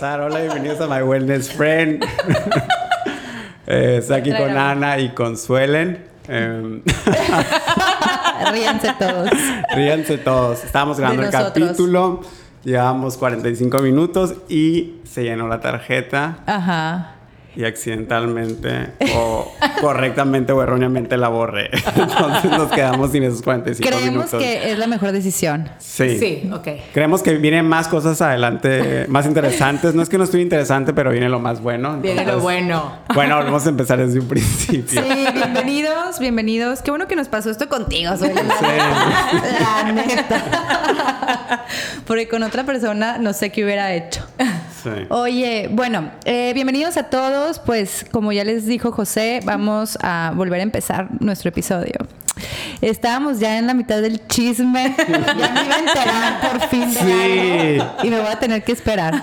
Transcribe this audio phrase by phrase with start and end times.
[0.00, 0.20] pasar.
[0.22, 2.02] Hola, bienvenidos a My Wellness Friend.
[3.66, 6.06] eh, estoy aquí con Ana y con Suelen.
[6.26, 6.82] Eh,
[8.50, 9.30] Ríanse todos.
[9.74, 10.64] ríanse todos.
[10.64, 12.22] Estábamos grabando el capítulo.
[12.64, 16.38] Llevamos 45 minutos y se llenó la tarjeta.
[16.46, 17.19] Ajá
[17.56, 21.70] y accidentalmente o correctamente o erróneamente la borré.
[21.96, 24.30] Entonces nos quedamos sin esos 45 minutos.
[24.30, 25.68] Creemos que es la mejor decisión.
[25.78, 26.18] Sí.
[26.18, 26.68] Sí, ok.
[26.92, 29.94] Creemos que vienen más cosas adelante, más interesantes.
[29.94, 31.98] No es que no estuve interesante, pero viene lo más bueno.
[32.00, 32.98] viene lo bueno.
[33.14, 35.02] Bueno, vamos a empezar desde un principio.
[35.02, 36.82] Sí, bienvenidos, bienvenidos.
[36.82, 41.66] Qué bueno que nos pasó esto contigo, soy La neta.
[42.06, 44.24] Porque con otra persona no sé qué hubiera hecho.
[45.08, 47.58] Oye, bueno, eh, bienvenidos a todos.
[47.58, 51.94] Pues como ya les dijo José, vamos a volver a empezar nuestro episodio.
[52.80, 54.94] Estábamos ya en la mitad del chisme.
[55.38, 57.96] ya me iba a enterar por fin de algo.
[58.02, 59.22] Y me voy a tener que esperar.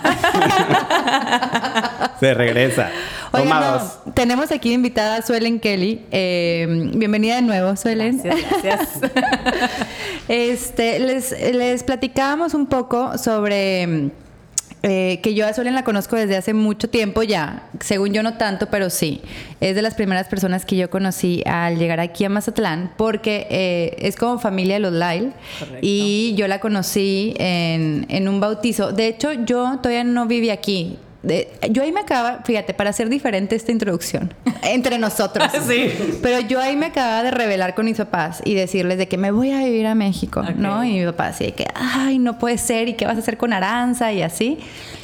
[2.20, 2.90] Se regresa.
[3.32, 3.80] Oigan,
[4.14, 6.04] tenemos aquí invitada a Suelen Kelly.
[6.10, 8.20] Eh, bienvenida de nuevo, Suelen.
[8.22, 9.00] Gracias,
[10.28, 14.10] este, les, les platicábamos un poco sobre
[14.88, 18.34] eh, que yo a Solen la conozco desde hace mucho tiempo ya, según yo no
[18.34, 19.20] tanto, pero sí,
[19.60, 23.96] es de las primeras personas que yo conocí al llegar aquí a Mazatlán, porque eh,
[23.98, 25.32] es como familia de los Lyle,
[25.82, 28.92] y yo la conocí en, en un bautizo.
[28.92, 33.56] De hecho, yo todavía no viví aquí, yo ahí me acaba, fíjate, para hacer diferente
[33.56, 35.48] esta introducción entre nosotros.
[35.68, 35.92] sí.
[36.22, 39.30] Pero yo ahí me acababa de revelar con mis papás y decirles de que me
[39.30, 40.84] voy a vivir a México, ¿no?
[40.84, 43.36] Y mi papá así de que, ay, no puede ser, ¿y qué vas a hacer
[43.36, 44.12] con Aranza?
[44.12, 44.58] Y así.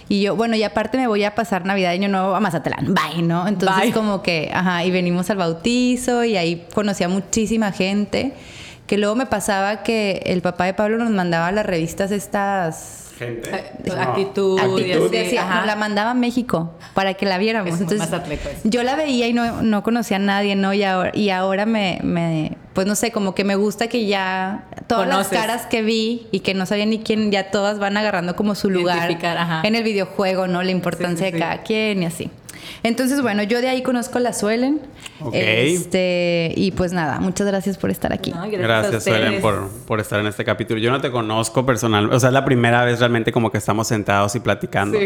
[0.08, 2.94] Y yo, bueno, y aparte me voy a pasar Navidad y Año Nuevo a Mazatlán.
[2.94, 3.48] Bye, ¿no?
[3.48, 8.34] Entonces, como que, ajá, y venimos al bautizo y ahí conocí a muchísima gente.
[8.86, 13.50] Que luego me pasaba que el papá de Pablo nos mandaba las revistas estas gente.
[13.96, 14.60] Actitud,
[15.66, 17.80] la mandaba a México para que la viéramos.
[17.80, 18.08] Entonces,
[18.64, 20.74] yo la veía y no, no conocía a nadie, ¿no?
[20.74, 24.66] Y ahora, y ahora me, me, pues no sé, como que me gusta que ya
[24.86, 28.36] todas las caras que vi y que no sabía ni quién, ya todas van agarrando
[28.36, 29.10] como su lugar
[29.62, 30.62] en el videojuego, ¿no?
[30.62, 32.30] La importancia de cada quien y así.
[32.84, 34.82] Entonces, bueno, yo de ahí conozco la Suelen.
[35.32, 38.30] Este, y pues nada, muchas gracias por estar aquí.
[38.50, 40.78] gracias, Suelen, por, por, estar en este capítulo.
[40.78, 43.88] Yo no te conozco personalmente, o sea, es la primera vez realmente como que estamos
[43.88, 44.98] sentados y platicando.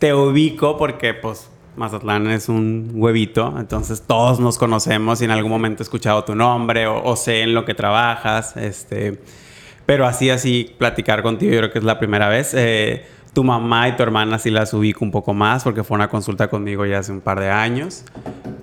[0.00, 5.52] Te ubico porque, pues, Mazatlán es un huevito, entonces todos nos conocemos y en algún
[5.52, 9.20] momento he escuchado tu nombre o, sé en lo que trabajas, este,
[9.86, 12.52] pero así, así, platicar contigo yo creo que es la primera vez.
[12.54, 16.08] Eh, tu mamá y tu hermana sí las ubico un poco más porque fue una
[16.08, 18.04] consulta conmigo ya hace un par de años.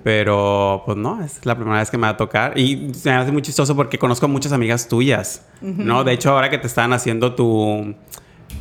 [0.02, 2.56] Pero pues no, es la primera vez que me va a tocar.
[2.56, 6.04] Y se me hace muy chistoso porque conozco muchas amigas tuyas, ¿no?
[6.04, 7.94] De hecho, ahora que te están haciendo tu,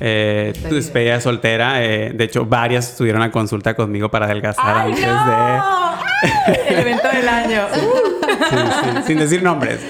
[0.02, 5.02] eh, tu despedida soltera, eh, de hecho, varias estuvieron a consulta conmigo para adelgazar antes
[5.02, 6.68] de...
[6.68, 7.68] El evento del año.
[8.50, 9.80] sí, sí, sin decir nombres.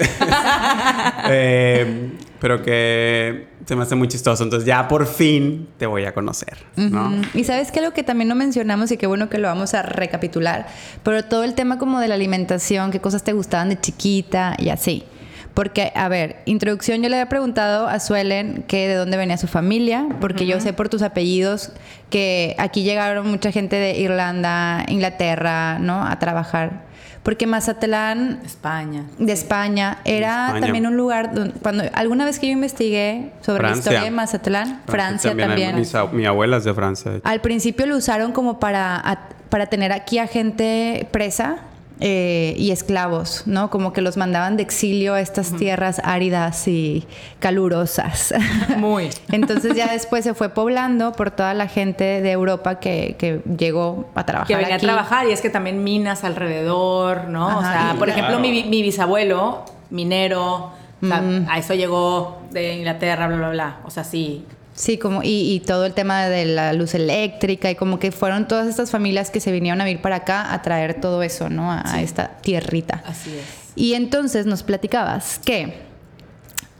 [1.28, 4.42] eh, pero que se me hace muy chistoso.
[4.42, 7.12] Entonces ya por fin te voy a conocer, ¿no?
[7.34, 9.82] Y sabes que algo que también no mencionamos y qué bueno que lo vamos a
[9.82, 10.66] recapitular,
[11.02, 14.70] pero todo el tema como de la alimentación, qué cosas te gustaban de chiquita y
[14.70, 15.04] así.
[15.52, 19.48] Porque, a ver, introducción, yo le había preguntado a Suelen que de dónde venía su
[19.48, 21.72] familia, porque yo sé por tus apellidos
[22.08, 26.06] que aquí llegaron mucha gente de Irlanda, Inglaterra, ¿no?
[26.06, 26.84] A trabajar
[27.22, 32.52] porque Mazatlán España de España era también un lugar donde cuando alguna vez que yo
[32.52, 35.82] investigué sobre la historia de Mazatlán Francia, también,
[36.12, 40.26] mi abuela es de Francia al principio lo usaron como para para tener aquí a
[40.26, 41.58] gente presa
[42.02, 43.68] eh, y esclavos, ¿no?
[43.68, 47.06] Como que los mandaban de exilio a estas tierras áridas y
[47.40, 48.32] calurosas.
[48.78, 49.10] Muy.
[49.30, 54.08] Entonces ya después se fue poblando por toda la gente de Europa que, que llegó
[54.14, 54.48] a trabajar.
[54.48, 54.86] Que venía aquí.
[54.86, 57.58] a trabajar y es que también minas alrededor, ¿no?
[57.58, 60.72] o sea, por ejemplo, mi, mi, bisabuelo, minero,
[61.10, 63.76] a eso llegó de Inglaterra, bla, bla, bla.
[63.84, 64.46] O sea, sí,
[64.80, 68.66] Sí, como, y, todo el tema de la luz eléctrica y como que fueron todas
[68.66, 71.70] estas familias que se vinieron a vivir para acá a traer todo eso, ¿no?
[71.70, 73.02] A, esta tierrita.
[73.06, 73.44] Así es.
[73.76, 75.82] Y entonces nos platicabas que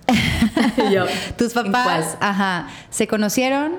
[0.91, 1.05] Yo,
[1.37, 3.73] tus papás, ajá, se conocieron,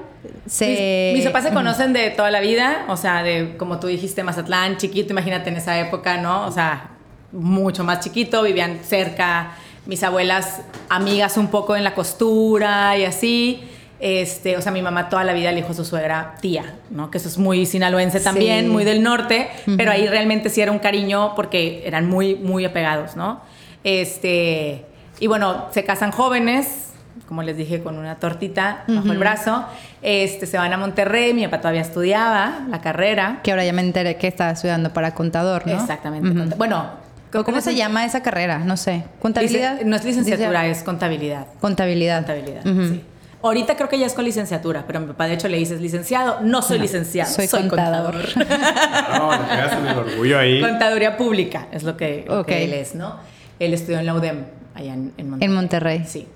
[0.46, 1.14] se...
[1.16, 4.78] Mis, papás se conocen de toda la vida, o sea, de como tú dijiste, Mazatlán,
[4.78, 6.46] chiquito, imagínate en esa época, ¿no?
[6.46, 6.92] O sea,
[7.32, 9.54] mucho más chiquito, vivían cerca,
[9.88, 13.68] mis abuelas amigas un poco en la costura y así.
[14.02, 17.12] Este, o sea, mi mamá toda la vida le dijo a su suegra tía, ¿no?
[17.12, 20.80] Que eso es muy sinaloense también, muy del norte, pero ahí realmente sí era un
[20.80, 23.42] cariño porque eran muy, muy apegados, ¿no?
[23.84, 24.86] Este,
[25.20, 26.88] y bueno, se casan jóvenes,
[27.28, 29.64] como les dije, con una tortita bajo el brazo.
[30.02, 33.40] Este, se van a Monterrey, mi papá todavía estudiaba la carrera.
[33.44, 35.74] Que ahora ya me enteré que estaba estudiando para contador, ¿no?
[35.74, 36.56] Exactamente.
[36.56, 36.90] Bueno,
[37.32, 38.58] ¿cómo, se llama esa carrera?
[38.58, 39.04] No sé.
[39.22, 39.80] ¿Contabilidad?
[39.86, 41.46] no es licenciatura, es contabilidad.
[41.60, 42.26] Contabilidad.
[42.26, 43.04] Contabilidad, sí.
[43.44, 46.42] Ahorita creo que ya es con licenciatura, pero mi papá de hecho le dices licenciado.
[46.42, 48.16] No soy licenciado, soy, contador.
[48.36, 50.62] no, le pegas en el orgullo ahí.
[50.62, 53.18] Contaduría pública es lo que, él es, ¿no?
[53.60, 54.46] Él estudió en la UDEM,
[54.76, 55.38] allá en, Monterrey.
[55.40, 56.04] En Monterrey.
[56.06, 56.28] Sí.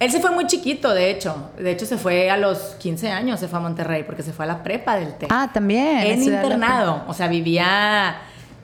[0.00, 1.50] Él se fue muy chiquito, de hecho.
[1.58, 4.44] De hecho, se fue a los 15 años, se fue a Monterrey, porque se fue
[4.44, 5.30] a la prepa del TEC.
[5.32, 5.98] Ah, también.
[5.98, 7.04] En internado.
[7.08, 8.16] O sea, vivía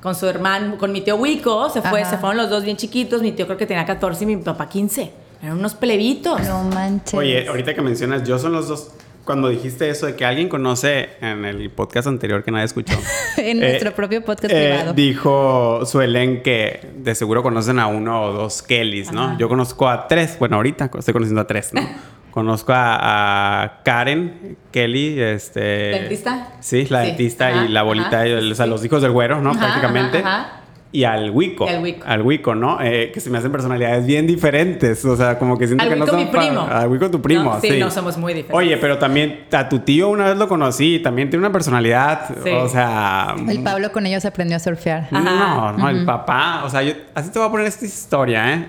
[0.03, 3.23] con su hermano, con mi tío Wico, se fue, se fueron los dos bien chiquitos.
[3.23, 5.13] Mi tío creo que tenía 14 y mi papá 15.
[5.43, 6.41] Eran unos plebitos.
[6.43, 7.15] No manches.
[7.15, 8.93] Oye, ahorita que mencionas, yo son los dos.
[9.25, 12.99] Cuando dijiste eso de que alguien conoce en el podcast anterior que nadie escuchó.
[13.37, 14.93] en nuestro eh, propio podcast eh, privado.
[14.93, 19.39] Dijo Suelen que de seguro conocen a uno o dos Kellys, ¿no?
[19.39, 20.37] Yo conozco a tres.
[20.39, 21.81] Bueno, ahorita estoy conociendo a tres, ¿no?
[22.31, 25.61] conozco a, Karen Kelly, este...
[25.61, 26.55] ¿Dentista?
[26.61, 29.53] Sí, la dentista y la bolita, o sea, los hijos del güero, ¿no?
[29.53, 30.23] Prácticamente
[30.93, 31.67] y al Wico.
[32.05, 32.55] Al Wico.
[32.55, 32.79] ¿no?
[32.81, 35.05] Eh, que se me hacen personalidades bien diferentes.
[35.05, 36.17] O sea, como que siento que no son.
[36.17, 36.61] mi primo.
[36.61, 38.57] Al Wico tu primo, sí, no somos muy diferentes.
[38.57, 40.99] Oye, pero también a tu tío una vez lo conocí.
[40.99, 42.37] También tiene una personalidad.
[42.63, 43.35] O sea.
[43.49, 45.09] El Pablo con ellos aprendió a surfear.
[45.11, 46.63] No, no, el papá.
[46.65, 48.67] O sea, yo, así te voy a poner esta historia, ¿eh?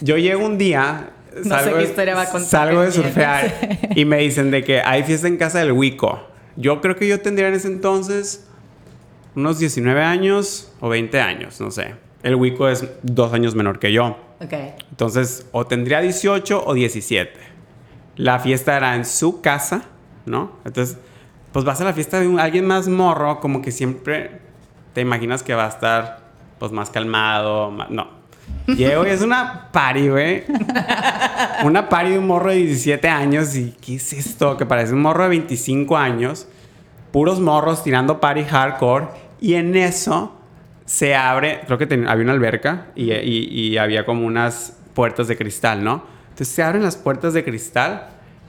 [0.00, 1.10] Yo llego un día.
[1.42, 3.52] Salgo, no sé qué historia va a contar salgo de surfear
[3.94, 6.26] y me dicen de que hay fiesta en casa del Wico.
[6.56, 8.47] Yo creo que yo tendría en ese entonces
[9.38, 11.94] unos 19 años o 20 años, no sé.
[12.24, 14.18] El Wico es dos años menor que yo.
[14.40, 14.52] Ok.
[14.90, 17.32] Entonces, o tendría 18 o 17.
[18.16, 19.82] La fiesta era en su casa,
[20.26, 20.52] ¿no?
[20.64, 20.98] Entonces,
[21.52, 24.40] pues vas a la fiesta de alguien más morro, como que siempre
[24.92, 26.18] te imaginas que va a estar,
[26.58, 27.70] pues, más calmado.
[27.90, 28.18] no.
[28.66, 30.44] Llego y es una party, güey.
[31.64, 33.54] una party de un morro de 17 años.
[33.54, 34.56] ¿Y qué es esto?
[34.56, 36.48] Que parece un morro de 25 años.
[37.12, 39.27] Puros morros tirando party hardcore.
[39.40, 40.38] Y en eso
[40.84, 46.02] se abre, creo que había una alberca y, había como unas puertas de cristal, ¿no?
[46.30, 48.06] Entonces se abren las puertas de cristal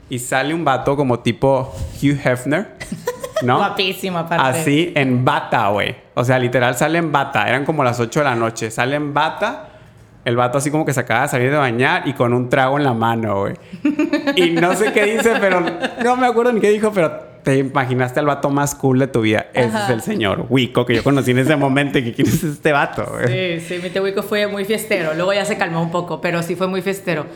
[0.08, 1.72] y sale un vato como tipo
[2.02, 2.76] Hugh Hefner,
[3.42, 3.58] ¿no?
[3.58, 4.60] Guapísimo, aparte.
[4.60, 5.94] Así, en bata, güey.
[6.14, 7.46] O sea, literal sale en bata.
[7.46, 8.70] Eran como las 8 de la noche.
[8.70, 9.68] Sale en bata.
[10.24, 12.78] El vato así como que se acaba de salir de bañar y con un trago
[12.78, 13.54] en la mano, güey.
[14.36, 15.60] Y no sé qué dice, pero
[16.02, 19.22] no me acuerdo ni qué dijo, pero te imaginaste al vato más cool de tu
[19.22, 19.46] vida.
[19.54, 21.98] Ese es el señor Wico que yo conocí en ese momento.
[21.98, 23.06] ¿Y quién es este vato?
[23.26, 25.14] Sí, sí, mi tío Wico fue muy fiestero.
[25.14, 27.26] Luego ya se calmó un poco, pero sí fue muy fiestero.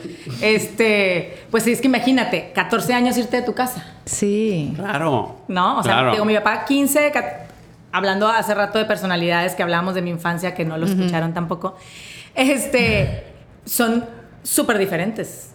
[0.41, 3.95] Este, pues es que imagínate, 14 años irte de tu casa.
[4.05, 4.73] Sí.
[4.75, 5.37] Claro.
[5.47, 5.79] ¿No?
[5.79, 7.11] O sea, digo, mi papá 15,
[7.91, 11.75] hablando hace rato de personalidades que hablábamos de mi infancia, que no lo escucharon tampoco.
[12.35, 13.23] Este,
[13.65, 14.05] son
[14.43, 15.51] súper diferentes.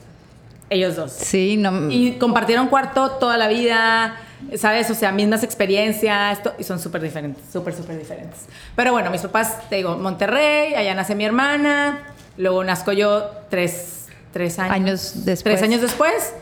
[0.70, 1.12] Ellos dos.
[1.12, 1.90] Sí, no.
[1.90, 4.16] Y compartieron cuarto toda la vida
[4.56, 4.90] ¿sabes?
[4.90, 8.46] O sea, mismas experiencias, y son súper diferentes, súper, súper diferentes.
[8.76, 12.00] Pero bueno, mis papás, te digo, Monterrey, allá nace mi hermana,
[12.36, 15.54] luego nazco yo tres, tres años, años después.
[15.54, 16.34] Tres años después,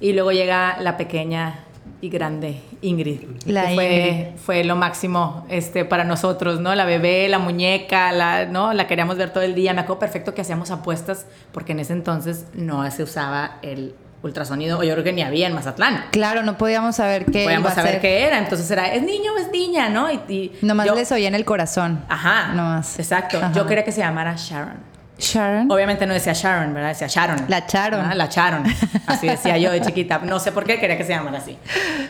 [0.00, 1.60] y luego llega la pequeña
[2.00, 3.20] y grande Ingrid.
[3.46, 6.74] La fue, fue lo máximo este, para nosotros, ¿no?
[6.74, 8.72] La bebé, la muñeca, la, ¿no?
[8.72, 9.72] La queríamos ver todo el día.
[9.72, 14.78] Me acuerdo perfecto que hacíamos apuestas porque en ese entonces no se usaba el ultrasonido,
[14.78, 16.06] o yo creo que ni había en Mazatlán.
[16.10, 19.50] Claro, no podíamos saber qué Podíamos saber qué era, entonces era, es niño o es
[19.50, 20.10] niña, ¿no?
[20.10, 22.04] Y, Nomás les oía en el corazón.
[22.08, 22.52] Ajá.
[22.54, 22.98] Nomás.
[22.98, 23.40] Exacto.
[23.54, 24.95] Yo quería que se llamara Sharon.
[25.18, 25.70] Sharon.
[25.70, 26.90] Obviamente no decía Sharon, ¿verdad?
[26.90, 27.46] Decía Sharon.
[27.48, 28.16] La Sharon.
[28.16, 28.64] La Sharon.
[29.06, 30.18] Así decía yo de chiquita.
[30.18, 31.56] No sé por qué quería que se llamara así.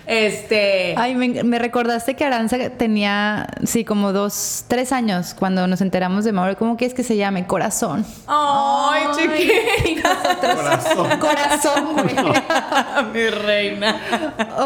[0.07, 0.95] Este.
[0.97, 6.33] Ay, me, recordaste que Aranza tenía, sí, como dos, tres años cuando nos enteramos de
[6.33, 6.57] Mauro.
[6.57, 7.47] ¿Cómo quieres que se llame?
[7.47, 8.05] Corazón.
[8.27, 10.17] Ay, chiquita.
[10.41, 11.19] Corazón.
[11.21, 11.97] Corazón,
[13.13, 14.01] Mi reina.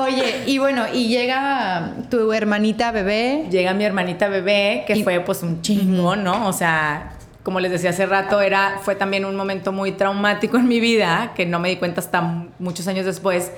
[0.02, 3.46] Oye, y bueno, y llega tu hermanita bebé.
[3.50, 6.46] Llega mi hermanita bebé, que fue pues un chingo, ¿no?
[6.46, 10.68] O sea como les decía hace rato, era, fue también un momento muy traumático en
[10.68, 12.20] mi vida, que no me di cuenta hasta
[12.58, 13.50] muchos años después,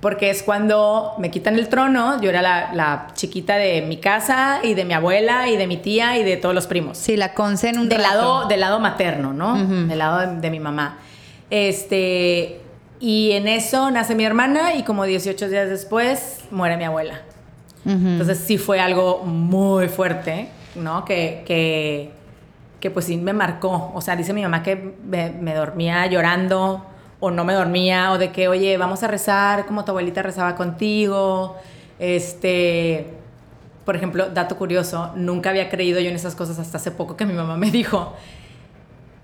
[0.00, 2.40] porque es cuando me quitan el trono, yo era
[2.72, 6.38] la, chiquita de mi casa y de mi abuela y de mi tía y de
[6.38, 6.96] todos los primos.
[6.96, 9.58] Sí, la conce en un del lado Del lado materno, ¿no?
[9.86, 10.98] Del lado de, mi mamá.
[11.50, 12.60] Este,
[12.98, 17.20] y en eso nace mi hermana y como 18 días después muere mi abuela.
[17.84, 21.04] Entonces sí fue algo muy fuerte, ¿no?
[21.04, 22.10] que, que
[22.80, 23.92] que pues sí me marcó.
[23.94, 26.84] O sea, dice mi mamá que me, dormía llorando
[27.20, 30.56] o no me dormía o de que, oye, vamos a rezar como tu abuelita rezaba
[30.56, 31.56] contigo.
[31.98, 33.06] Este,
[33.84, 37.26] por ejemplo, dato curioso, nunca había creído yo en esas cosas hasta hace poco que
[37.26, 38.14] mi mamá me dijo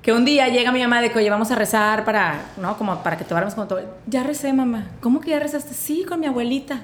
[0.02, 2.78] que un día llega mi mamá de que, oye, vamos a rezar para, ¿no?
[2.78, 3.80] Como para que te vayamos como todo.
[4.06, 4.86] Ya recé, mamá.
[5.00, 5.74] ¿Cómo que ya rezaste?
[5.74, 6.82] Sí, con mi abuelita.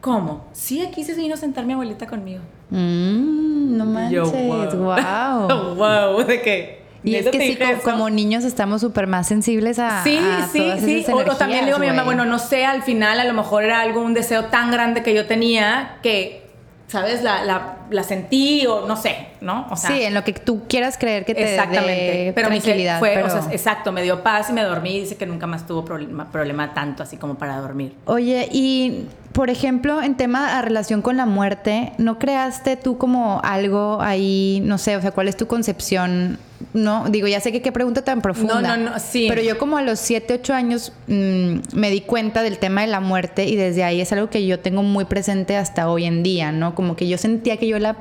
[0.00, 0.44] ¿Cómo?
[0.52, 2.42] Sí, aquí se vino a sentar mi abuelita conmigo.
[2.70, 4.32] Mm, no manches,
[4.78, 5.74] wow.
[5.74, 6.86] wow, de qué?
[7.02, 10.02] Y es que sí, como, niños estamos súper más sensibles a.
[10.02, 10.18] Sí,
[10.50, 11.12] sí, sí.
[11.12, 13.80] O, también digo a mi mamá, bueno, no sé, al final a lo mejor era
[13.80, 16.46] algo, un deseo tan grande que yo tenía que
[16.88, 17.22] ¿sabes?
[17.22, 19.66] La, la, la, sentí o no sé, ¿no?
[19.70, 22.32] O sea, sí, en lo que tú quieras creer que te exactamente.
[22.34, 22.98] pero tranquilidad.
[22.98, 25.00] Fue, O sea, exacto, me dio paz y me dormí.
[25.00, 27.94] Dice que nunca más tuvo problema, problema tanto así como para dormir.
[28.06, 33.42] Oye, y por ejemplo, en tema a relación con la muerte, ¿no creaste tú como
[33.44, 36.38] algo ahí, no sé, o sea, cuál es tu concepción?
[36.72, 38.62] No, digo, ya sé que qué pregunta tan profunda.
[38.62, 39.26] No, no, no, sí.
[39.28, 42.86] Pero yo como a los 7, 8 años mm, me di cuenta del tema de
[42.86, 46.22] la muerte y desde ahí es algo que yo tengo muy presente hasta hoy en
[46.22, 46.74] día, ¿no?
[46.74, 47.94] Como que yo sentía que yo la,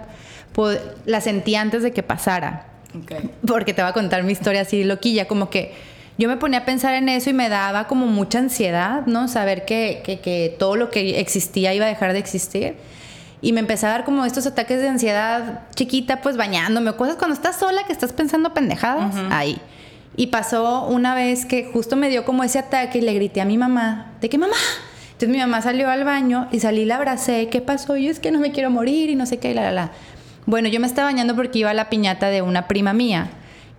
[1.06, 2.68] la sentía antes de que pasara.
[3.04, 3.30] Okay.
[3.46, 5.74] Porque te voy a contar mi historia así loquilla, como que
[6.18, 9.28] yo me ponía a pensar en eso y me daba como mucha ansiedad, ¿no?
[9.28, 12.76] Saber que, que, todo lo que existía iba a dejar de existir.
[13.42, 17.34] Y me empezaba a dar como estos ataques de ansiedad chiquita, pues bañándome, cosas cuando
[17.36, 19.60] estás sola que estás pensando pendejadas, ahí.
[20.16, 23.46] Y pasó una vez que justo me dio como ese ataque y le grité a
[23.46, 24.56] mi mamá, ¿de qué mamá?
[25.08, 27.98] Entonces mi mamá salió al baño y salí, la abracé, ¿qué pasó?
[27.98, 29.92] Yo es que no me quiero morir y no sé qué, y la, la, la.
[30.46, 33.30] Bueno, yo me estaba bañando porque iba a la piñata de una prima mía.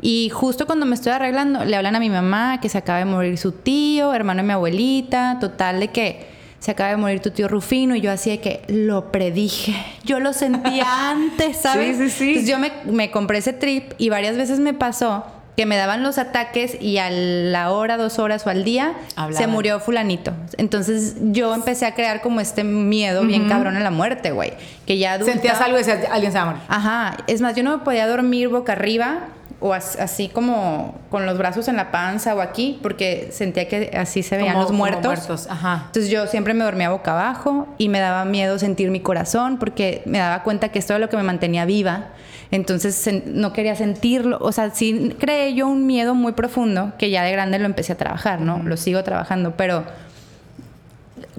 [0.01, 3.05] Y justo cuando me estoy arreglando, le hablan a mi mamá que se acaba de
[3.05, 6.27] morir su tío, hermano de mi abuelita, total de que
[6.59, 10.21] se acaba de morir tu tío Rufino y yo así de que lo predije, yo
[10.21, 11.97] lo sentía antes, ¿sabes?
[11.97, 12.29] Sí, sí, sí.
[12.29, 15.25] Entonces yo me, me compré ese trip y varias veces me pasó
[15.57, 18.93] que me daban los ataques y a la hora, dos horas o al día
[19.33, 20.33] se murió fulanito.
[20.59, 24.53] Entonces yo empecé a crear como este miedo bien cabrón a la muerte, güey.
[24.87, 26.63] Que ya Sentías algo y decías, alguien se va a morir.
[26.69, 27.17] Ajá.
[27.27, 31.69] Es más, yo no me podía dormir boca arriba o así como con los brazos
[31.69, 35.49] en la panza o aquí, porque sentía que así se veían los muertos.
[35.87, 40.03] Entonces yo siempre me dormía boca abajo y me daba miedo sentir mi corazón porque
[40.05, 42.09] me daba cuenta que esto era lo que me mantenía viva.
[42.51, 47.25] Entonces no quería sentirlo, o sea, sí creé yo un miedo muy profundo que ya
[47.25, 48.63] de grande lo empecé a trabajar, ¿no?
[48.63, 49.85] Lo sigo trabajando, pero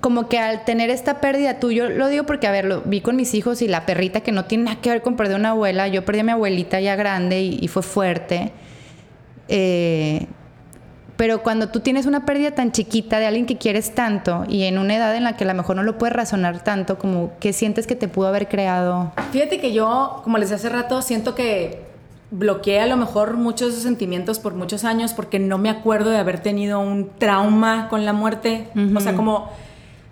[0.01, 3.01] como que al tener esta pérdida tú, yo lo digo porque, a ver, lo vi
[3.01, 5.51] con mis hijos y la perrita que no tiene nada que ver con perder una
[5.51, 8.51] abuela, yo perdí a mi abuelita ya grande y, fue fuerte.
[9.47, 10.27] Eh,
[11.17, 14.77] pero cuando tú tienes una pérdida tan chiquita de alguien que quieres tanto y en
[14.77, 17.53] una edad en la que a lo mejor no lo puedes razonar tanto, como ¿qué
[17.53, 19.11] sientes que te pudo haber creado?
[19.31, 21.87] Fíjate que yo, como les decía hace rato, siento que
[22.29, 26.17] bloqueé a lo mejor muchos esos sentimientos por muchos años porque no me acuerdo de
[26.17, 28.67] haber tenido un trauma con la muerte.
[28.95, 29.49] O sea, como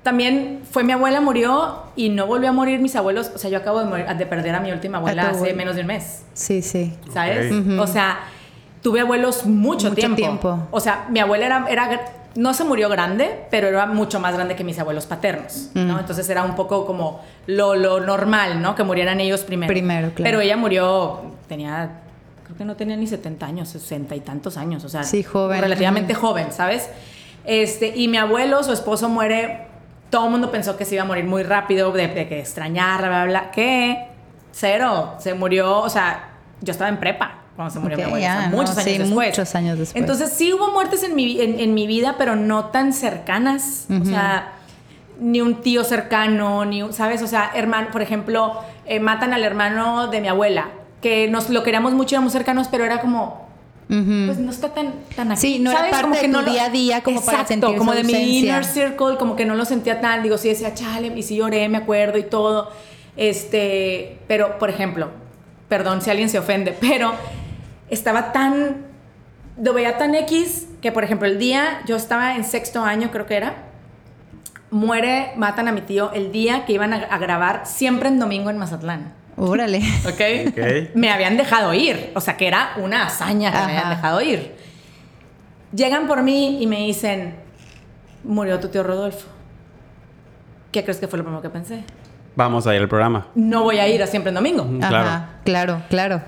[0.01, 3.31] también fue mi abuela murió y no volvió a morir mis abuelos.
[3.35, 5.87] O sea, yo acabo de, de perder a mi última abuela hace menos de un
[5.87, 6.23] mes.
[6.33, 6.93] Sí, sí.
[7.13, 7.53] ¿Sabes?
[7.79, 8.19] O sea,
[8.85, 10.67] tuve abuelos mucho, tiempo.
[10.69, 12.01] O sea, mi abuela era, era,
[12.35, 15.99] no se murió grande, pero era mucho más grande que mis abuelos paternos, ¿no?
[15.99, 18.75] Entonces era un poco como lo, lo, normal, ¿no?
[18.75, 19.73] Que murieran ellos primero.
[19.73, 20.23] Primero, claro.
[20.23, 22.01] Pero ella murió, tenía,
[22.43, 25.61] creo que no tenía ni 70 años, 60 y tantos años, o sea, sí, joven.
[25.61, 26.87] relativamente joven, ¿sabes?
[27.43, 29.65] Este, y mi abuelo, su esposo muere
[30.11, 33.09] todo el mundo pensó que se iba a morir muy rápido, de, que extrañar, bla,
[33.09, 33.51] bla, bla.
[33.51, 34.09] Que
[34.51, 38.77] cero, se murió, o sea, yo estaba en prepa cuando se murió mi abuela, muchos
[38.77, 39.29] años después.
[39.29, 40.01] Muchos años después.
[40.01, 43.87] Entonces sí hubo muertes en mi, en, mi vida, pero no tan cercanas.
[44.01, 44.53] O sea,
[45.19, 47.21] ni un tío cercano, ni, ¿sabes?
[47.21, 50.69] O sea, hermano, por ejemplo, eh, matan al hermano de mi abuela,
[51.01, 53.47] que nos lo queríamos mucho, éramos cercanos, pero era como,
[53.87, 55.41] pues no está tan, tan aquí.
[55.41, 58.03] Sí, no era parte como que no día a día como para sentir como de
[58.03, 61.37] mi inner circle, como que no lo sentía tan, digo, sí decía, chale, y sí
[61.37, 62.71] lloré, me acuerdo y todo.
[63.15, 65.09] Este, pero, por ejemplo,
[65.69, 67.13] perdón si alguien se ofende, pero
[67.95, 68.85] estaba tan,
[69.57, 73.25] lo veía tan X que, por ejemplo, el día, yo estaba en sexto año, creo
[73.25, 73.55] que era,
[74.69, 78.57] muere, matan a mi tío el día que iban a grabar siempre en domingo en
[78.57, 79.13] Mazatlán.
[79.37, 79.81] Órale.
[80.13, 80.91] ¿Okay?
[80.95, 82.11] Me habían dejado ir.
[82.15, 84.55] O sea, que era una hazaña que me habían dejado ir.
[85.73, 87.35] Llegan por mí y me dicen,
[88.23, 89.27] murió tu tío Rodolfo.
[90.71, 91.83] ¿Qué crees que fue lo primero que pensé?
[92.35, 93.27] Vamos a ir al programa.
[93.35, 94.67] No voy a ir a siempre en domingo.
[94.79, 95.25] claro.
[95.43, 96.21] Claro, claro.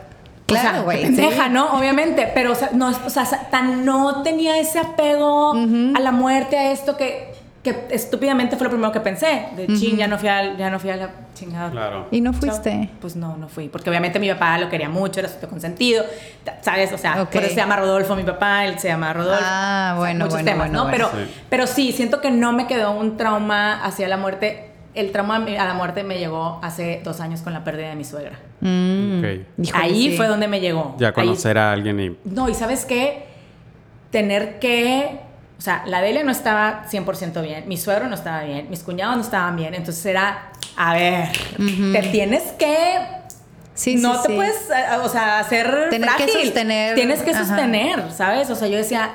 [0.47, 1.09] Claro, güey.
[1.09, 1.77] Deja, ¿no?
[1.77, 6.57] Obviamente, pero o sea, no, o sea, tan no tenía ese apego a la muerte,
[6.57, 7.37] a esto que
[7.67, 9.47] que estúpidamente fue lo primero que pensé.
[9.55, 11.69] De ching, ya no fui a, ya no fui a la chingada.
[11.69, 12.07] Claro.
[12.11, 12.89] ¿Y no fuiste?
[13.01, 13.67] Pues no, no fui.
[13.67, 16.05] Porque obviamente mi papá lo quería mucho, era su consentido.
[16.61, 16.93] ¿Sabes?
[16.93, 19.43] O sea, por eso se llama Rodolfo mi papá, él se llama Rodolfo.
[19.43, 20.89] Ah, bueno, muchos bueno, temas, ¿no?
[20.89, 21.31] pero, sí.
[21.49, 24.66] pero sí, siento que no me quedó un trauma hacia la muerte
[24.97, 28.03] el trauma a la muerte me llegó hace dos años con la pérdida de mi
[28.03, 28.39] suegra.
[28.61, 29.23] Mm.
[29.73, 30.17] Ahí sí.
[30.17, 30.95] fue donde me llegó.
[30.99, 32.17] Ya Ahí- conocer a alguien y...
[32.25, 33.25] no, y sabes qué?
[34.11, 35.19] Tener que.
[35.57, 39.15] O sea, la Delia no estaba 100% bien, mi suegro no estaba bien, mis cuñados
[39.15, 39.73] no estaban bien.
[39.73, 42.99] Entonces era, a ver, te tienes que.
[43.73, 44.35] Sí, no sí, te sí.
[44.35, 45.89] puedes, eh, o sea, hacer.
[45.89, 46.95] Tener que sostener.
[46.95, 47.45] Tienes que Ajá.
[47.45, 48.49] sostener, ¿sabes?
[48.49, 49.11] O sea, yo decía.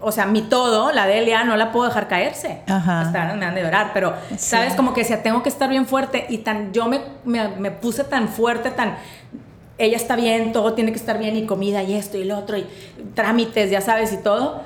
[0.00, 2.60] O sea, mi todo, la Delia, no la puedo dejar caerse.
[2.68, 3.00] Ajá.
[3.00, 4.36] Hasta me han de llorar, pero, Sí.
[4.38, 4.74] ¿sabes?
[4.74, 6.26] Como que decía, tengo que estar bien fuerte.
[6.28, 8.96] Y tan, yo me, me, me puse tan fuerte, tan
[9.78, 12.56] ella está bien, todo tiene que estar bien y comida y esto y lo otro
[12.56, 12.66] y
[13.14, 14.62] trámites, ya sabes, y todo,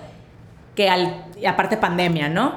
[0.76, 2.54] que al, y aparte pandemia, ¿no?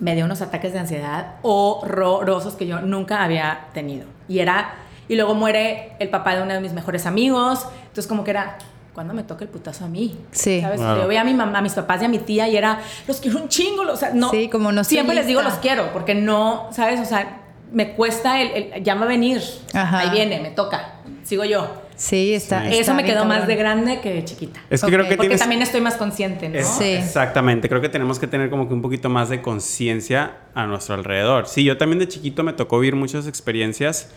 [0.00, 4.06] Me dio unos ataques de ansiedad horrorosos que yo nunca había tenido.
[4.28, 4.74] Y era,
[5.08, 8.58] y luego muere el papá de uno de mis mejores amigos, entonces como que era,
[8.98, 10.16] ¿cuándo me toca el putazo a mí?
[10.32, 10.60] Sí.
[10.60, 10.80] ¿Sabes?
[10.80, 11.02] Claro.
[11.02, 13.20] Yo veía a, mi mamá, a mis papás y a mi tía y era, los
[13.20, 14.28] quiero un chingo, o sea, no.
[14.30, 16.98] Sí, como no Siempre les digo los quiero, porque no, ¿sabes?
[16.98, 19.40] O sea, me cuesta el, el- ya va a venir,
[19.72, 20.00] Ajá.
[20.00, 21.82] ahí viene, me toca, sigo yo.
[21.94, 22.62] Sí, está.
[22.62, 22.66] Sí.
[22.70, 23.48] está Eso me bien quedó más cabrón.
[23.48, 24.60] de grande que de chiquita.
[24.68, 25.38] Es que creo que Porque tienes...
[25.40, 26.58] también estoy más consciente, ¿no?
[26.58, 26.84] Es- Sí.
[26.92, 30.96] Exactamente, creo que tenemos que tener como que un poquito más de conciencia a nuestro
[30.96, 31.46] alrededor.
[31.46, 34.10] Sí, yo también de chiquito me tocó vivir muchas experiencias,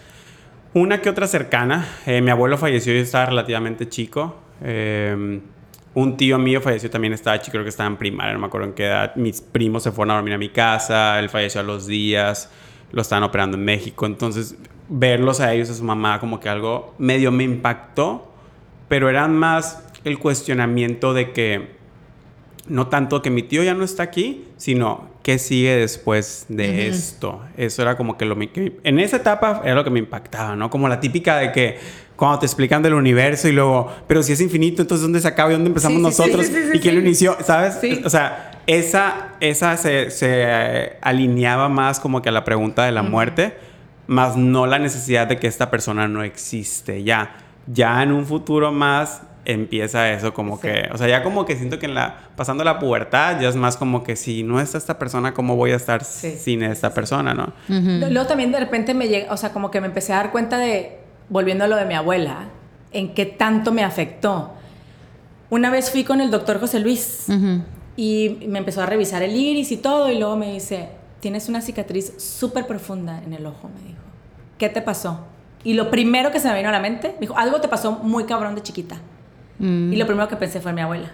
[0.74, 1.86] una que otra cercana.
[2.06, 4.38] Eh, mi abuelo falleció y yo estaba relativamente chico.
[4.64, 5.42] Eh,
[5.94, 8.68] un tío mío falleció también estaba chico, creo que estaba en primaria, no me acuerdo
[8.68, 9.16] en qué edad.
[9.16, 12.50] Mis primos se fueron a dormir a mi casa, él falleció a los días,
[12.92, 14.06] lo estaban operando en México.
[14.06, 14.56] Entonces,
[14.88, 18.32] verlos a ellos, a su mamá, como que algo medio me impactó,
[18.88, 21.82] pero eran más el cuestionamiento de que
[22.68, 27.42] no tanto que mi tío ya no está aquí, sino qué sigue después de esto.
[27.58, 30.70] Eso era como que lo que en esa etapa era lo que me impactaba, ¿no?
[30.70, 31.80] Como la típica de que
[32.22, 35.50] cuando te explican del universo y luego, pero si es infinito, entonces ¿dónde se acaba
[35.50, 36.46] y dónde empezamos Sí, sí, sí, nosotros?
[36.46, 37.00] sí, sí, ¿Y quién sí.
[37.00, 37.36] lo inició?
[37.44, 37.80] ¿Sabes?
[37.82, 38.00] Sí.
[38.06, 42.92] O sea, esa, esa se, se, eh, alineaba más como que a la pregunta de
[42.92, 43.58] la muerte,
[44.06, 47.38] más no la necesidad de que esta persona no existe ya.
[47.66, 50.68] Ya en un futuro más empieza eso como Sí.
[50.68, 53.56] que, o sea, ya como que siento que en la pasando la pubertad ya es
[53.56, 56.36] más como que si no está esta persona, ¿cómo voy a estar Sí.
[56.38, 57.52] sin esta persona, no?
[57.68, 60.60] Luego también de repente me llega, o sea, como que me empecé a dar cuenta
[60.60, 61.00] de,
[61.32, 62.50] volviendo a lo de mi abuela,
[62.92, 64.52] en qué tanto me afectó.
[65.50, 67.26] Una vez fui con el doctor José Luis
[67.96, 70.90] y me empezó a revisar el iris y todo y luego me dice,
[71.22, 74.02] tienes una cicatriz súper profunda en el ojo, me dijo.
[74.58, 75.22] ¿Qué te pasó?
[75.64, 77.94] Y lo primero que se me vino a la mente, me dijo, algo te pasó
[77.94, 78.98] muy cabrón de chiquita.
[79.60, 79.94] Mm.
[79.94, 81.12] Y lo primero que pensé fue mi abuela.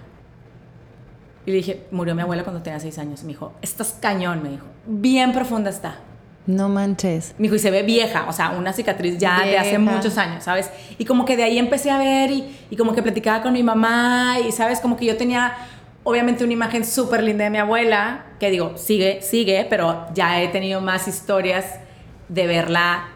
[1.46, 3.22] Y le dije, murió mi abuela cuando tenía seis años.
[3.24, 4.66] Me dijo, estás cañón, me dijo.
[4.86, 6.00] Bien profunda está.
[6.48, 7.36] No manches.
[7.38, 10.46] Me dijo, y se ve vieja, o sea, una cicatriz ya de hace muchos años,
[10.46, 10.70] ¿sabes?
[10.98, 13.64] Y como que de ahí empecé a ver y, y como que platicaba con mi
[13.64, 14.80] mamá y, ¿sabes?
[14.80, 15.56] Como que yo tenía,
[16.04, 20.48] obviamente, una imagen súper linda de mi abuela, que digo, sigue, sigue, pero ya he
[20.48, 21.66] tenido más historias
[22.30, 23.10] de verla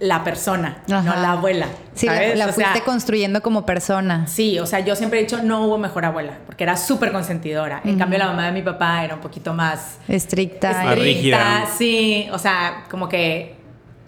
[0.00, 1.66] la persona, no la abuela.
[1.94, 2.38] Sí, la, ¿sabes?
[2.38, 4.26] la O sea, fuiste construyendo como persona.
[4.28, 7.80] Sí, o sea, yo siempre he dicho, no hubo mejor abuela, porque era súper consentidora.
[7.84, 10.72] En cambio, la mamá de mi papá era un poquito más Estricta.
[10.72, 11.66] Más estricta, rígida.
[11.76, 13.56] sí, o sea, como que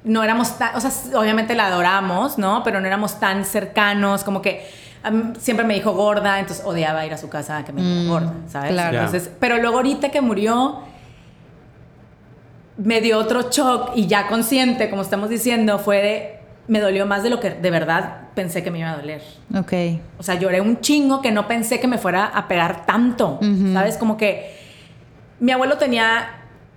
[0.04, 2.62] no éramos tan, o sea, obviamente la adoramos, ¿no?
[2.62, 4.66] Pero no éramos tan cercanos, como que
[5.38, 8.08] siempre me dijo gorda, entonces odiaba ir a su casa a que me dijo Mm,
[8.08, 8.72] gorda, ¿sabes?
[8.72, 8.96] claro.
[8.98, 10.82] Entonces, pero luego ahorita que murió
[12.82, 16.36] me dio otro shock y ya consciente, como estamos diciendo, fue de
[16.68, 19.22] me dolió más de lo que de verdad pensé que me iba a doler.
[19.56, 19.72] Ok.
[20.18, 23.72] O sea, lloré un chingo que no pensé que me fuera a pegar tanto, Ujú.
[23.72, 23.96] ¿sabes?
[23.96, 24.54] Como que
[25.40, 26.28] mi abuelo tenía,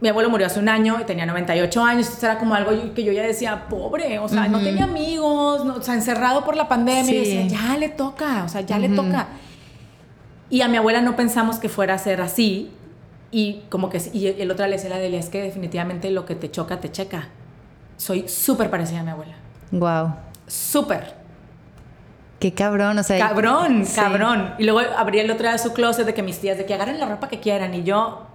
[0.02, 3.04] mi abuelo murió hace un año y tenía 98 años, entonces era como algo que
[3.04, 4.66] yo ya decía, pobre, o sea, no Ujú.
[4.66, 7.38] tenía amigos, no- o sea, encerrado por la pandemia, y Sí.
[7.38, 8.96] decía, ya le toca, o sea, ya le Ujú.
[8.96, 9.28] toca.
[10.50, 12.72] Y a mi abuela no pensamos que fuera a ser así,
[13.34, 16.26] y como que, y el otro le decía a la Delia, es que definitivamente lo
[16.26, 17.28] que te choca, te checa.
[17.98, 19.34] Soy súper parecida a mi abuela,
[19.72, 20.14] Wow.
[20.48, 21.16] súper.
[22.40, 23.18] Qué cabrón, o sea.
[23.28, 23.96] Cabrón, sí.
[23.96, 24.54] cabrón.
[24.58, 27.00] Y luego abrí el otro día su closet de que mis tías, de que agarren
[27.00, 27.74] la ropa que quieran.
[27.74, 28.28] Y yo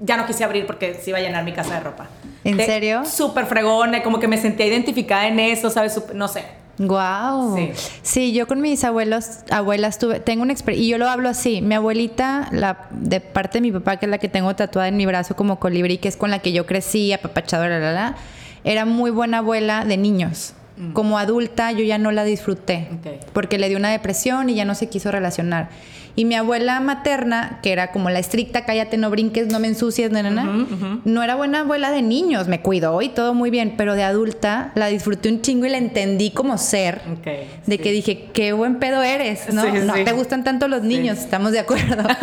[0.00, 2.06] ya no quise abrir porque se iba a llenar mi casa de ropa.
[2.44, 3.04] ¿En De- serio?
[3.04, 6.00] Súper fregona, como que me sentía identificada en eso, ¿sabes?
[6.14, 6.44] No sé.
[6.78, 7.56] Wow.
[7.56, 7.72] Sí.
[8.02, 8.32] Sí.
[8.32, 11.62] yo con mis abuelos, abuelas tuve, tengo una experiencia, y yo lo hablo así.
[11.62, 14.96] Mi abuelita, la de parte de mi papá, que es la que tengo tatuada en
[14.96, 18.16] mi brazo como colibrí, que es con la que yo crecí, apapachadora, la, la, la,
[18.64, 20.55] era muy buena abuela de niños.
[20.92, 22.88] Como adulta yo ya no la disfruté
[23.32, 25.70] porque le dio una depresión y ya no se quiso relacionar.
[26.18, 30.10] Y mi abuela materna, que era como la estricta, cállate, no brinques, no me ensucies,
[30.10, 33.74] no, no, no, no era buena abuela de niños, me cuidó y todo muy bien,
[33.76, 37.02] pero de adulta la disfruté un chingo y la entendí como ser.
[37.22, 37.78] De sí.
[37.78, 39.60] que dije, qué buen pedo eres, ¿no?
[39.62, 40.04] Sí, no sí.
[40.04, 42.08] te gustan tanto los niños, estamos de acuerdo.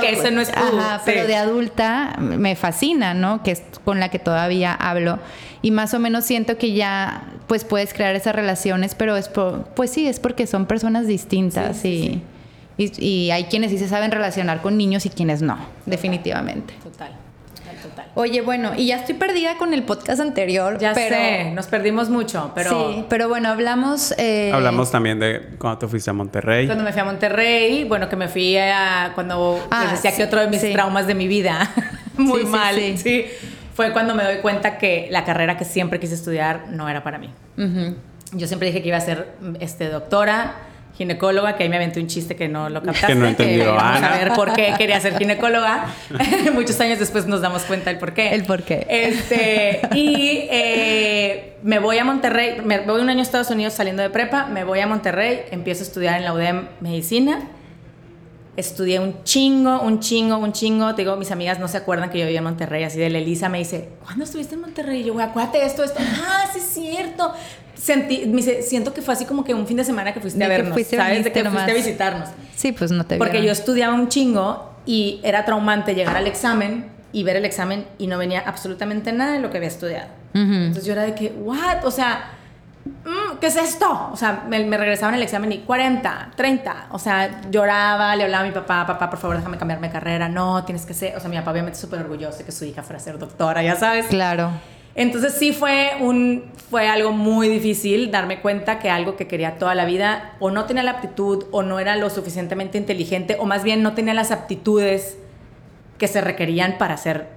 [0.00, 3.42] Que ese no es tú, Ajá, pero de adulta me fascina, ¿no?
[3.42, 5.18] Que es con la que todavía hablo.
[5.64, 9.64] Y más o menos siento que ya, pues puedes crear esas relaciones, pero es por,
[9.74, 12.20] pues sí, es porque son personas distintas Sí,
[12.76, 15.56] sí, y, y, y hay quienes sí se saben relacionar con niños y quienes no,
[15.86, 16.74] definitivamente.
[16.82, 17.12] Total,
[17.56, 18.06] total, total.
[18.14, 20.76] Oye, bueno, y ya estoy perdida con el podcast anterior.
[20.78, 24.12] Ya pero, sé, nos perdimos mucho, pero Sí, pero bueno, hablamos...
[24.18, 26.66] eh, Hablamos también de cuando te fuiste a Monterrey.
[26.66, 30.18] cuando me fui a Monterrey, bueno, que me fui a cuando Ah, les decía sí,
[30.18, 30.72] que otro de mis sí.
[30.72, 31.70] traumas de mi vida,
[32.18, 33.24] muy Sí, sí, mal, sí.
[33.74, 37.18] Fue cuando me doy cuenta que la carrera que siempre quise estudiar no era para
[37.18, 37.30] mí.
[38.32, 39.28] Yo siempre dije que iba a ser
[39.60, 40.54] este, doctora,
[40.96, 43.08] ginecóloga, que ahí me aventé un chiste que no lo captaste.
[43.08, 44.16] Que no entendió vamos a Ana.
[44.16, 45.86] ver por qué quería ser ginecóloga.
[46.54, 48.34] Muchos años después nos damos cuenta el por qué.
[48.34, 48.86] El por qué.
[48.88, 54.02] Este, y eh, me voy a Monterrey, me voy un año a Estados Unidos saliendo
[54.02, 57.40] de prepa, me voy a Monterrey, empiezo a estudiar en la UDEM medicina.
[58.56, 60.94] Estudié un chingo, un chingo, un chingo.
[60.94, 62.84] Te digo, mis amigas no se acuerdan que yo vivía en Monterrey.
[62.84, 65.00] Así de la Elisa me dice, ¿cuándo estuviste en Monterrey?
[65.00, 65.98] Y yo, güey, acuérdate esto, esto.
[66.00, 67.32] Ah, sí es cierto.
[67.74, 70.38] Sentí, me dice, siento que fue así como que un fin de semana que fuiste
[70.38, 71.24] De a vernos, fuiste, ¿sabes?
[71.24, 72.28] De que fuiste a visitarnos.
[72.54, 76.86] Sí, pues no te Porque yo estudiaba un chingo y era traumante llegar al examen
[77.12, 80.08] y ver el examen y no venía absolutamente nada de lo que había estudiado.
[80.34, 80.52] Ujú.
[80.52, 81.84] Entonces yo era de que, ¿what?
[81.84, 82.30] O sea,
[82.84, 84.10] mm, ¿qué es esto?
[84.12, 86.86] O sea, me, me regresaban el examen y 40, 30.
[86.90, 90.28] O sea, lloraba, le hablaba a mi papá, papá, por favor, déjame cambiarme de carrera.
[90.28, 91.16] No, tienes que ser.
[91.16, 93.62] O sea, mi papá obviamente súper orgulloso de que su hija fuera a ser doctora,
[93.62, 94.06] ya sabes.
[94.06, 94.50] Claro.
[94.94, 99.74] Entonces sí fue un fue algo muy difícil darme cuenta que algo que quería toda
[99.74, 103.64] la vida o no tenía la aptitud o no era lo suficientemente inteligente o más
[103.64, 105.18] bien no tenía las aptitudes
[105.98, 107.28] que se requerían para ser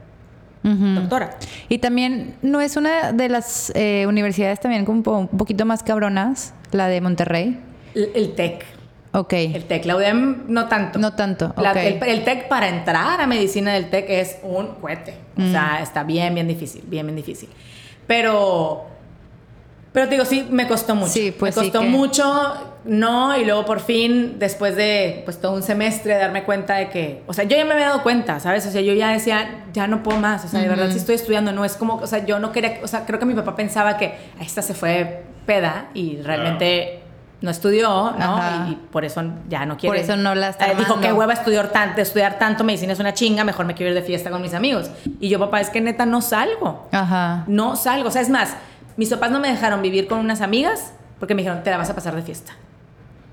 [0.95, 1.37] Doctora.
[1.69, 6.53] Y también no es una de las eh, universidades también como un poquito más cabronas,
[6.71, 7.59] la de Monterrey.
[7.95, 8.65] El, el TEC,
[9.13, 9.33] Ok.
[9.33, 10.99] el TEC, la UDEM no tanto.
[10.99, 11.53] No tanto.
[11.57, 11.77] La- ok.
[11.77, 15.15] el, el TEC para entrar a medicina del TEC es un cohete.
[15.37, 15.51] O Mm.
[15.51, 17.49] sea, está bien, bien difícil, bien, bien difícil.
[18.07, 18.85] Pero,
[19.97, 21.11] pero te digo, sí, me costó mucho.
[21.11, 22.53] Sí, pues me sí costó que- mucho,
[22.85, 27.23] no, y luego por fin, después de pues todo un semestre, darme cuenta de que,
[27.25, 28.63] o sea, yo ya me había dado cuenta, ¿sabes?
[28.67, 31.15] O sea, yo ya decía, ya no puedo más, o sea, de verdad, si estoy
[31.15, 33.55] estudiando, no es como, o sea, yo no quería, o sea, creo que mi papá
[33.55, 37.01] pensaba que "Ah, esta se fue peda y realmente...
[37.39, 38.39] No estudió, ¿no?
[38.67, 39.95] Y, y por eso ya no quiere.
[39.95, 42.99] Por eso no la está Eh, Dijo, qué hueva estudiar tanto, estudiar tanto, medicina es
[42.99, 44.89] una chinga, mejor me quiero ir de fiesta con mis amigos.
[45.19, 46.87] Y yo, papá, es que neta no salgo.
[46.91, 47.43] Ajá.
[47.45, 48.07] No salgo.
[48.07, 48.55] O sea, es más,
[48.97, 51.89] mis papás no me dejaron vivir con unas amigas porque me dijeron, te la vas
[51.89, 52.53] a pasar de fiesta.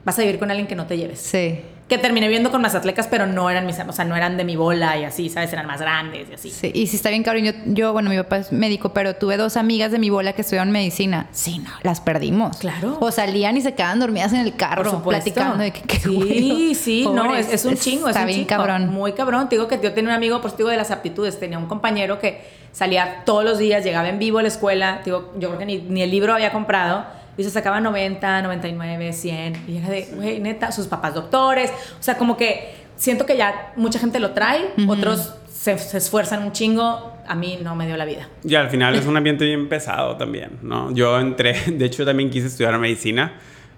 [0.05, 1.19] Vas a vivir con alguien que no te lleves.
[1.21, 1.61] Sí.
[1.89, 4.57] Que terminé viendo con mazatlecas, pero no eran mis, o sea, no eran de mi
[4.57, 5.53] bola y así, ¿sabes?
[5.53, 6.51] Eran más grandes y así.
[6.51, 9.37] Sí, y si está bien cabrón, yo, yo, bueno, mi papá es médico, pero tuve
[9.37, 11.27] dos amigas de mi bola que estudiaron medicina.
[11.33, 12.57] Sí, no, las perdimos.
[12.59, 12.97] Claro.
[13.01, 15.25] O salían y se quedaban dormidas en el carro, Por supuesto.
[15.25, 18.39] platicando de que qué Sí, sí, no, es, es un chingo, es Está un bien
[18.41, 18.49] chingo.
[18.49, 18.89] cabrón.
[18.89, 19.49] Muy cabrón.
[19.51, 21.67] Te digo que yo tenía un amigo, pues te digo de las aptitudes, tenía un
[21.67, 25.59] compañero que salía todos los días, llegaba en vivo a la escuela, digo, yo creo
[25.59, 27.07] que ni, ni el libro había comprado,
[27.39, 32.03] y se sacaba 90, 99, 100, y era de, güey, neta, sus papás doctores, o
[32.03, 36.53] sea, como que siento que ya mucha gente lo trae, otros se, se esfuerzan un
[36.53, 38.29] chingo, a mí no me dio la vida.
[38.45, 40.93] Y al final es un ambiente bien pesado también, ¿no?
[40.93, 43.35] Yo entré, de hecho también quise estudiar medicina,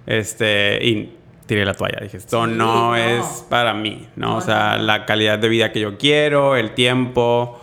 [0.06, 1.12] este, y
[1.46, 2.00] tiré la toalla.
[2.02, 2.96] Dije, esto Sí, no, no.
[2.96, 4.28] es para mí, ¿no?
[4.30, 7.61] No, o sea, la calidad de vida que yo quiero, el tiempo,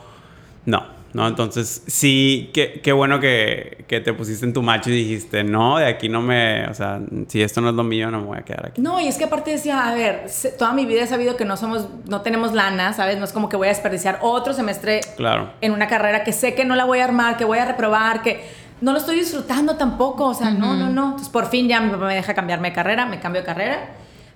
[0.65, 1.27] no, ¿no?
[1.27, 5.77] Entonces, sí, qué, qué bueno que, que te pusiste en tu macho y dijiste, no,
[5.77, 8.37] de aquí no me, o sea, si esto no es lo mío, no me voy
[8.39, 8.81] a quedar aquí.
[8.81, 10.25] No, y es que aparte decía, a ver,
[10.57, 13.17] toda mi vida he sabido que no somos, no tenemos lana, ¿sabes?
[13.17, 15.51] No es como que voy a desperdiciar otro semestre Claro.
[15.61, 18.21] en una carrera que sé que no la voy a armar, que voy a reprobar,
[18.23, 18.41] que
[18.81, 21.05] no lo estoy disfrutando tampoco, o sea, no, no, no.
[21.05, 23.91] Entonces por fin ya mi papá me deja cambiarme de carrera, me cambio de carrera,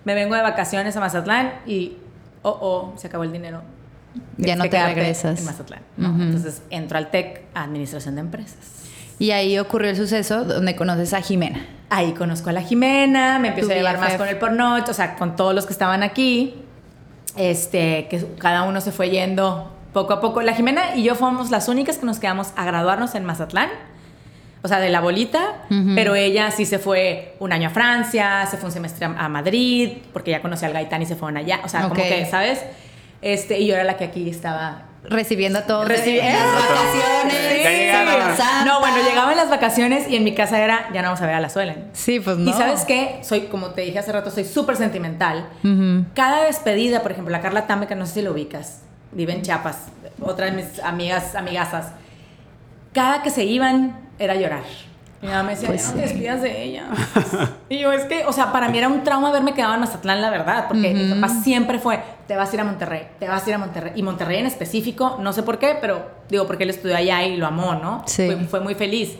[0.05, 1.97] me vengo de vacaciones a Mazatlán y,
[2.43, 3.61] oh, oh, se acabó el dinero.
[4.37, 5.39] Ya no te regresas.
[5.39, 5.81] En Mazatlán.
[5.97, 6.11] ¿no?
[6.11, 6.21] Ujú.
[6.23, 8.57] Entonces entro al TEC, a Administración de Empresas.
[9.19, 11.65] Y ahí ocurrió el suceso donde conoces a Jimena.
[11.89, 15.15] Ahí conozco a la Jimena, me empiezo a llevar más con el porno, o sea,
[15.15, 16.55] con todos los que estaban aquí.
[17.35, 20.41] Este, que cada uno se fue yendo poco a poco.
[20.41, 23.69] La Jimena y yo fuimos las únicas que nos quedamos a graduarnos en Mazatlán.
[24.63, 25.91] O sea, de la bolita, Ujú.
[25.95, 29.93] pero ella sí se fue un año a Francia, se fue un semestre a Madrid,
[30.11, 31.61] porque ya conocía al Gaitán y se fueron allá.
[31.63, 31.99] O sea, como Ok.
[32.07, 32.63] que, ¿sabes?
[33.21, 37.33] Este, y yo era la que aquí estaba recibiendo a todos Recibi- en las vacaciones.
[38.65, 41.35] No, bueno, llegaban las vacaciones y en mi casa era, ya no vamos a ver
[41.35, 41.85] a la Suelen.
[41.93, 42.49] Sí, pues no.
[42.49, 45.47] Y sabes qué, soy, como te dije hace rato, soy súper sentimental.
[46.13, 49.41] Cada despedida, por ejemplo, la Carla Tame, que no sé si lo ubicas, vive en
[49.41, 49.85] Chiapas,
[50.21, 51.91] otra de mis amigas, amigazas,
[52.93, 54.63] cada que se iban era llorar.
[55.21, 56.87] Mi mamá me decía, Pues "Ya no te despidas de ella.
[57.69, 60.21] y yo, es que, o sea, para mí era un trauma haberme quedado en Mazatlán,
[60.21, 63.43] la verdad, porque mi papá siempre fue, te vas a ir a Monterrey, te vas
[63.45, 63.93] a ir a Monterrey.
[63.95, 67.35] Y Monterrey en específico, no sé por qué, pero digo, porque él estudió allá y
[67.37, 68.03] lo amó, ¿no?
[68.05, 68.25] Sí.
[68.27, 69.15] Fue, fue muy feliz.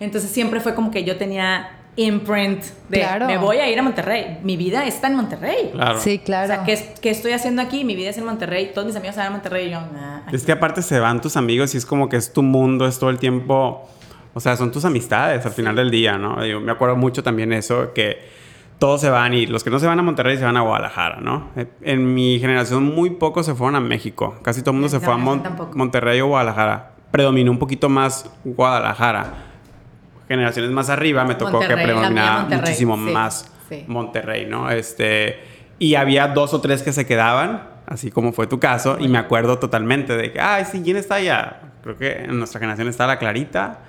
[0.00, 3.26] Entonces siempre fue como que yo tenía imprint de, Claro.
[3.26, 4.38] me voy a ir a Monterrey.
[4.42, 5.70] Mi vida está en Monterrey.
[5.72, 6.00] Claro.
[6.00, 6.46] Sí, O claro.
[6.48, 7.84] sea, ¿qué, qué estoy haciendo aquí?
[7.84, 8.72] Mi vida es en Monterrey.
[8.74, 10.22] Todos mis amigos van a Monterrey y yo, nah.
[10.32, 12.98] Es que aparte se van tus amigos y es como que es tu mundo, es
[12.98, 13.88] todo el tiempo.
[14.34, 16.44] O sea, son tus amistades al final del día, ¿no?
[16.44, 18.18] Yo me acuerdo mucho también eso, que
[18.78, 21.20] todos se van y los que no se van a Monterrey se van a Guadalajara,
[21.20, 21.50] ¿no?
[21.56, 24.34] Eh, En mi generación muy pocos se fueron a México.
[24.42, 25.76] Casi todo el mundo se fue a Mon- tampoco.
[25.76, 26.90] Monterrey o Guadalajara.
[27.12, 29.34] Predominó un poquito más Guadalajara.
[30.26, 33.84] Generaciones más arriba me tocó Monterrey, que predominaba muchísimo sí, más sí.
[33.86, 34.70] Monterrey, ¿no?
[34.70, 35.38] Este,
[35.78, 39.18] y había dos o tres que se quedaban, así como fue tu caso, y me
[39.18, 41.60] acuerdo totalmente de que, ay, sí, ¿quién está allá?
[41.82, 43.80] Creo que en nuestra generación está la Clarita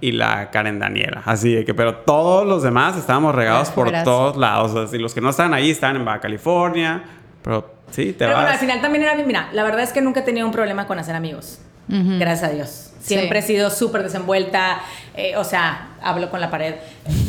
[0.00, 4.36] y la Karen Daniela, así de que, pero todos los demás estábamos regados por todos
[4.36, 7.02] lados, o sea, los que no estaban ahí estaban en Baja California,
[7.42, 8.38] pero sí, te Pero vas.
[8.40, 9.26] bueno, al final también era bien.
[9.26, 11.60] Mira, la verdad es que nunca he tenido un problema con hacer amigos.
[11.88, 12.90] Gracias a Dios.
[13.00, 13.52] Siempre Sí.
[13.52, 14.80] he sido súper desenvuelta.
[15.14, 16.74] eh, o sea, hablo con la pared.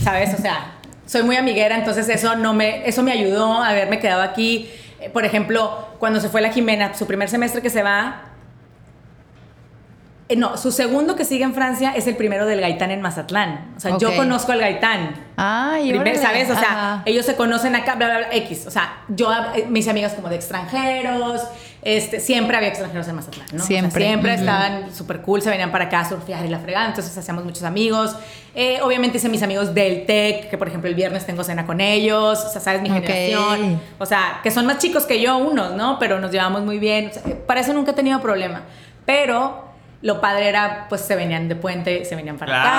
[0.04, 0.34] ¿Sabes?
[0.34, 0.72] O sea,
[1.06, 4.70] soy muy amiguera, entonces eso, no me, eso me ayudó a haberme quedado aquí.
[5.00, 8.24] Eh, por ejemplo, cuando se fue la Jimena, su primer semestre que se va.
[10.30, 13.74] Eh, no, su segundo que sigue en Francia es el primero del Gaitán en Mazatlán.
[13.78, 15.14] O sea, yo conozco al Gaitán.
[15.36, 16.18] Primer- órale.
[16.18, 16.50] ¿Sabes?
[16.50, 17.02] O sea, Ajá.
[17.06, 18.66] ellos se conocen acá, bla, bla, bla, X.
[18.68, 21.44] O sea, yo, eh, mis amigas como de extranjeros,
[21.84, 23.56] este, siempre había extranjeros en Mazatlán, ¿no?
[23.56, 24.06] O sea, Siempre.
[24.06, 27.46] siempre estaban súper cool, se venían para acá a surfear y la fregada, entonces hacíamos
[27.46, 28.16] muchos amigos.
[28.56, 31.80] Eh, obviamente hice mis amigos del TEC, que por ejemplo el viernes tengo cena con
[31.80, 32.82] ellos, o sea, ¿sabes?
[32.82, 32.96] Mi Ok.
[33.06, 33.80] generación.
[34.00, 36.00] O sea, que son más chicos que yo, unos, ¿no?
[36.00, 37.12] Pero nos llevamos muy bien.
[37.12, 38.64] O sea, para eso nunca he tenido problema.
[39.06, 39.67] Pero
[40.02, 42.70] lo padre era, pues se venían de puente, se venían para Claro.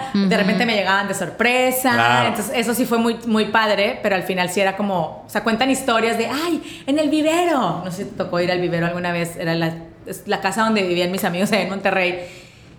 [0.00, 1.92] acá, de repente me llegaban de sorpresa.
[1.92, 2.28] Claro.
[2.28, 5.42] Entonces, eso sí fue muy, muy padre, pero al final sí era como, o sea,
[5.42, 7.82] cuentan historias de, ay, en el vivero.
[7.84, 9.74] No sé si te tocó ir al vivero alguna vez, era la,
[10.06, 12.20] es la casa donde vivían mis amigos allá en Monterrey.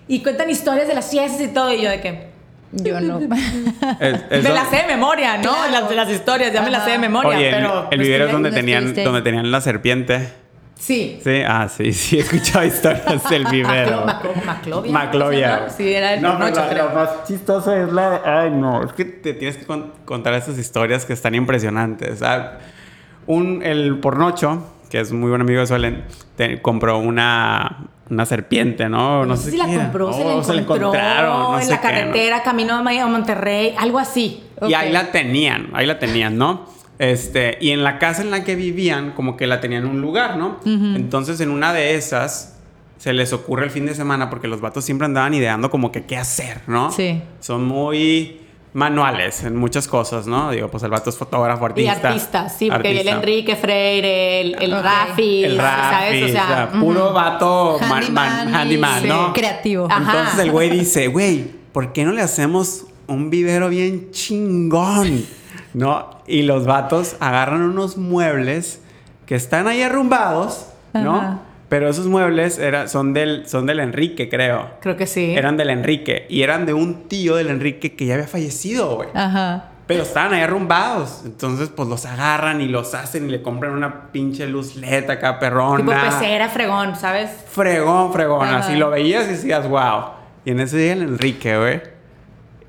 [0.08, 2.28] Y cuentan historias de las fiestas y todo, y yo de que,
[2.72, 3.20] Yo no.
[4.00, 5.54] Es- me las sé de memoria, ¿no?
[5.54, 5.72] Claro.
[5.72, 7.82] Las, las historias, ya me las sé de memoria, Oye, el, pero...
[7.84, 10.30] el pues, vivero es donde tenían, donde tenían la serpiente.
[10.86, 11.18] Sí.
[11.24, 14.06] Sí, ah, sí, sí, he escuchado historias del vivero.
[14.06, 14.92] Maclo- Maclo- Maclovia.
[14.92, 15.60] Maclovia.
[15.66, 15.70] ¿no?
[15.70, 16.90] Sí, era el no, pero la- creo.
[16.90, 18.22] lo más chistoso es la...
[18.26, 22.12] Ay, no, es que te tienes que con- contar esas historias que están impresionantes.
[22.12, 22.60] O sea,
[23.28, 26.04] un, el pornocho, que es muy buen amigo de Suelen,
[26.36, 29.26] te- compró una, una serpiente, ¿no?
[29.26, 29.84] No, sé si la era.
[29.84, 30.58] compró, se, la encontró
[30.90, 31.94] encontraron, no en sé la qué, ¿no?
[31.94, 34.44] carretera, camino a Monterrey, algo así.
[34.68, 36.66] Y ahí la tenían, ahí la tenían, ¿no?
[37.00, 40.02] Este, y en la casa en la que vivían, como que la tenían en un
[40.02, 40.60] lugar, ¿no?
[40.66, 42.58] Entonces, en una de esas,
[42.98, 46.06] se les ocurre el fin de semana, porque los vatos siempre andaban ideando como que
[46.06, 46.92] qué hacer, ¿no?
[46.92, 47.22] Sí.
[47.40, 48.40] Son muy
[48.76, 50.50] manuales en muchas cosas, ¿no?
[50.52, 52.08] Digo, pues el vato es fotógrafo, Y artista.
[52.10, 53.16] artista, sí, porque el artista.
[53.20, 54.84] Enrique Freire, el, el Ok.
[54.84, 56.22] Rafi, El ¿sabes?
[56.22, 57.14] Rafi, O sea, puro ujú.
[57.14, 59.34] vato man- Handyman man- y- handyman, sí, ¿no?
[59.34, 59.88] creativo.
[59.92, 60.00] Ajá.
[60.12, 65.26] Entonces el güey dice, güey, ¿por qué no le hacemos un vivero bien chingón?
[65.74, 66.22] ¿No?
[66.28, 68.82] Y los vatos agarran unos muebles
[69.26, 71.18] que están ahí arrumbados, ¿no?
[71.18, 71.40] Ajá.
[71.74, 74.70] Pero esos muebles era, son, del, son del Enrique, creo.
[74.80, 75.34] Creo que sí.
[75.36, 76.28] Eran del Enrique.
[76.30, 79.10] Y eran de un tío del Enrique que ya había fallecido, güey.
[79.16, 79.72] Ajá.
[79.88, 81.24] Pero estaban ahí arrumbados.
[81.26, 85.40] Entonces, pues los agarran y los hacen y le compran una pinche luz LED acá
[85.40, 85.78] perrona.
[85.78, 87.32] Tipo pecera, fregón, ¿sabes?
[87.50, 88.48] Fregón, fregón.
[88.48, 88.60] Ajá.
[88.60, 90.12] Así lo veías y decías, wow.
[90.46, 91.82] Y en ese día el Enrique, güey.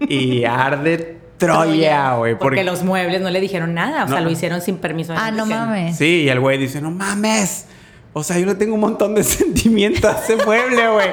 [0.00, 2.38] Y arde Troya, güey.
[2.38, 5.12] Porque, los muebles no le dijeron nada, o sea, lo hicieron sin permiso.
[5.12, 5.96] de Ah, no mames.
[5.96, 7.66] Sí, y el güey dice, no mames.
[8.12, 11.08] O sea, yo le tengo un montón de sentimientos a ese mueble, güey.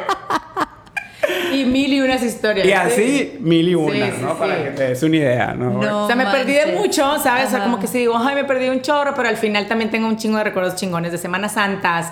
[1.54, 2.66] Y mil y unas historias.
[2.66, 2.74] Y sí.
[2.76, 4.30] así, mil y una, Sí, sí, ¿no?
[4.30, 4.36] sí.
[4.40, 5.70] Para que te des una idea, ¿no?
[5.82, 6.04] No.
[6.04, 7.48] O sea, me perdí de mucho, ¿sabes?
[7.48, 9.92] O sea, como que sí digo, ay, me perdí un chorro, pero al final también
[9.92, 12.12] tengo un chingo de recuerdos chingones de Semanas Santas,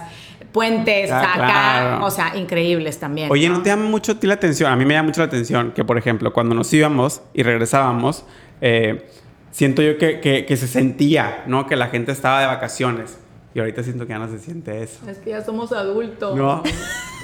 [0.51, 2.05] puentes, Ah, o sea, acá, claro.
[2.05, 3.31] o sea, increíbles también.
[3.31, 4.71] Oye, ¿no te llama mucho a ti la atención?
[4.71, 8.25] A mí me llama mucho la atención que, por ejemplo, cuando nos íbamos y regresábamos,
[8.61, 9.07] eh,
[9.51, 11.67] siento yo que, que- que se sentía, ¿no?
[11.67, 13.17] Que la gente estaba de vacaciones.
[13.55, 15.09] Y ahorita siento que ya no se siente eso.
[15.09, 16.35] Es que ya somos adultos.
[16.37, 16.61] No.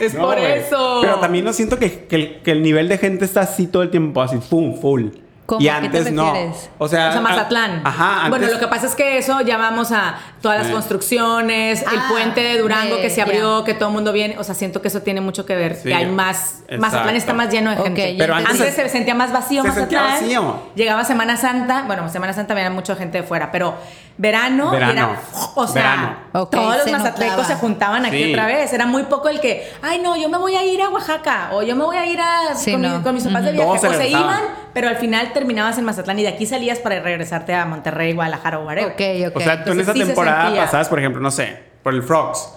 [0.02, 0.54] Es No, por güey.
[0.54, 1.00] eso.
[1.02, 4.22] Pero también no siento que, que el, nivel de gente está así todo el tiempo,
[4.22, 5.10] así, pum, full.
[5.46, 5.62] ¿Cómo?
[5.62, 6.32] Y ¿A qué te antes no.
[6.32, 7.82] O sea, O sea, a- Mazatlán.
[7.84, 10.72] Ajá, antes, Bueno, lo que pasa es que eso ya vamos a todas las Eh.
[10.72, 14.38] construcciones, el Ah, puente de Durango que se abrió, que todo el mundo viene.
[14.40, 15.76] O sea, siento que eso tiene mucho que ver.
[15.76, 16.62] Sí, que hay más.
[16.62, 16.78] exacto.
[16.82, 18.14] Mazatlán está más lleno de gente.
[18.16, 20.22] ya Pero antes, antes- se sentía más vacío se sentía Mazatlán.
[20.24, 20.60] vacío.
[20.76, 21.84] Llegaba Semana Santa.
[21.86, 23.76] Bueno, Semana Santa venía mucha gente de fuera, pero
[24.18, 24.92] verano, Verano.
[24.94, 25.20] era.
[25.56, 26.48] O sea, Verano.
[26.50, 27.56] Todos los se mazatlecos notaba.
[27.56, 28.32] se juntaban aquí Sí.
[28.32, 28.74] otra vez.
[28.74, 31.62] Era muy poco el que, ay, no, yo me voy a ir a Oaxaca o
[31.64, 33.04] yo me voy a ir a, Sí, con, mi- no.
[33.04, 33.68] con mis papás de viaje.
[33.80, 34.40] Todos o se iban,
[34.74, 38.58] pero al final terminabas en Mazatlán y de aquí salías para regresarte a Monterrey, Guadalajara
[38.58, 38.94] o whatever.
[38.94, 39.38] Ok, ok.
[39.38, 42.54] O sea, tú en esa sí temporada pasabas, por ejemplo, no sé, por el Frogs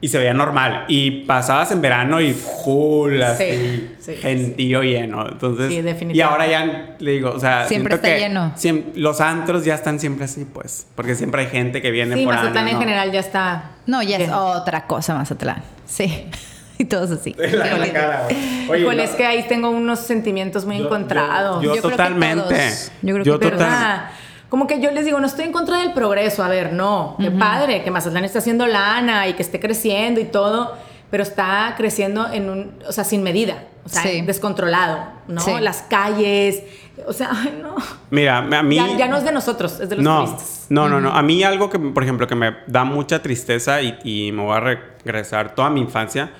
[0.00, 0.84] y se veía normal.
[0.88, 5.28] Y pasabas en verano y full, así, sí, gentío lleno.
[5.28, 6.22] Entonces, Sí, y definitivamente.
[6.24, 8.52] ahora ya le digo, o sea, Siempre está que lleno.
[8.96, 12.34] los antros ya están siempre así, pues, porque siempre hay gente que viene Sí, por
[12.34, 12.80] Mazatlán en ¿no?
[12.80, 13.70] general ya está.
[13.86, 15.62] No, ya es otra cosa, Mazatlán.
[15.86, 16.26] Sí.
[16.78, 17.34] y todos así.
[17.38, 18.26] La, la cara.
[18.68, 21.62] Oye, Híjole, no, es que ahí tengo unos sentimientos muy Yo- encontrados.
[21.62, 22.42] yo- Yo creo que totalmente.
[22.44, 22.92] todos.
[23.02, 24.10] Yo creo Yo que total- ¿verdad?
[24.48, 26.44] Como que yo les digo, no estoy en contra del progreso.
[26.44, 27.16] A ver, no.
[27.18, 30.76] Qué padre que Mazatlán esté haciendo lana y que esté creciendo y todo,
[31.10, 34.20] pero está creciendo en un, o sea, sin medida, o sea, Sí.
[34.22, 35.40] descontrolado, ¿no?
[35.40, 35.52] Sí.
[35.58, 36.62] Las calles,
[37.06, 37.76] o sea, ay, no.
[38.10, 38.76] Mira, a mí...
[38.76, 40.66] Ya, ya no es de nosotros, es de los no, turistas.
[40.68, 41.12] No, no, no.
[41.12, 44.54] A mí algo que, por ejemplo, que me da mucha tristeza y, y me voy
[44.54, 46.30] a regresar toda mi infancia,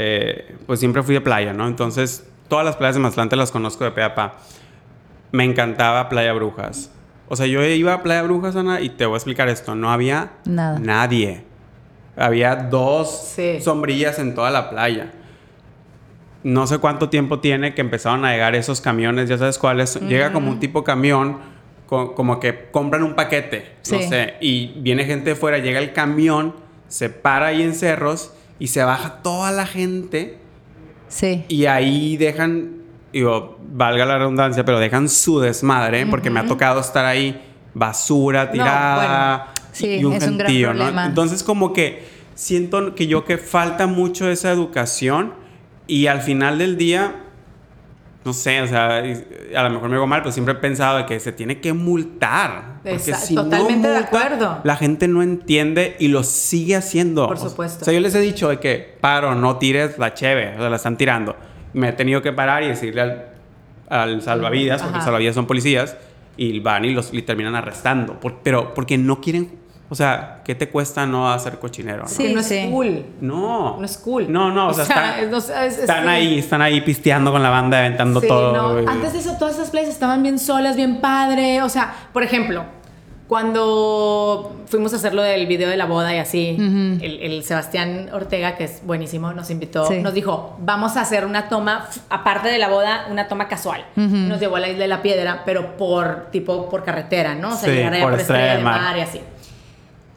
[0.00, 1.66] eh, pues siempre fui de playa, ¿no?
[1.66, 4.36] Entonces, todas las playas de Mazatlán te las conozco de pe a pa.
[5.32, 6.92] Me encantaba Playa Brujas.
[7.28, 9.74] O sea, yo iba a Playa Brujas, Ana, y te voy a explicar esto.
[9.74, 10.78] No había Nada.
[10.78, 11.42] nadie.
[12.16, 13.60] Había dos Sí.
[13.60, 15.10] sombrillas en toda la playa.
[16.44, 20.00] No sé cuánto tiempo tiene que empezaron a llegar esos camiones, ya sabes cuáles.
[20.00, 21.38] Llega como un tipo camión,
[21.86, 24.04] co- como que compran un paquete, no Sí.
[24.08, 26.54] sé, y viene gente de fuera, llega el camión,
[26.86, 30.38] se para ahí en cerros y se baja toda la gente
[31.08, 31.44] Sí.
[31.48, 36.80] y ahí dejan, digo, valga la redundancia, pero dejan su desmadre, porque me ha tocado
[36.80, 37.40] estar ahí,
[37.74, 41.04] basura tirada Sí, y un es un gran gentío, ¿no?
[41.04, 45.32] Entonces como que siento que yo que falta mucho esa educación
[45.86, 47.14] y al final del día,
[48.24, 51.06] no sé, o sea, a lo mejor me hago mal, pero siempre he pensado de
[51.06, 52.78] que se tiene que multar.
[52.82, 54.60] Porque si no totalmente de multa, acuerdo.
[54.64, 57.26] La gente no entiende y lo sigue haciendo.
[57.26, 57.82] Por supuesto.
[57.82, 60.68] O sea, yo les he dicho de que paro, no tires la cheve, o sea,
[60.70, 61.36] la están tirando.
[61.72, 63.24] Me he tenido que parar y decirle al,
[63.88, 65.04] al salvavidas, porque Ajá.
[65.06, 65.96] salvavidas son policías,
[66.36, 68.20] y van y los y terminan arrestando.
[68.20, 69.50] Por- pero porque no quieren,
[69.90, 72.02] o sea, ¿qué te cuesta no hacer cochinero?
[72.02, 72.08] no?
[72.08, 72.54] Sí, no sí.
[72.56, 73.04] es cool.
[73.20, 73.76] No.
[73.78, 74.30] No es cool.
[74.30, 76.08] No, no, o, O sea, sea, están, es- no sé, es- es- están sí.
[76.10, 78.52] ahí, están ahí pisteando con la banda, aventando Sí, todo.
[78.82, 78.90] no.
[78.90, 81.62] Antes de eso, todas esas playas estaban bien solas, bien padre.
[81.62, 82.64] O sea, por ejemplo,
[83.52, 88.08] cuando fuimos a hacer lo del video de la boda y así, el, el Sebastián
[88.12, 90.00] Ortega, que es buenísimo, nos invitó, Sí.
[90.00, 93.84] nos dijo, vamos a hacer una toma, aparte de la boda, una toma casual.
[93.96, 97.48] Nos llevó a la isla de la piedra, pero por tipo por carretera, ¿no?
[97.48, 98.80] O sea, Sí, llegar allá por por, Estrella del Mar.
[98.80, 98.98] mar.
[98.98, 99.20] y así.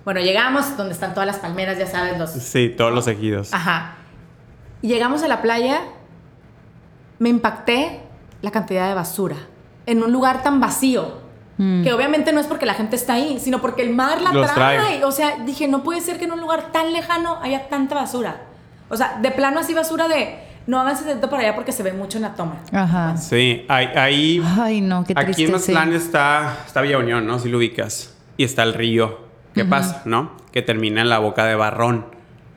[0.03, 3.53] Bueno, llegamos donde están todas las palmeras, ya sabes, los, Sí, todos los ejidos.
[3.53, 3.95] Ajá.
[4.81, 5.81] Y llegamos a la playa,
[7.19, 8.01] me impacté
[8.41, 9.35] la cantidad de basura
[9.85, 11.21] en un lugar tan vacío.
[11.83, 14.51] Que obviamente no es porque la gente está ahí, sino porque el mar la Los
[14.51, 14.79] trae.
[14.79, 15.03] trae.
[15.05, 18.41] O sea, dije, no puede ser que en un lugar tan lejano haya tanta basura.
[18.89, 21.93] O sea, de plano así basura de no avance tanto para allá porque se ve
[21.93, 22.55] mucho en la toma.
[22.71, 23.15] Ajá.
[23.15, 25.31] Sí, ahí, ahí Ay, no, qué triste.
[25.33, 25.71] Aquí en sí.
[25.71, 27.37] Mazatlán está, está Villa Unión, ¿no?
[27.37, 28.11] Si lo ubicas.
[28.37, 29.30] Y está el río.
[29.53, 30.31] ¿Qué pasa, no?
[30.51, 32.05] Que termina en la boca de Barrón.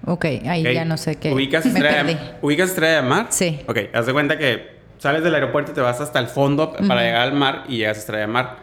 [0.07, 1.33] Ok, ahí ya no sé qué.
[1.33, 3.27] ¿Ubicas Estrella, de, ¿Ubicas Estrella de Mar?
[3.31, 3.61] Sí.
[3.67, 7.03] Ok, haz de cuenta que sales del aeropuerto y te vas hasta el fondo para
[7.03, 8.57] llegar al mar y llegas a Estrella de Mar.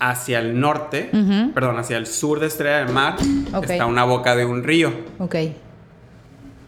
[0.00, 1.10] Hacia el norte,
[1.54, 3.14] perdón, hacia el sur de Estrella de Mar
[3.54, 3.70] Ok.
[3.70, 4.92] está una boca de un río.
[5.20, 5.36] Ok.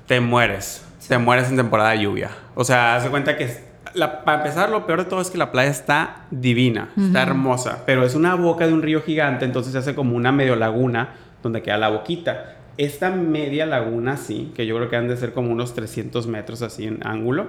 [0.06, 0.84] Te mueres.
[1.08, 2.30] Te mueres en temporada de lluvia.
[2.54, 3.73] O sea, haz de cuenta que...
[3.94, 7.82] la- para empezar, lo peor de todo es que la playa está divina, está hermosa,
[7.86, 11.10] pero es una boca de un río gigante, entonces se hace como una medio laguna
[11.42, 12.56] donde queda la boquita.
[12.76, 16.60] Esta media laguna así, que yo creo que han de ser como unos 300 metros
[16.62, 17.48] así en ángulo,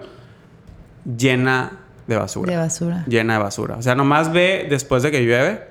[1.17, 1.71] llena
[2.08, 2.51] de basura.
[2.51, 3.03] De basura.
[3.08, 3.75] Llena de basura.
[3.77, 5.63] O sea, nomás ve después de que llueve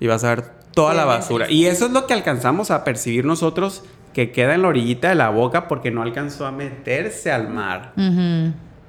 [0.00, 1.50] y vas a ver toda Sí, la basura.
[1.50, 5.14] Y eso es lo que alcanzamos a percibir nosotros que queda en la orillita de
[5.14, 7.92] la boca porque no alcanzó a meterse al mar.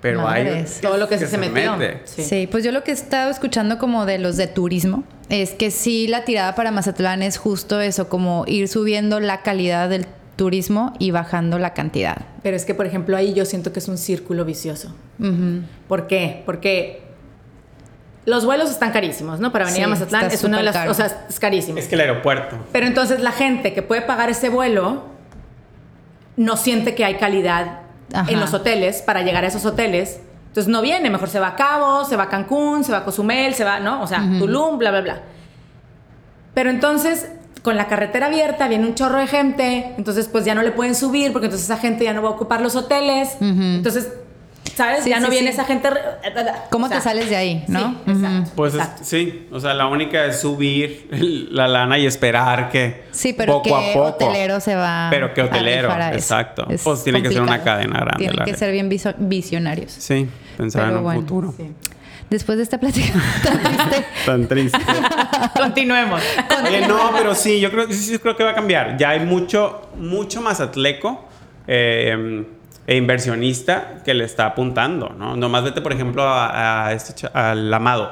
[0.02, 0.66] Pero hay.
[0.82, 1.76] Todo lo que, se, metió.
[1.76, 2.02] mete.
[2.06, 2.24] Sí.
[2.24, 2.48] Sí.
[2.50, 6.08] pues yo lo que he estado escuchando como de los de turismo es que sí
[6.08, 10.06] la tirada para Mazatlán es justo eso, como ir subiendo la calidad del
[10.38, 12.16] turismo y bajando la cantidad.
[12.44, 14.96] Pero es que, por ejemplo, ahí yo siento que es un círculo vicioso.
[15.90, 16.44] ¿Por qué?
[16.46, 17.02] Porque
[18.26, 19.52] los vuelos están carísimos, ¿no?
[19.52, 20.88] Para venir Sí, a Mazatlán es una de las caro.
[20.92, 21.78] cosas, es carísimo.
[21.78, 22.56] Es que el aeropuerto.
[22.72, 25.04] Pero entonces la gente que puede pagar ese vuelo
[26.38, 27.82] no siente que hay calidad
[28.14, 28.32] Ajá.
[28.32, 31.56] en los hoteles para llegar a esos hoteles Entonces no viene, mejor se va a
[31.56, 34.02] Cabo, se va a Cancún, se va a Cozumel, se va, ¿no?
[34.02, 35.22] O sea, Tulum, bla, bla, bla.
[36.56, 37.30] Pero entonces,
[37.62, 40.96] con la carretera abierta, viene un chorro de gente, entonces pues ya no le pueden
[40.96, 43.38] subir porque entonces esa gente ya no va a ocupar los hoteles.
[43.40, 44.12] Entonces,
[44.80, 45.04] ¿sabes?
[45.04, 45.90] Sí, ya no sí, viene esa gente.
[46.70, 47.96] ¿Cómo o sea, te sales de ahí, no?
[48.06, 48.52] Sí, exacto.
[48.56, 51.08] Pues es- sí, o sea, la única es subir
[51.52, 54.06] la lana y esperar que Sí, pero poco ¿qué a poco.
[54.06, 55.92] hotelero se va Pero ¿qué a hotelero?
[55.92, 56.14] a?
[56.14, 56.66] Exacto.
[56.70, 59.92] Es Pues tiene que ser una cadena grande, Tienen que ser bien visionarios.
[59.92, 60.28] Sí,
[60.58, 61.22] pensar Pero en un bueno.
[61.22, 61.54] futuro.
[61.58, 61.72] Sí.
[62.30, 63.12] Después de esta plática
[63.44, 64.78] tan triste, Tan triste.
[65.58, 66.22] Continuemos.
[66.66, 68.98] Oye, no, pero sí, yo creo, sí, sí creo que va a cambiar.
[68.98, 71.26] Ya hay mucho, mucho más atleco
[71.68, 72.46] eh,
[72.90, 75.36] e inversionista que le está apuntando, ¿no?
[75.36, 78.12] Nomás vete, por ejemplo, a, a este al Amado,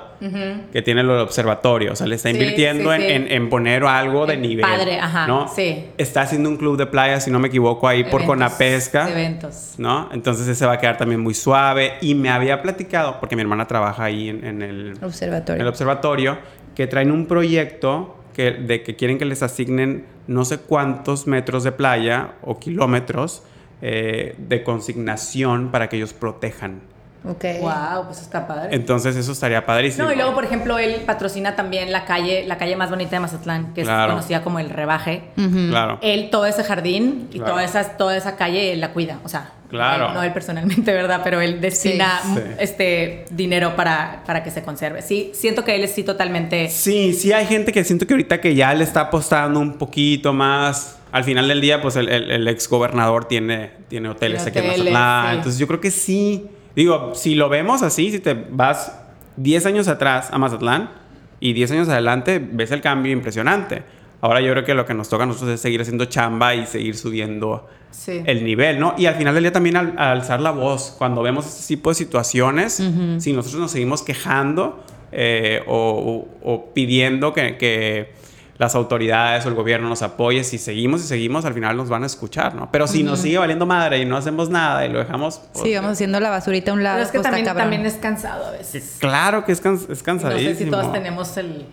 [0.72, 1.94] que tiene el observatorio.
[1.94, 3.08] O sea, le está invirtiendo sí, en, sí.
[3.08, 4.64] en- en poner algo de En nivel.
[4.66, 5.48] padre, ajá, ¿no?
[5.48, 5.86] sí.
[5.98, 9.10] Está haciendo un club de playa, si no me equivoco, ahí por Eventos, Conapesca.
[9.10, 9.74] Eventos.
[9.80, 10.10] ¿no?
[10.12, 11.94] Entonces ese va a quedar también muy suave.
[12.02, 15.60] Y me había platicado, porque mi hermana trabaja ahí en, en el, observatorio.
[15.62, 16.38] el observatorio,
[16.76, 21.64] que traen un proyecto que, de que quieren que les asignen no sé cuántos metros
[21.64, 23.42] de playa o kilómetros
[23.82, 26.82] eh, de consignación para que ellos protejan.
[27.28, 27.44] Ok.
[27.60, 28.70] Wow, pues está padre.
[28.74, 30.06] Entonces eso estaría padrísimo.
[30.08, 33.20] No, y luego, por ejemplo, él patrocina también la calle, la calle más bonita de
[33.20, 34.04] Mazatlán, que Claro.
[34.06, 35.24] es conocida como el Rebaje.
[35.70, 35.98] Claro.
[36.02, 37.54] Él, todo ese jardín y Claro.
[37.54, 39.20] toda, esa, toda esa calle, él la cuida.
[39.26, 40.08] O sea, Claro.
[40.10, 41.20] él- no él personalmente, ¿verdad?
[41.24, 42.40] Pero él destina Sí.
[42.60, 45.02] Este dinero para, para que se conserve.
[45.02, 46.70] Sí, siento que él es sí totalmente...
[46.70, 50.32] Sí, sí hay gente que siento que ahorita que ya le está apostando un poquito
[50.32, 50.97] más.
[51.12, 54.68] Al final del día, pues el, el, el ex gobernador tiene, tiene hoteles aquí en
[54.68, 55.30] Mazatlán.
[55.32, 55.36] sí.
[55.38, 56.48] Entonces yo creo que sí.
[56.76, 59.00] Digo, si lo vemos así, si te vas
[59.38, 60.92] 10 años atrás a Mazatlán
[61.40, 63.84] y 10 años adelante, ves el cambio impresionante.
[64.22, 66.66] Ahora yo creo que lo que nos toca a nosotros es seguir haciendo chamba y
[66.66, 68.22] seguir subiendo Sí.
[68.26, 68.94] el nivel, ¿no?
[68.98, 71.90] Y al final del día también al, al alzar la voz, cuando vemos este tipo
[71.90, 72.84] de situaciones,
[73.20, 78.12] si nosotros nos seguimos quejando eh, o, o- o pidiendo que, que
[78.58, 82.04] las autoridades o el gobierno nos apoye, si seguimos y seguimos, al final nos van
[82.04, 82.72] a escuchar, ¿no?
[82.72, 85.42] Pero si nos sigue valiendo madre y no hacemos nada y lo dejamos...
[85.54, 86.96] pues, Sí, vamos haciendo la basurita a un lado.
[86.98, 88.98] Pero es que pues, también, también es cansado a veces.
[89.00, 90.56] Claro que es, cans- es No cansadísimo.
[90.58, 91.68] sé si todos tenemos el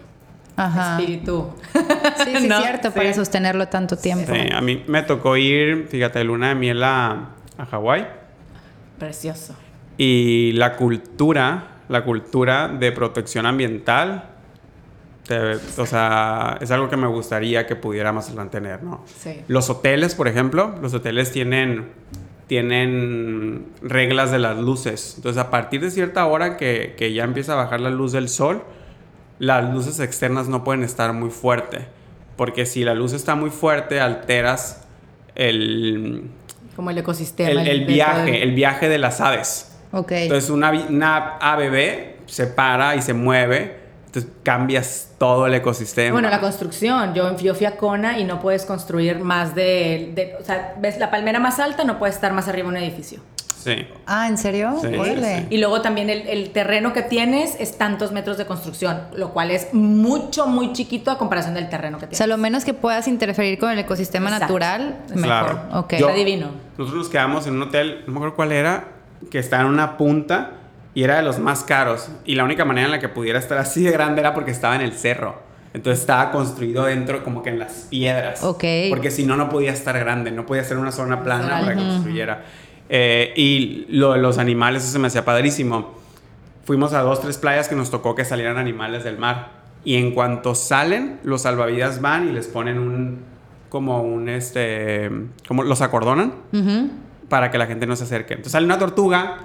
[0.57, 0.99] Ajá.
[1.01, 1.55] espíritu.
[1.73, 2.61] Sí, sí, ¿No?
[2.61, 2.95] cierto, Sí.
[2.95, 4.31] para sostenerlo tanto tiempo.
[4.35, 8.07] Sí, a mí me tocó ir, fíjate, luna de miel a, a Hawái.
[8.99, 9.55] Precioso.
[9.97, 14.31] Y la cultura, la cultura de protección ambiental,
[15.27, 19.05] te- o sea, es algo que me gustaría que pudiéramos mantener, ¿no?
[19.21, 19.41] Sí.
[19.49, 21.89] Los hoteles, por ejemplo, los hoteles tienen,
[22.47, 25.15] tienen reglas de las luces.
[25.17, 28.29] Entonces, a partir de cierta hora que, que ya empieza a bajar la luz del
[28.29, 28.63] sol,
[29.39, 31.87] las luces externas no pueden estar muy fuerte.
[32.37, 34.87] Porque si la luz está muy fuerte, alteras
[35.35, 36.25] el,
[36.77, 37.63] Como el ecosistema.
[37.63, 39.77] el, viaje, el viaje de las aves.
[39.93, 40.13] Ok.
[40.13, 43.84] Entonces una, una ave ve, se para y se mueve,
[44.15, 46.13] entonces cambias todo el ecosistema.
[46.13, 47.15] Bueno, la construcción.
[47.15, 50.99] Yo, yo fui a Kona y no puedes construir más de, de- O sea, ves
[50.99, 53.21] la palmera más alta, no puede estar más arriba de un edificio.
[53.59, 53.89] Sí.
[54.07, 54.77] Ah, ¿en serio?
[54.81, 55.39] Sí, sí, Órale.
[55.39, 55.47] sí.
[55.51, 59.51] Y luego también el, el terreno que tienes es tantos metros de construcción, lo cual
[59.51, 62.19] es mucho, muy chiquito a comparación del terreno que O tienes.
[62.19, 64.45] sea, lo menos que puedas interferir con el ecosistema Exacto.
[64.53, 65.23] natural, mejor.
[65.23, 65.63] Claro.
[65.81, 65.93] Ok.
[65.95, 66.49] Yo- Está divino.
[66.77, 68.89] Nosotros nos quedamos en un hotel, no me acuerdo cuál era,
[69.31, 70.51] que está en una punta
[70.95, 72.09] y era de los más caros.
[72.25, 74.77] Y la única manera en la que pudiera estar así de grande era porque estaba
[74.77, 75.43] en el cerro.
[75.75, 78.45] Entonces estaba construido dentro como que en las piedras.
[78.45, 78.65] Ok.
[78.91, 81.83] Porque si no, no podía estar grande, no podía ser una zona plana para que
[81.83, 82.45] construyera.
[82.89, 85.95] Eh, y lo de los animales, eso se me hacía padrísimo.
[86.65, 89.65] Fuimos a dos, tres playas que nos tocó que salieran animales del mar.
[89.85, 93.25] Y en cuanto salen, los salvavidas van y les ponen un,
[93.69, 95.11] como un, este,
[95.49, 96.35] como los acordonan
[97.29, 98.35] para que la gente no se acerque.
[98.35, 99.39] Entonces sale una tortuga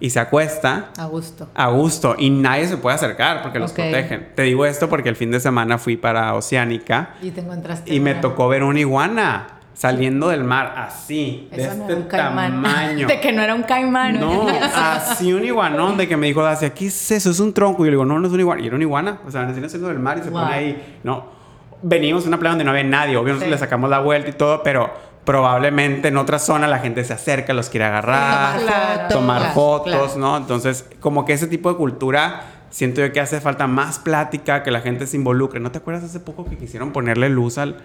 [0.00, 1.48] y se acuesta A gusto.
[1.54, 3.76] a gusto y nadie se puede acercar porque los Ok.
[3.76, 4.28] protegen.
[4.34, 7.94] Te digo esto porque el fin de semana fui para Oceánica Y te encontraste.
[7.94, 12.00] y me tocó ver una iguana saliendo del mar así, de Eso no este era
[12.02, 13.06] un tamaño.
[13.08, 14.18] De que no era un caimán.
[14.18, 17.30] No, así un iguanón de que me dijo Dacia, ¿qué es eso?
[17.30, 17.82] Es un tronco.
[17.84, 18.62] Y yo le digo, no, no es un iguana.
[18.62, 19.18] Y era una iguana.
[19.26, 20.40] O sea, viene saliendo del mar y se Wow.
[20.42, 20.98] pone ahí.
[21.04, 21.24] No.
[21.82, 23.18] Venimos a una playa donde no había nadie.
[23.18, 23.46] Obvio, Sí.
[23.50, 24.90] le sacamos la vuelta y todo, pero
[25.26, 29.08] probablemente en otra zona la gente se acerca, los quiere agarrar, Tomar fotos.
[29.10, 30.18] tomar Claro, fotos, claro.
[30.18, 30.36] ¿no?
[30.38, 34.70] Entonces, como que ese tipo de cultura, siento yo que hace falta más plática, que
[34.70, 35.60] la gente se involucre.
[35.60, 37.76] ¿No te acuerdas hace poco que quisieron ponerle luz al,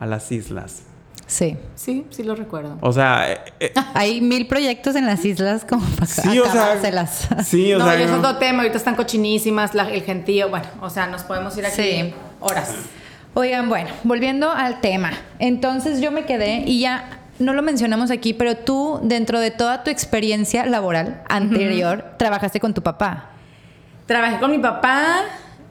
[0.00, 0.82] a las islas?
[1.26, 1.58] Sí.
[1.74, 2.78] Sí, sí lo recuerdo.
[2.80, 6.52] O sea, eh, eh, Hay mil proyectos en las islas como para sí, o sea,
[6.52, 7.28] acabárselas.
[7.44, 8.60] sí, o no, sea, es otro tema.
[8.62, 10.48] Ahorita están cochinísimas, la- el gentío.
[10.48, 12.14] Bueno, o sea, nos podemos ir aquí Sí.
[12.40, 12.72] horas.
[13.34, 15.12] Oigan, bueno, volviendo al tema.
[15.38, 19.84] Entonces yo me quedé y ya no lo mencionamos aquí, pero tú, dentro de toda
[19.84, 23.30] tu experiencia laboral anterior, trabajaste con tu papá.
[24.06, 25.20] Trabajé con mi papá,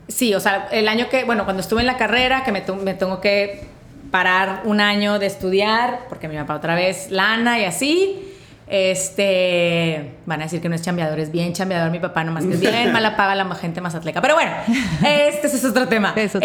[0.07, 2.93] sí, o sea, el año que, bueno, cuando estuve en la carrera, que me, me
[2.93, 3.67] tengo que
[4.11, 8.26] parar un año de estudiar, porque mi papá otra vez lana y así.
[8.69, 12.55] Este, van a decir que no es chambeador, es bien chambeador mi papá, nomás que
[12.55, 14.21] es bien mala paga la gente más atleca.
[14.21, 14.51] Pero bueno,
[15.05, 16.13] este ese es otro tema.
[16.15, 16.41] este,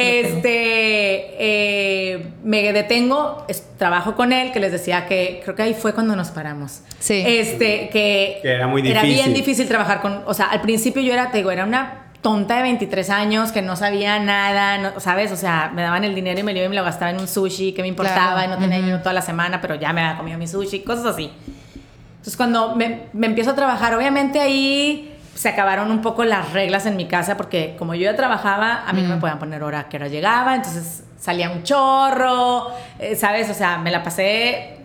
[1.38, 3.44] eh, me detengo,
[3.76, 6.82] trabajo con él, que les decía que creo que ahí fue cuando nos paramos.
[7.00, 7.24] Sí.
[7.26, 8.98] Este, que, era muy difícil.
[8.98, 12.02] Era bien difícil trabajar con, o sea, al principio yo era, te digo, era una
[12.20, 15.32] tonta de 23 años que no sabía nada, ¿sabes?
[15.32, 17.18] O sea, me daban el dinero y me lo iba y me lo gastaba en
[17.18, 20.02] un sushi que me importaba y no tenía dinero toda la semana, pero ya me
[20.02, 21.32] había comido mi sushi, cosas así.
[22.22, 26.86] Entonces, cuando me, me, empiezo a trabajar, obviamente ahí se acabaron un poco las reglas
[26.86, 29.88] en mi casa, porque como yo ya trabajaba, a mí no me podían poner hora
[29.88, 32.68] que hora llegaba, entonces salía un chorro,
[33.00, 33.50] eh, ¿sabes?
[33.50, 34.76] O sea, me la pasé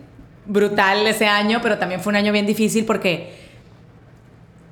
[0.46, 3.38] brutal ese año, pero también fue un año bien difícil porque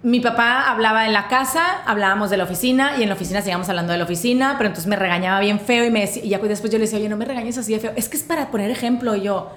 [0.03, 3.69] mi papá hablaba en la casa, hablábamos de la oficina y en la oficina seguíamos
[3.69, 6.39] hablando de la oficina, pero entonces me regañaba bien feo y me decía, y ya
[6.39, 8.51] después yo le decía, oye, no me regañes así de feo, es que es para
[8.51, 9.53] poner ejemplo y yo.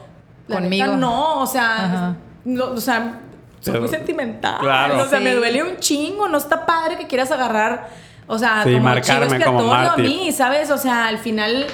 [0.48, 0.96] Conmigo.
[0.96, 2.16] no, o sea,
[2.46, 3.20] o sea,
[3.60, 4.60] soy muy sentimental.
[4.60, 5.04] Claro.
[5.04, 6.28] O sea, me duele un chingo.
[6.28, 7.90] No está padre que quieras agarrar,
[8.28, 10.72] o sea, como marcarme como a mí, ¿sabes?
[10.72, 11.68] O sea, al final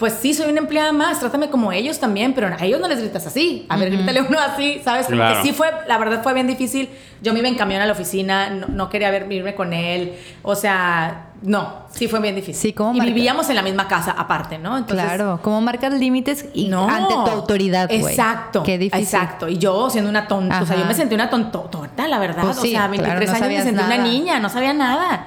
[0.00, 3.00] pues sí, soy una empleada más, trátame como ellos también, pero a ellos no les
[3.00, 3.66] gritas así.
[3.68, 5.06] A ver, grítale uno así, ¿sabes?
[5.06, 6.88] Como que sí fue, la verdad fue bien difícil.
[7.20, 10.14] Yo me iba en camión a la oficina, no, quería ver, irme con él.
[10.42, 12.54] O sea, no, sí fue bien difícil.
[12.54, 14.86] Sí, ¿cómo Y vivíamos en la misma casa aparte, ¿no?
[14.86, 18.14] claro, ¿cómo marcas límites ante tu autoridad, güey?
[18.14, 18.62] Exacto.
[18.62, 19.04] Qué difícil.
[19.04, 19.48] Exacto.
[19.50, 22.42] Y yo siendo una tonta, o sea, yo me sentí una tontota, la verdad.
[22.42, 25.26] Pues o sea, 23 años me sentí una niña, no sabía nada.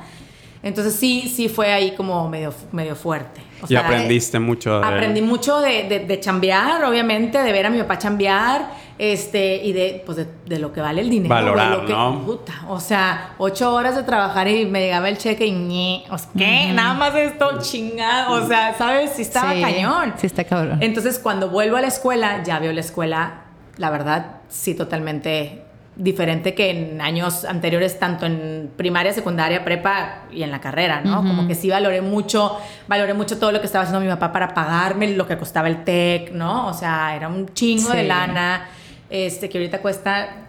[0.64, 4.80] Entonces sí, sí fue ahí como medio, medio fuerte y aprendiste mucho.
[4.80, 4.86] De...
[4.86, 9.74] Aprendí mucho de, de, de, chambear, obviamente, de ver a mi papá chambear, este, y
[9.74, 11.34] de, pues de, lo que vale el dinero.
[11.34, 12.24] Valorar, ¿no?
[12.26, 16.18] Puta, o sea, ocho horas de trabajar y me llegaba el cheque y ñe, o
[16.18, 16.72] sea, ¿qué?
[16.74, 19.12] Nada más esto, chingado, o sea, ¿sabes?
[19.16, 20.14] Sí estaba cañón.
[20.18, 20.82] Sí está cabrón.
[20.82, 23.42] Entonces, cuando vuelvo a la escuela, ya veo la escuela,
[23.78, 25.63] la verdad, sí totalmente
[25.96, 31.18] diferente que en años anteriores, tanto en primaria, secundaria, prepa y en la carrera, ¿no?
[31.18, 34.54] Como que sí valoré mucho, valoré mucho todo lo que estaba haciendo mi papá para
[34.54, 36.68] pagarme lo que costaba el TEC, ¿no?
[36.68, 38.68] O sea, era un chingo de lana,
[39.10, 40.43] este, que ahorita cuesta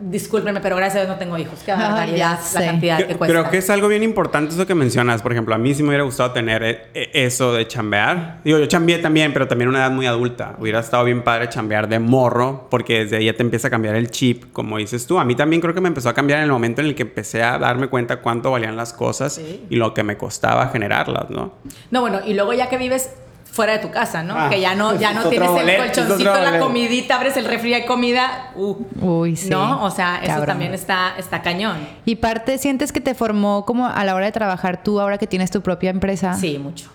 [0.00, 1.60] discúlpenme, pero gracias a Dios no tengo hijos.
[1.64, 3.26] Qué barbaridad la cantidad que, cuesta.
[3.26, 5.22] Creo que es algo bien importante eso que mencionas.
[5.22, 8.40] Por ejemplo, a mí sí me hubiera gustado tener eh, eh, eso de chambear.
[8.44, 10.56] Digo, yo chambeé también, pero también una edad muy adulta.
[10.58, 13.94] Hubiera estado bien padre chambear de morro, porque desde ahí ya te empieza a cambiar
[13.94, 15.18] el chip, como dices tú.
[15.18, 17.02] A mí también creo que me empezó a cambiar en el momento en el que
[17.02, 21.54] empecé a darme cuenta cuánto valían las cosas y lo que me costaba generarlas, ¿no?
[21.90, 23.10] No, bueno, y luego ya que vives
[23.50, 24.34] fuera de tu casa, ¿no?
[24.36, 27.84] Ah, que ya no, ya no tienes el colchoncito, la comidita, abres el refri y
[27.84, 28.52] comida.
[28.54, 29.50] Uh, Uy, sí.
[29.50, 29.82] ¿No?
[29.84, 31.78] O sea, eso también está, está cañón.
[32.04, 35.26] Y parte, ¿sientes que te formó como a la hora de trabajar tú ahora que
[35.26, 36.34] tienes tu propia empresa?
[36.34, 36.90] Sí, mucho.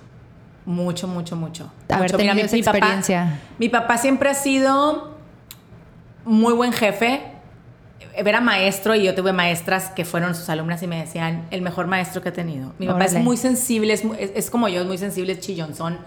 [0.65, 1.71] Mucho, mucho, mucho.
[1.89, 3.39] A ver, tenido esa experiencia.
[3.59, 5.15] mi papá siempre ha sido
[6.25, 7.34] muy buen jefe
[8.17, 11.87] era maestro y yo tuve maestras que fueron sus alumnas y me decían el mejor
[11.87, 12.73] maestro que he tenido.
[12.79, 15.99] Mi papá es muy sensible, es, es, como yo, es muy sensible, es chillonzón,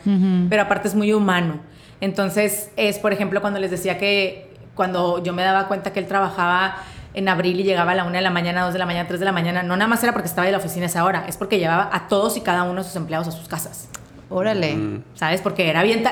[0.49, 1.61] pero aparte es muy humano.
[2.01, 6.07] Entonces es, por ejemplo, cuando les decía que cuando yo me daba cuenta que él
[6.07, 6.77] trabajaba
[7.15, 9.21] en abril y llegaba a la una de la mañana, dos de la mañana, tres
[9.21, 11.37] de la mañana, no nada más era porque estaba en la oficina esa hora, es
[11.37, 13.89] porque llevaba a todos y cada uno de sus empleados a sus casas.
[14.31, 15.03] Órale.
[15.15, 15.41] ¿Sabes?
[15.41, 16.05] Porque era bien...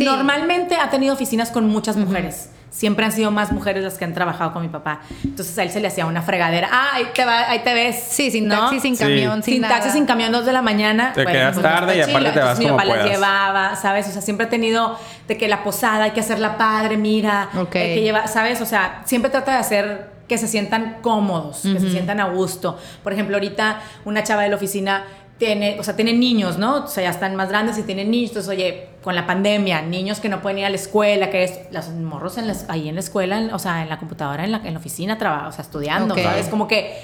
[0.00, 4.12] Normalmente ha tenido oficinas con muchas mujeres siempre han sido más mujeres las que han
[4.12, 5.00] trabajado con mi papá.
[5.24, 6.68] Entonces a él se le hacía una fregadera.
[6.70, 7.96] Ah, ahí te, va, ahí te ves.
[8.10, 11.12] Sí, sin taxi, sin camión, sin, sin taxi, sin camión, dos de la mañana.
[11.14, 14.06] Te quedas pues, tarde y aparte te vas Mi papá las llevaba, ¿sabes?
[14.08, 17.48] O sea, siempre ha tenido de que la posada hay que hacerla padre, mira.
[17.70, 18.60] que lleva, ¿sabes?
[18.60, 22.78] O sea, siempre trata de hacer que se sientan cómodos, que se sientan a gusto.
[23.02, 25.04] Por ejemplo, ahorita una chava de la oficina
[25.38, 26.84] tiene, o sea, tienen niños, ¿no?
[26.84, 28.30] O sea, ya están más grandes y tienen niños.
[28.30, 31.60] Entonces, oye, con la pandemia, niños que no pueden ir a la escuela, que es,
[31.70, 34.72] los morros en ahí en la escuela, o sea, en la computadora, en la, en
[34.72, 36.48] la oficina, trabaja, o sea, estudiando, ¿sabes?
[36.48, 36.98] Como que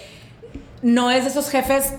[0.83, 1.95] no es de esos jefes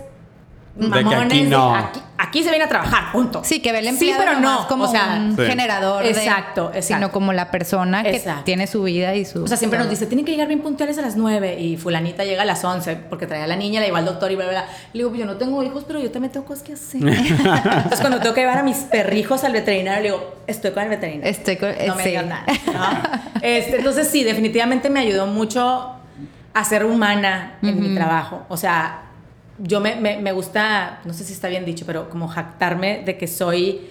[0.76, 1.26] mamones.
[1.26, 1.76] aquí, no.
[2.18, 3.44] aquí, se viene a trabajar, punto.
[3.44, 6.06] Sí, que ve el empleado sí, pero no como o sea, un generador.
[6.06, 9.44] Exacto, exacto, Sino como la persona que tiene su vida y su...
[9.44, 12.24] O sea, siempre nos dice, tienen que llegar bien puntuales a las 9 y fulanita
[12.24, 14.46] llega a las 11 porque trae a la niña, la lleva al doctor y bla,
[14.46, 14.70] bla, bla.
[14.94, 17.02] Le digo, yo no tengo hijos, pero yo también tengo cosas que hacer.
[17.08, 20.90] Entonces, cuando tengo que llevar a mis perrijos al veterinario, le digo, estoy con el
[20.90, 21.30] veterinario.
[21.30, 21.70] Estoy con...
[21.88, 22.46] No me digas nada.
[23.42, 25.98] Este, entonces, sí, definitivamente me ayudó mucho
[26.54, 28.46] a ser humana en mi trabajo.
[28.48, 29.02] O sea,
[29.60, 33.28] yo me, me, gusta, no sé si está bien dicho, pero como jactarme de que
[33.28, 33.82] soy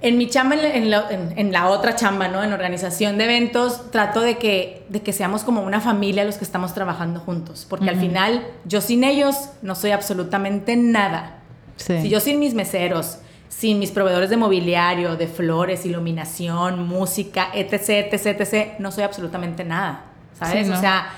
[0.00, 2.44] En mi chamba, en la, en, la, otra chamba, ¿no?
[2.44, 6.44] En organización de eventos, trato de que, de que seamos como una familia los que
[6.44, 7.66] estamos trabajando juntos.
[7.68, 11.38] Porque al final, yo sin ellos no soy absolutamente nada.
[11.76, 18.12] Si yo sin mis meseros, sin mis proveedores de mobiliario, de flores, iluminación, música, etc.,
[18.12, 20.04] etc., etc., no soy absolutamente nada.
[20.38, 20.68] ¿Sabes?
[20.68, 21.08] O sea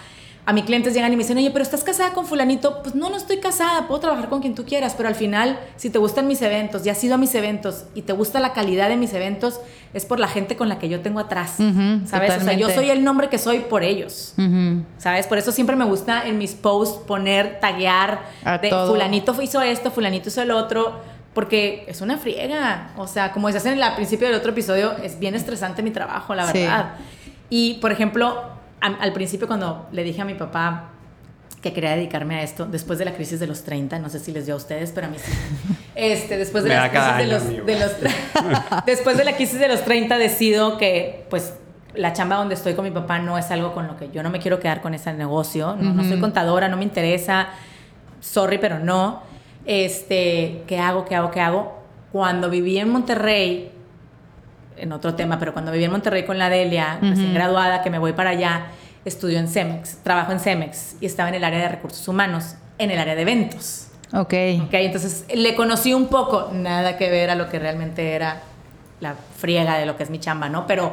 [0.49, 2.80] a mis clientes llegan y me dicen, oye, pero estás casada con fulanito.
[2.80, 5.90] Pues no, no estoy casada, puedo trabajar con quien tú quieras, pero al final, si
[5.90, 8.88] te gustan mis eventos, ya has ido a mis eventos y te gusta la calidad
[8.88, 9.61] de mis eventos,
[9.92, 11.57] es por la gente con la que yo tengo atrás,
[12.07, 12.36] ¿sabes?
[12.36, 14.34] O sea, yo soy el nombre que soy por ellos,
[14.99, 15.26] ¿sabes?
[15.26, 18.20] Por eso siempre me gusta en mis posts poner, taguear,
[18.62, 21.01] de fulanito hizo esto, fulanito hizo el otro,
[21.34, 22.92] porque es una friega.
[22.97, 26.36] O sea, como decías en el principio del otro episodio, es bien estresante mi trabajo,
[26.36, 26.94] la verdad.
[27.51, 28.56] Y, por ejemplo,
[28.87, 30.91] al principio cuando le dije a mi papá
[31.62, 34.30] que quería dedicarme a esto, después de la crisis de los 30, no sé si
[34.32, 35.32] les dio a ustedes, pero a mí sí.
[35.95, 37.93] Este, después de la crisis de los, de los
[38.87, 41.55] después de la crisis de los 30 decido que pues
[41.95, 44.30] la chamba donde estoy con mi papá no es algo con lo que yo no
[44.30, 47.49] me quiero quedar con ese negocio, no, no soy contadora, no me interesa,
[48.20, 49.22] sorry, pero no.
[49.64, 51.05] Este, ¿qué hago?
[51.05, 51.30] ¿Qué hago?
[51.30, 51.82] ¿Qué hago?
[52.12, 53.72] Cuando viví en Monterrey,
[54.77, 57.99] en otro tema, pero cuando viví en Monterrey con la Delia, recién graduada, que me
[57.99, 58.66] voy para allá,
[59.05, 62.91] estudio en Cemex, trabajo en Cemex y estaba en el área de recursos humanos, en
[62.91, 63.89] el área de eventos.
[64.12, 64.35] Ok.
[64.64, 68.43] Ok, entonces le conocí un poco, nada que ver a lo que realmente era
[69.01, 70.66] la friega de lo que es mi chamba, ¿no?
[70.66, 70.93] Pero,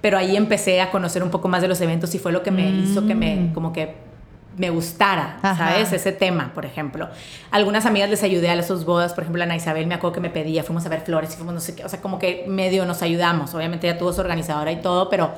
[0.00, 2.50] pero ahí empecé a conocer un poco más de los eventos y fue lo que
[2.50, 3.54] me hizo que me, mm.
[3.54, 4.09] como que
[4.56, 5.92] me gustara, ¿sabes?
[5.92, 7.08] Ese tema, por ejemplo.
[7.50, 10.30] Algunas amigas les ayudé a sus bodas, por ejemplo, Ana Isabel me acuerdo que me
[10.30, 13.02] pedía, fuimos a ver flores, fuimos no sé qué, o sea, como que medio nos
[13.02, 13.54] ayudamos.
[13.54, 15.32] Obviamente ya tuvo su organizadora y todo, pero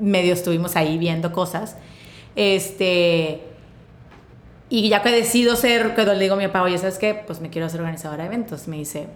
[0.00, 1.76] medio estuvimos ahí viendo cosas.
[2.36, 3.42] Este.
[4.68, 7.14] Y ya que decido ser, que le digo a mi papá, oye, ¿sabes qué?
[7.14, 8.68] Pues me quiero ser organizadora de eventos.
[8.68, 9.06] Me dice,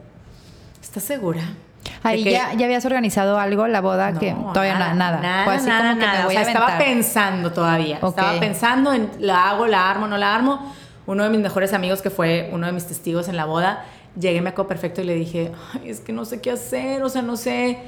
[0.83, 1.55] ¿estás segura?
[2.03, 4.95] Ahí ya, ya habías organizado algo, la boda, que todavía nada.
[4.95, 6.27] Nada, nada, nada.
[6.27, 7.97] o sea, estaba pensando todavía.
[7.97, 10.73] Estaba pensando en la hago, la armo, no la armo.
[11.07, 13.85] Uno de mis mejores amigos, que fue uno de mis testigos en la boda,
[14.19, 17.09] llegué, me acuerdo perfecto y le dije, Ay, es que no sé qué hacer, o
[17.09, 17.79] sea, no sé.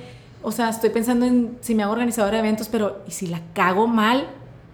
[0.42, 3.40] O sea, estoy pensando en si me hago organizadora de eventos, pero ¿y si la
[3.54, 4.26] cago mal?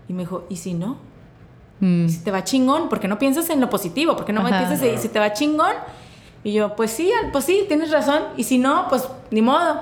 [0.09, 0.99] Y me dijo, ¿y si no?
[1.81, 2.07] Mm.
[2.07, 2.91] ¿Y si te va chingón?
[2.91, 5.73] Porque no piensas en lo positivo, porque no me piensas en si te va chingón
[6.45, 8.23] y yo, pues sí, pues sí, tienes razón.
[8.37, 9.81] Y si no, pues ni modo.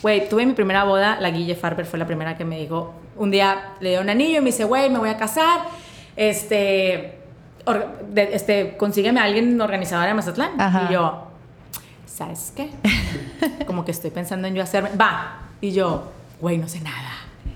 [0.00, 3.32] Güey, tuve mi primera boda, la Guille Farber fue la primera que me dijo, un
[3.32, 5.62] día le dio un anillo y me dice, güey, me voy a casar,
[6.14, 7.18] este,
[8.14, 10.52] este, consígueme a alguien organizador de Mazatlán.
[10.88, 11.26] Y yo,
[12.06, 12.70] ¿sabes qué?
[13.66, 15.40] Como que estoy pensando en yo hacerme, va.
[15.60, 17.10] Y yo, güey, no sé nada.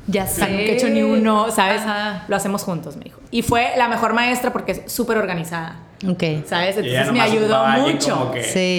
[0.08, 0.40] Ya sé.
[0.40, 1.82] no he hecho ni uno, ¿sabes?
[2.26, 3.20] Lo hacemos juntos, me dijo.
[3.30, 5.76] Y fue la mejor maestra porque es súper organizada.
[6.08, 6.46] Ok.
[6.46, 6.76] ¿Sabes?
[6.76, 8.32] Entonces me ayudó mucho.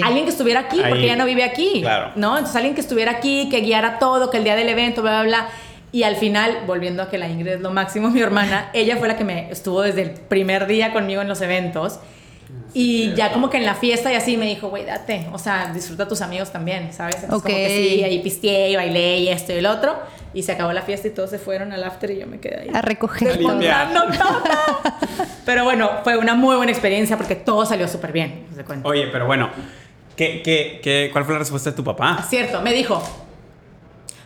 [0.04, 1.80] Alguien que estuviera aquí, porque ella no vive aquí.
[1.80, 2.12] Claro.
[2.16, 2.36] ¿No?
[2.36, 5.22] Entonces alguien que estuviera aquí, que guiara todo, que el día del evento, bla, bla,
[5.22, 5.48] bla.
[5.92, 9.08] Y al final, volviendo a que la Ingrid es lo máximo, mi hermana, ella fue
[9.08, 12.00] la que me estuvo desde el primer día conmigo en los eventos.
[12.76, 15.70] Y ya como que en la fiesta y así me dijo, güey, date, o sea,
[15.72, 17.22] disfruta a tus amigos también, ¿sabes?
[17.22, 19.96] Entonces como que sí, ahí pisteé y bailé y esto y el otro.
[20.34, 22.62] Y se acabó la fiesta y todos se fueron al after y yo me quedé
[22.62, 22.70] ahí.
[22.74, 23.60] A recoger todo.
[25.46, 28.46] Pero bueno, fue una muy buena experiencia porque todo salió súper bien.
[28.82, 29.50] Oye, pero bueno,
[30.16, 32.26] ¿qué, qué, qué, cuál fue la respuesta de tu papá?
[32.28, 33.00] Cierto, me dijo,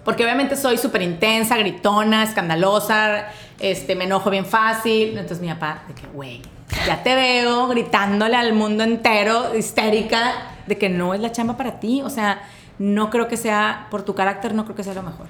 [0.05, 3.27] porque obviamente soy súper intensa, gritona, escandalosa,
[3.61, 5.11] este, me enojo bien fácil.
[5.11, 6.41] Entonces mi papá, de que, güey,
[6.87, 10.33] ya te veo gritándole al mundo entero, histérica,
[10.67, 12.03] de que no es la chamba para ti.
[12.03, 12.43] O sea,
[12.79, 15.27] no creo que sea, por tu carácter, no creo que sea lo mejor.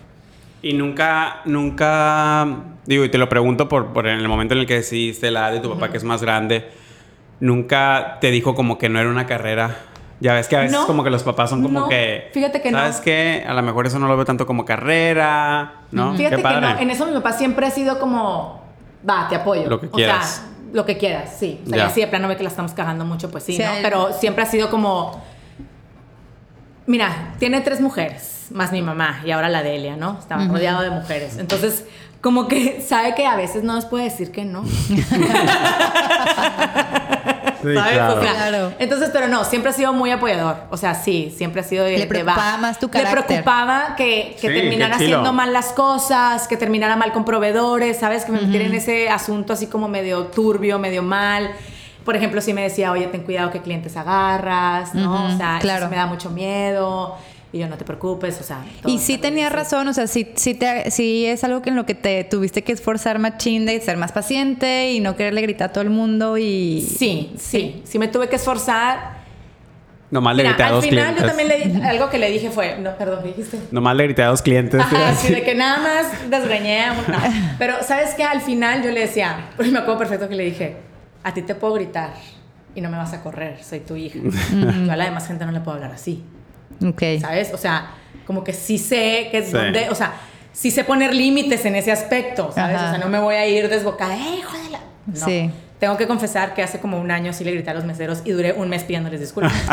[0.60, 2.46] Y nunca, nunca,
[2.84, 5.40] digo, y te lo pregunto por, por en el momento en el que decidiste la
[5.40, 6.68] edad de tu papá, que es más grande,
[7.38, 9.76] nunca te dijo como que no era una carrera.
[10.20, 12.30] Ya ves que a veces como que los papás son como que...
[12.34, 13.44] Fíjate que ¿Sabes qué?
[13.46, 16.16] A lo mejor eso no lo veo tanto como carrera, ¿no?
[16.16, 16.78] Fíjate que no.
[16.78, 18.66] En eso mi papá siempre ha sido como...
[19.08, 19.68] Va, te apoyo.
[19.68, 20.26] Lo que quieras.
[20.26, 21.60] O sea, lo que quieras, sí.
[21.66, 21.90] O sea, ya.
[21.90, 23.70] sí, de plano ve que la estamos cagando mucho, pues sí, ¿no?
[23.82, 25.22] Pero siempre ha sido como...
[26.86, 30.18] Mira, tiene tres mujeres más mi mamá y ahora la Delia, ¿no?
[30.18, 31.38] Estaba rodeado de mujeres.
[31.38, 31.84] Entonces,
[32.20, 34.64] como que sabe que a veces no nos puede decir que no.
[37.62, 38.72] Sí, Claro.
[38.78, 40.56] entonces, pero no, siempre ha sido muy apoyador.
[40.70, 43.18] O sea, sí, siempre ha sido de, Le preocupaba más tu carácter.
[43.18, 48.24] Le preocupaba que, que terminara haciendo mal las cosas, que terminara mal con proveedores, ¿sabes?
[48.24, 51.50] Que me metiera en ese asunto así como medio turbio, medio mal.
[52.04, 55.26] Por ejemplo, si me decía, oye, ten cuidado qué clientes agarras, ¿no?
[55.26, 57.16] o sea, eso me da mucho miedo.
[57.52, 58.62] Y yo, no te preocupes, o sea.
[58.86, 61.86] Y sí tenía razón, o sea, sí, sí, te, sí es algo que en lo
[61.86, 65.70] que te tuviste que esforzar más chinda y ser más paciente y no quererle gritar
[65.70, 66.82] a todo el mundo y...
[66.82, 69.16] Sí, sí, sí, me tuve que esforzar.
[70.10, 71.22] Nomás le Mira, grité a al dos final clientes.
[71.22, 73.58] yo también le di- algo que le dije fue, no, perdón, ¿qué dijiste?
[73.70, 74.80] Nomás le grité a dos clientes.
[74.80, 77.54] Ajá, así de que nada más desgreñé a una.
[77.58, 78.24] Pero, ¿sabes qué?
[78.24, 80.76] Al final yo le decía, pues me acuerdo perfecto que le dije,
[81.24, 82.12] a ti te puedo gritar
[82.74, 84.18] y no me vas a correr, soy tu hija.
[84.84, 86.22] Yo a la demás gente no le puedo hablar así,
[86.84, 87.02] Ok.
[87.20, 87.52] ¿sabes?
[87.54, 87.90] O sea,
[88.26, 89.52] como que sí sé que es Sí.
[89.52, 90.14] donde, o sea,
[90.52, 92.76] sí sé poner límites en ese aspecto, ¿sabes?
[92.76, 92.86] Ajá.
[92.88, 94.80] O sea, no me voy a ir desbocada, ¡eh, hijo de la...
[95.06, 95.26] No.
[95.26, 95.50] Sí.
[95.78, 98.32] Tengo que confesar que hace como un año sí le grité a los meseros y
[98.32, 99.52] duré un mes pidiéndoles disculpas.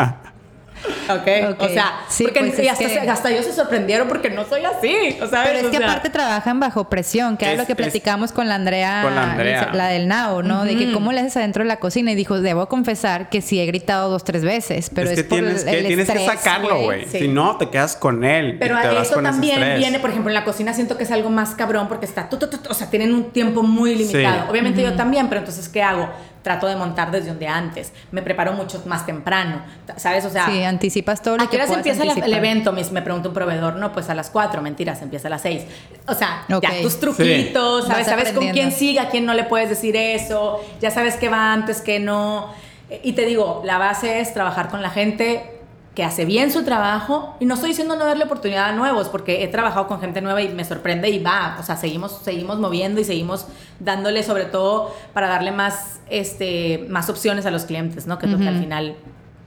[1.10, 1.50] ¿Ok?
[1.52, 1.62] Ok.
[1.62, 4.64] O sea, Sí, porque pues y hasta, que- hasta ellos se sorprendieron porque no soy
[4.64, 5.16] así.
[5.22, 7.66] O sea, Pero es o que sea, aparte trabajan bajo presión, que era Es- lo
[7.66, 9.70] que es- platicamos con la Andrea, Con la Andrea.
[9.72, 10.64] la del Nao, ¿no?
[10.64, 12.12] De que cómo le haces adentro de la cocina.
[12.12, 15.28] Y dijo, debo confesar que sí he gritado dos, tres veces, pero es, es que
[15.28, 17.04] por tienes, el, que, el tienes que sacarlo, güey.
[17.06, 17.18] sí.
[17.20, 18.56] Si no, te quedas con él.
[18.58, 20.96] Pero y te a vas eso con también viene, por ejemplo, en la cocina siento
[20.96, 23.30] que es algo más cabrón porque está, tu, tu, tu, tu, o sea, tienen un
[23.32, 24.42] tiempo muy limitado.
[24.44, 24.50] Sí.
[24.50, 26.08] Obviamente yo también, pero entonces, ¿qué hago?
[26.46, 27.92] Trato de montar desde un día antes.
[28.12, 29.62] Me preparo mucho más temprano,
[29.96, 30.24] ¿sabes?
[30.26, 32.72] O sea, Sí, anticipas todo lo ¿A qué horas empieza el evento?
[32.72, 33.74] Me, me pregunta un proveedor.
[33.74, 35.64] No, pues a las 4, mentiras, empieza a las 6.
[36.06, 37.90] O sea, ya tus truquitos, Sí.
[37.90, 38.06] ¿sabes?
[38.06, 41.28] Vas Sabes con quién sigue, a quién no le puedes decir eso, ya sabes qué
[41.28, 42.54] va antes, qué no.
[43.02, 45.55] Y te digo, la base es trabajar con la gente
[45.96, 49.42] que hace bien su trabajo y no estoy diciendo no darle oportunidad a nuevos porque
[49.42, 53.00] he trabajado con gente nueva y me sorprende y va, o sea, seguimos seguimos moviendo
[53.00, 53.46] y seguimos
[53.80, 58.18] dándole sobre todo para darle más este más opciones a los clientes, ¿no?
[58.18, 58.94] Que lo que al final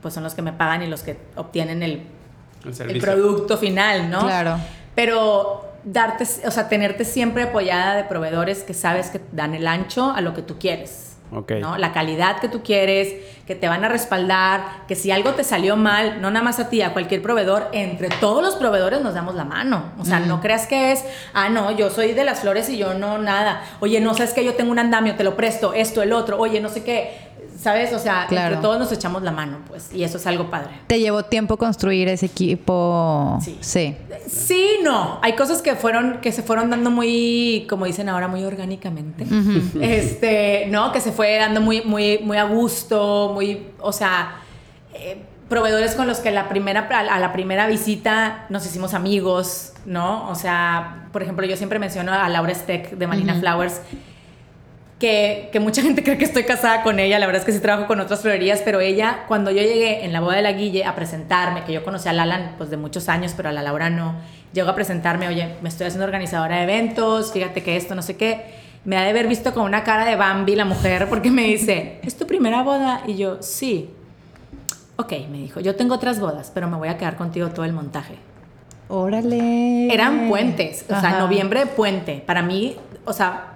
[0.02, 2.02] pues son los que me pagan y los que obtienen el
[2.64, 4.22] El el producto final, ¿no?
[4.22, 4.56] Claro.
[4.96, 10.10] Pero darte, o sea, tenerte siempre apoyada de proveedores que sabes que dan el ancho
[10.10, 11.09] a lo que tú quieres.
[11.32, 11.52] Ok.
[11.60, 11.78] ¿no?
[11.78, 13.14] La calidad que tú quieres,
[13.46, 16.68] que te van a respaldar, que si algo te salió mal, no nada más a
[16.68, 19.92] ti, a cualquier proveedor, entre todos los proveedores nos damos la mano.
[19.98, 21.04] O sea, no creas que es,
[21.34, 23.62] ah, no, yo soy de las flores y yo no nada.
[23.80, 26.60] Oye, no sabes que yo tengo un andamio, te lo presto, esto, el otro, oye,
[26.60, 27.29] no sé qué.
[27.60, 27.92] ¿Sabes?
[27.92, 28.54] O sea, Claro.
[28.54, 30.70] entre todos nos echamos la mano, pues, y eso es algo padre.
[30.86, 33.38] Te llevó tiempo construir ese equipo.
[33.44, 33.58] Sí.
[33.60, 33.96] Sí.
[34.26, 35.18] Sí, no.
[35.22, 39.26] Hay cosas que fueron, que se fueron dando muy, como dicen ahora, muy orgánicamente.
[39.80, 40.90] Este, ¿no?
[40.92, 44.36] Que se fue dando muy, muy, muy a gusto, muy, o sea,
[44.94, 50.28] eh, proveedores con los que la primera, a la primera visita nos hicimos amigos, ¿no?
[50.30, 53.80] O sea, por ejemplo, yo siempre menciono a Laura Steck de Marina Flowers.
[55.00, 57.58] Que, que mucha gente cree que estoy casada con ella, la verdad es que sí
[57.58, 60.84] trabajo con otras florerías, pero ella, cuando yo llegué en la boda de la Guille
[60.84, 63.88] a presentarme, que yo conocí a Lalan pues de muchos años, pero a la Laura
[63.88, 64.14] no,
[64.52, 68.16] llegó a presentarme, oye, me estoy haciendo organizadora de eventos, fíjate que esto, no sé
[68.16, 68.44] qué,
[68.84, 71.98] me ha de haber visto con una cara de Bambi la mujer, porque me dice,
[72.02, 73.02] ¿es tu primera boda?
[73.06, 73.90] Y yo, sí.
[74.96, 77.72] Ok, me dijo, yo tengo otras bodas, pero me voy a quedar contigo todo el
[77.72, 78.16] montaje.
[78.88, 79.92] Órale.
[79.92, 81.18] Eran puentes, o sea, Ajá.
[81.20, 82.22] noviembre puente.
[82.26, 83.49] Para mí, o sea,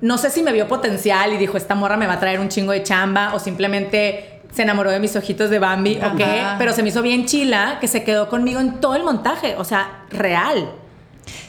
[0.00, 2.48] no sé si me vio potencial y dijo, esta morra me va a traer un
[2.48, 6.20] chingo de chamba o simplemente se enamoró de mis ojitos de Bambi, ¿ok?
[6.20, 6.54] Ajá.
[6.58, 9.64] Pero se me hizo bien chila que se quedó conmigo en todo el montaje, o
[9.64, 10.70] sea, real.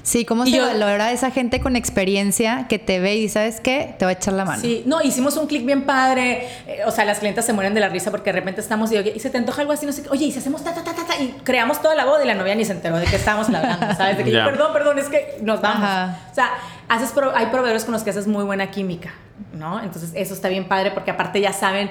[0.04, 3.60] Sí, ¿cómo Y se yo- valora esa gente con experiencia que te ve y sabes
[3.62, 3.96] qué?
[4.00, 4.62] Te va a echar la mano.
[4.62, 6.48] Sí, no, hicimos un clic bien padre.
[6.68, 8.98] eh, o sea, las clientas se mueren de la risa porque de repente estamos y,
[8.98, 10.10] oye, y se te antoja algo así, no sé qué.
[10.10, 12.28] Oye, y si hacemos ta, ta, ta, ta, ta, y creamos toda la boda y
[12.28, 14.18] la novia ni se enteró de qué estábamos hablando, ¿sabes?
[14.18, 14.46] De que yo, Ya.
[14.46, 15.84] perdón, perdón, es que nos vamos.
[15.84, 16.20] Ajá.
[16.32, 16.50] O sea,
[16.90, 19.14] haces pro- hay proveedores con los que haces muy buena química,
[19.54, 19.82] ¿no?
[19.84, 21.90] Entonces, eso está bien padre porque aparte ya saben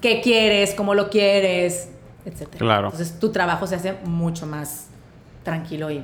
[0.00, 1.88] qué quieres, cómo lo quieres,
[2.24, 2.58] etcétera.
[2.58, 2.86] Claro.
[2.88, 4.86] Entonces, tu trabajo se hace mucho más
[5.42, 6.02] tranquilo y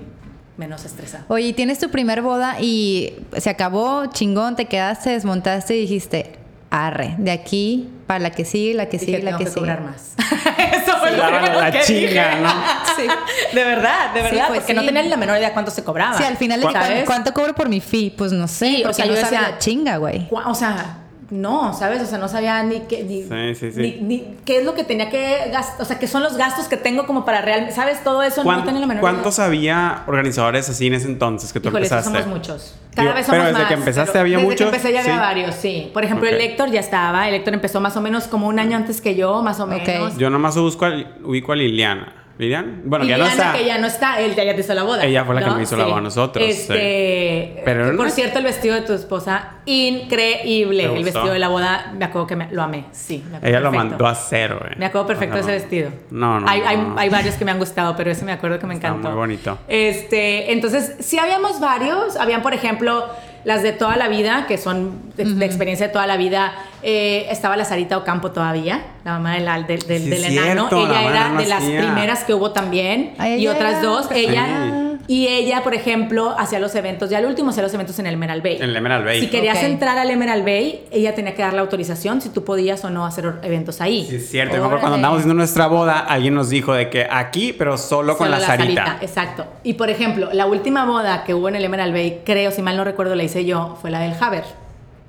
[0.62, 1.24] menos estresado.
[1.28, 6.32] Oye, tienes tu primer boda y se acabó, chingón, te quedaste, desmontaste y dijiste,
[6.70, 9.50] arre, de aquí para la que sigue, la que Dije, sigue, la tengo que que
[9.50, 9.60] sigue.
[9.60, 10.14] cobrar más.
[10.72, 12.40] Eso fue lo La- primero la que chinga, dije.
[12.42, 12.52] ¿no?
[12.96, 13.06] Sí.
[13.54, 14.86] De verdad, de Sí, verdad, pues porque no sí.
[14.86, 16.16] tenía ni la menor idea cuánto se cobraba.
[16.18, 18.94] Sí, al final cuánto, cuánto cobro por mi fee, pues no sé, Sí, o porque
[18.96, 20.28] sea, no yo decía- la chinga, güey.
[20.30, 20.98] O sea,
[21.33, 22.03] no, ¿sabes?
[22.03, 23.80] O sea, no sabía ni qué, ni, Sí, sí, sí.
[23.80, 26.68] ni- ni qué es lo que tenía que gastar, o sea, qué son los gastos
[26.68, 28.05] que tengo como para real, ¿sabes?
[28.05, 29.47] Todo eso no ¿Cuán- tenía la menor ¿Cuántos idea.
[29.47, 32.11] había organizadores así en ese entonces que tú Híjole, empezaste?
[32.20, 32.74] somos muchos.
[32.95, 33.68] Cada Digo, vez somos pero desde más.
[33.68, 35.18] que empezaste pero había desde muchos, que empecé ya había sí.
[35.18, 35.91] varios, sí.
[35.95, 36.35] Por ejemplo, Ok.
[36.35, 37.26] el Héctor ya estaba.
[37.28, 40.18] El Héctor empezó más o menos como un año antes que yo, más o menos.
[40.18, 42.12] Yo nomás busco al- ubico a Liliana.
[42.39, 42.83] ¿Lilian?
[42.85, 43.59] Bueno, ya no Liliana, está.
[43.59, 45.05] que ya no está, él ya, ya te hizo la boda.
[45.05, 45.57] Ella fue la que ¿no?
[45.57, 47.61] me hizo la boda a nosotros, Este, sí.
[47.64, 50.89] Pero que, por no- cierto, el vestido de tu esposa, increíble.
[50.89, 52.87] ¿Te El vestido de la boda, me acuerdo que me- lo amé.
[52.93, 53.89] Sí, me acuerdo Ella lo perfecto.
[53.91, 54.74] mandó a cero, eh.
[54.78, 55.70] Me acuerdo perfecto O sea, ese no.
[55.70, 55.91] vestido.
[56.11, 56.49] No, no.
[56.49, 56.95] Hay, no, hay, no.
[56.99, 59.09] hay varios que me han gustado, pero ese me acuerdo que me Está encantó.
[59.09, 59.59] muy bonito.
[59.68, 62.16] Este, entonces, sí habíamos varios.
[62.16, 63.07] Habían, por ejemplo,
[63.45, 66.53] las de toda la vida, que son de, de experiencia de toda la vida.
[66.82, 70.68] Eh, estaba la Sarita Ocampo todavía, la mamá del, del, del, Sí, del enano.
[70.70, 73.14] ella era de las primeras que hubo también.
[73.18, 74.09] Ay, y otras dos.
[74.12, 74.91] Ella, Sí.
[75.09, 78.14] Y ella, por ejemplo, hacía los eventos, ya el último hacía los eventos en el
[78.14, 78.57] Emerald Bay.
[78.57, 79.20] En el Emerald Bay.
[79.20, 79.64] Si querías Ok.
[79.64, 83.05] entrar al Emerald Bay, ella tenía que dar la autorización si tú podías o no
[83.05, 84.07] hacer eventos ahí.
[84.09, 84.57] Sí, es cierto.
[84.61, 88.38] Cuando andábamos haciendo nuestra boda, alguien nos dijo de que aquí, pero solo con Solo
[88.38, 88.98] la, Sarita.
[89.00, 89.44] Exacto.
[89.64, 92.76] Y por ejemplo, la última boda que hubo en el Emerald Bay, creo, si mal
[92.76, 94.44] no recuerdo, la hice yo, fue la del Haber.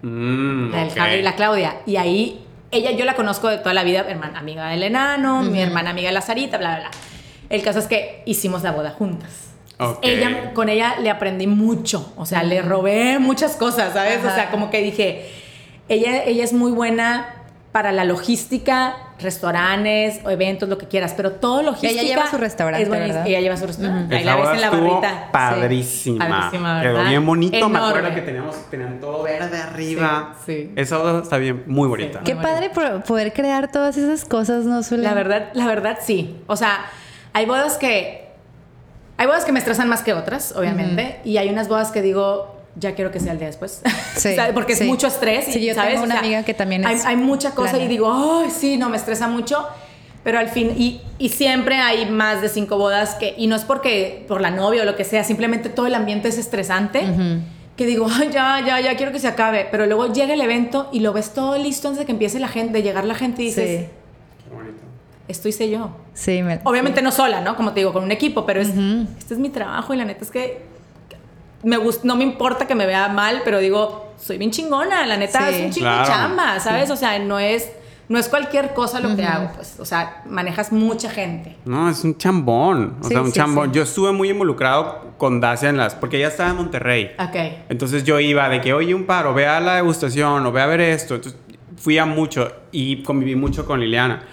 [0.01, 0.91] Mm, La del.
[0.91, 1.75] Javier y la Claudia.
[1.85, 2.41] Y ahí,
[2.71, 6.07] ella yo la conozco de toda la vida, hermana, amiga del enano, mi hermana amiga
[6.09, 6.91] de la Sarita, bla, bla, bla.
[7.49, 9.52] El caso es que hicimos la boda juntas.
[10.01, 14.19] Ella, con ella le aprendí mucho, o sea, le robé muchas cosas, ¿sabes?
[14.23, 15.29] O sea, como que dije,
[15.89, 17.35] ella, ella es muy buena
[17.73, 22.03] para la logística, restaurantes o eventos, lo que quieras, pero todo logística.
[22.03, 23.15] lleva su restaurante, es buenísimo.
[23.15, 23.27] ¿verdad?
[23.29, 24.15] Ella lleva su restaurante.
[24.15, 25.29] Ahí Esa la ves boda en la barbita.
[25.31, 26.25] Padrísima.
[26.25, 27.09] Sí, padrísima, Quedó ¿verdad?
[27.09, 27.69] bien bonito.
[27.69, 27.97] Me Enorme.
[27.99, 30.35] acuerdo que teníamos, tenían todo verde arriba.
[30.45, 30.71] Sí, sí.
[30.75, 32.19] Esa boda está bien, muy bonita.
[32.19, 32.25] Sí.
[32.25, 34.83] Qué Muy padre por- poder crear todas esas cosas, ¿no?
[34.83, 35.03] Suele...
[35.03, 36.37] La verdad, la verdad sí.
[36.47, 36.85] O sea,
[37.33, 38.22] hay bodas que.
[39.17, 41.19] Hay bodas que me estresan más que otras, obviamente.
[41.23, 43.81] Y hay unas bodas que digo, ya quiero que sea el día después.
[44.15, 44.35] Sí.
[44.53, 44.83] Porque sí.
[44.83, 45.45] es mucho estrés.
[45.45, 45.93] Sí, y, yo ¿sabes?
[45.93, 48.51] tengo una O sea, amiga que también hay, es hay mucha cosa y digo, ay,
[48.51, 49.65] sí, no, me estresa mucho.
[50.23, 53.63] Pero al fin, y, y siempre hay más de cinco bodas que, y no es
[53.63, 57.01] porque por la novia o lo que sea, simplemente todo el ambiente es estresante.
[57.75, 59.67] Que digo, ay, ya, ya, ya quiero que se acabe.
[59.71, 62.47] Pero luego llega el evento y lo ves todo listo antes de que empiece la
[62.47, 63.87] gente, de llegar la gente y dices, Sí.
[65.27, 65.89] Esto hice yo.
[66.13, 66.41] sí.
[66.43, 66.59] Me...
[66.63, 67.55] Obviamente no sola, ¿no?
[67.55, 68.69] Como te digo, con un equipo, pero es,
[69.17, 70.61] este es mi trabajo y la neta es que
[71.63, 75.15] me gust- no me importa que me vea mal, pero digo, soy bien chingona, la
[75.17, 75.55] neta Sí.
[75.55, 76.01] es un chingo Claro.
[76.01, 76.89] de chamba, ¿sabes?
[76.91, 77.71] O sea, no es,
[78.09, 81.55] no es cualquier cosa lo que hago, pues, o sea, manejas mucha gente.
[81.63, 82.97] No, es un chambón.
[82.99, 83.69] O Sí, sea, un sí, chambón.
[83.69, 83.75] sí.
[83.77, 85.95] Yo estuve muy involucrado con Dacia en las.
[85.95, 87.11] Porque ella estaba en Monterrey.
[87.17, 87.35] Ok.
[87.69, 90.65] Entonces yo iba de que, oye, un paro, ve a la degustación o ve a
[90.65, 91.15] ver esto.
[91.15, 91.39] Entonces
[91.77, 94.23] fui a mucho y conviví mucho con Liliana.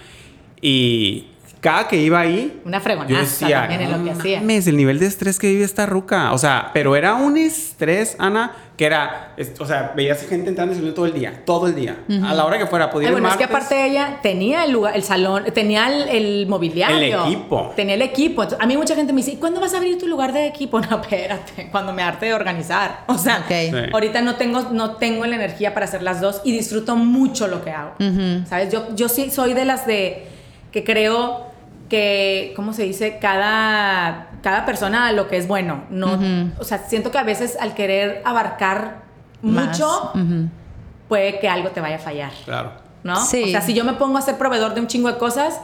[0.61, 1.27] Y
[1.59, 4.39] cada que iba ahí, Una fregonaza yo decía, también en lo que "No hacía".
[4.39, 6.33] mames, el nivel de estrés que vive esta ruca.
[6.33, 10.71] O sea, pero era un estrés, Ana, que era, es- o sea, veías gente entrando
[10.73, 11.97] y saliendo todo el día, todo el día.
[12.25, 13.55] A la hora que fuera, podía Ay, ir bueno, es que martes.
[13.69, 17.25] aparte ella tenía el lugar, el salón, tenía el, el mobiliario.
[17.25, 17.73] El equipo.
[17.75, 18.41] Tenía el equipo.
[18.41, 20.47] Entonces, a mí mucha gente me dice, ¿y cuándo vas a abrir tu lugar de
[20.47, 20.79] equipo?
[20.89, 23.03] No, espérate, cuando me arte de organizar.
[23.05, 23.45] O sea.
[23.47, 23.71] Sí.
[23.93, 27.63] ahorita no tengo, no tengo la energía para hacer las dos y disfruto mucho lo
[27.63, 27.93] que hago.
[28.49, 28.71] ¿Sabes?
[28.73, 30.25] Yo, yo sí soy de las de
[30.71, 31.47] que creo
[31.89, 33.17] que, ¿cómo se dice?
[33.19, 35.83] Cada, cada persona lo que es bueno.
[35.89, 36.19] No,
[36.59, 39.03] O sea, siento que a veces al querer abarcar
[39.41, 39.67] Más.
[39.77, 40.47] mucho, Ujú.
[41.09, 42.31] puede que algo te vaya a fallar.
[42.45, 42.71] Claro.
[43.03, 43.17] ¿no?
[43.25, 43.43] Sí.
[43.43, 45.59] O sea, si yo me pongo a ser proveedor de un chingo de cosas,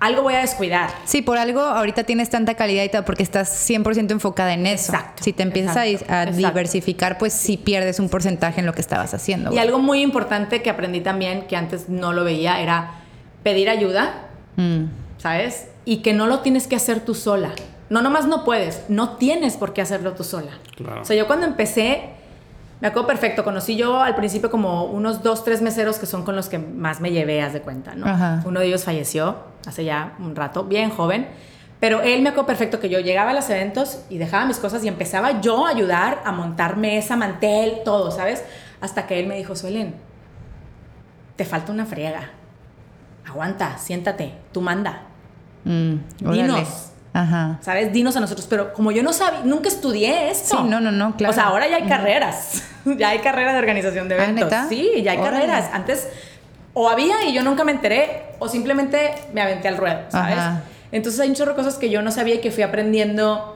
[0.00, 0.90] algo voy a descuidar.
[1.04, 4.92] Sí, por algo ahorita tienes tanta calidad y todo, porque estás 100% enfocada en eso.
[4.92, 6.36] Exacto, Si te empiezas a exacto, a, exacto.
[6.38, 9.50] diversificar, pues sí pierdes un porcentaje en lo que estabas haciendo.
[9.50, 9.64] Y güey.
[9.66, 12.90] algo muy importante que aprendí también, que antes no lo veía, era
[13.42, 14.25] pedir ayuda,
[14.56, 14.84] Mm.
[15.18, 15.68] ¿sabes?
[15.84, 17.50] Y que no lo tienes que hacer tú sola.
[17.88, 20.52] No, nomás no puedes, no tienes por qué hacerlo tú sola.
[20.76, 21.02] Claro.
[21.02, 22.10] O sea, yo cuando empecé,
[22.80, 26.34] me acuerdo perfecto, conocí yo al principio como unos dos, tres meseros que son con
[26.34, 28.06] los que más me llevé, haz de cuenta, ¿no?
[28.06, 28.42] Ajá.
[28.44, 29.36] Uno de ellos falleció
[29.66, 31.28] hace ya un rato, bien joven,
[31.78, 34.84] pero él me acuerdo perfecto que yo llegaba a los eventos y dejaba mis cosas
[34.84, 38.44] y empezaba yo a ayudar a montar mesa, mantel, todo, ¿sabes?
[38.80, 39.94] Hasta que él me dijo, Suelen,
[41.36, 42.30] te falta una friega.
[43.28, 45.02] Aguanta, siéntate, tú manda.
[45.64, 45.94] Mm.
[46.20, 46.90] Dinos.
[47.12, 47.58] Ajá.
[47.62, 47.92] ¿Sabes?
[47.92, 48.46] Dinos a nosotros.
[48.48, 50.58] Pero como yo no sabía, nunca estudié esto.
[50.58, 51.32] Sí, no, no, no, claro.
[51.32, 52.62] O sea, ahora ya hay carreras.
[52.98, 54.44] ya hay carreras de organización de Ah, eventos.
[54.44, 54.68] ¿neta?
[54.68, 55.36] Sí, ya hay Órale.
[55.46, 55.70] carreras.
[55.72, 56.08] Antes
[56.74, 60.36] o había y yo nunca me enteré, o simplemente me aventé al ruedo, ¿sabes?
[60.36, 60.62] Ajá.
[60.92, 63.54] Entonces hay un chorro de cosas que yo no sabía y que fui aprendiendo.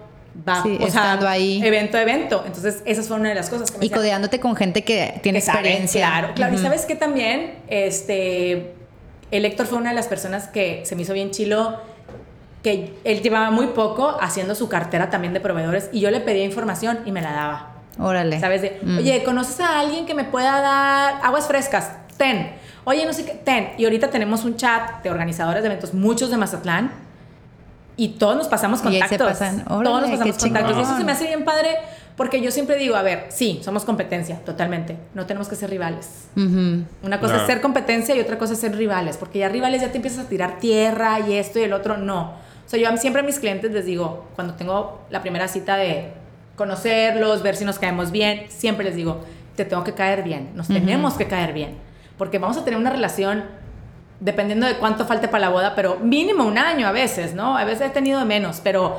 [0.48, 1.60] Va, Sí, o sea, estando ahí.
[1.62, 2.42] evento a evento.
[2.46, 5.20] Entonces, esas fueron una de las cosas que me Y decían, codeándote con gente que
[5.22, 6.06] tiene que sabe, experiencia.
[6.08, 6.54] Claro, claro.
[6.54, 8.74] Y sabes que también, este,
[9.30, 11.78] el Héctor fue una de las personas que se me hizo bien chilo,
[12.62, 16.44] que él llevaba muy poco haciendo su cartera también de proveedores y yo le pedía
[16.44, 17.66] información y me la daba.
[17.98, 18.38] Órale.
[18.40, 18.62] ¿Sabes?
[18.62, 18.98] De, Mm.
[18.98, 21.90] oye, ¿conoces a alguien que me pueda dar aguas frescas?
[22.16, 22.52] Ten.
[22.84, 23.70] Oye, no sé qué, ten.
[23.78, 26.90] Y ahorita tenemos un chat de organizadores de eventos, muchos de Mazatlán,
[27.96, 29.28] y todos nos pasamos Y ahí se contactos.
[29.38, 29.64] pasan.
[29.64, 30.76] todos Órale, nos pasamos contactos.
[30.76, 31.76] Y eso se me hace bien padre,
[32.20, 34.94] porque yo siempre digo, a ver, sí, somos competencia, totalmente.
[35.14, 36.28] No tenemos que ser rivales.
[36.36, 36.84] Ujú.
[37.02, 37.40] Una cosa Claro.
[37.40, 40.26] es ser competencia y otra cosa es ser rivales, porque ya rivales ya te empiezas
[40.26, 42.32] a tirar tierra y esto y el otro, no.
[42.66, 46.12] O sea, yo siempre a mis clientes les digo, cuando tengo la primera cita de
[46.56, 49.24] conocerlos, ver si nos caemos bien, siempre les digo,
[49.56, 51.78] te tengo que caer bien, nos tenemos que caer bien,
[52.18, 53.44] porque vamos a tener una relación
[54.20, 57.56] dependiendo de cuánto falte para la boda, pero mínimo un año a veces, ¿no?
[57.56, 58.98] A veces he tenido de menos, pero...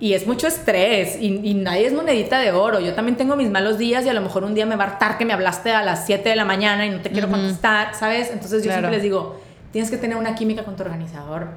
[0.00, 2.78] Y es mucho estrés y, y nadie es monedita de oro.
[2.78, 4.86] Yo también tengo mis malos días y a lo mejor un día me va a
[4.88, 7.94] hartar que me hablaste a las 7 de la mañana y no te quiero contestar,
[7.94, 8.30] ¿sabes?
[8.32, 8.80] Entonces yo Claro.
[8.82, 9.40] siempre les digo,
[9.72, 11.48] tienes que tener una química con tu organizador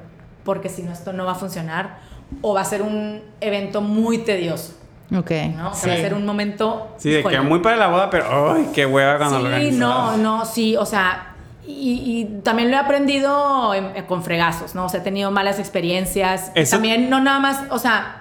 [0.44, 1.98] porque si no esto no va a funcionar.
[2.42, 4.74] o va a ser un evento muy tedioso.
[5.16, 5.32] Ok.
[5.56, 5.72] ¿no?
[5.72, 6.96] O sea, va a ser un momento.
[6.98, 10.16] Sí, de que muy para la boda, pero ¡ay, qué hueva cuando lo Sí, no,
[10.18, 11.36] no, sí, o sea,
[11.68, 14.86] y, y también lo he aprendido en- en- con fregazos, ¿no?
[14.86, 16.52] O sea, he tenido malas experiencias.
[16.56, 18.21] Eso- También, no nada más, o sea,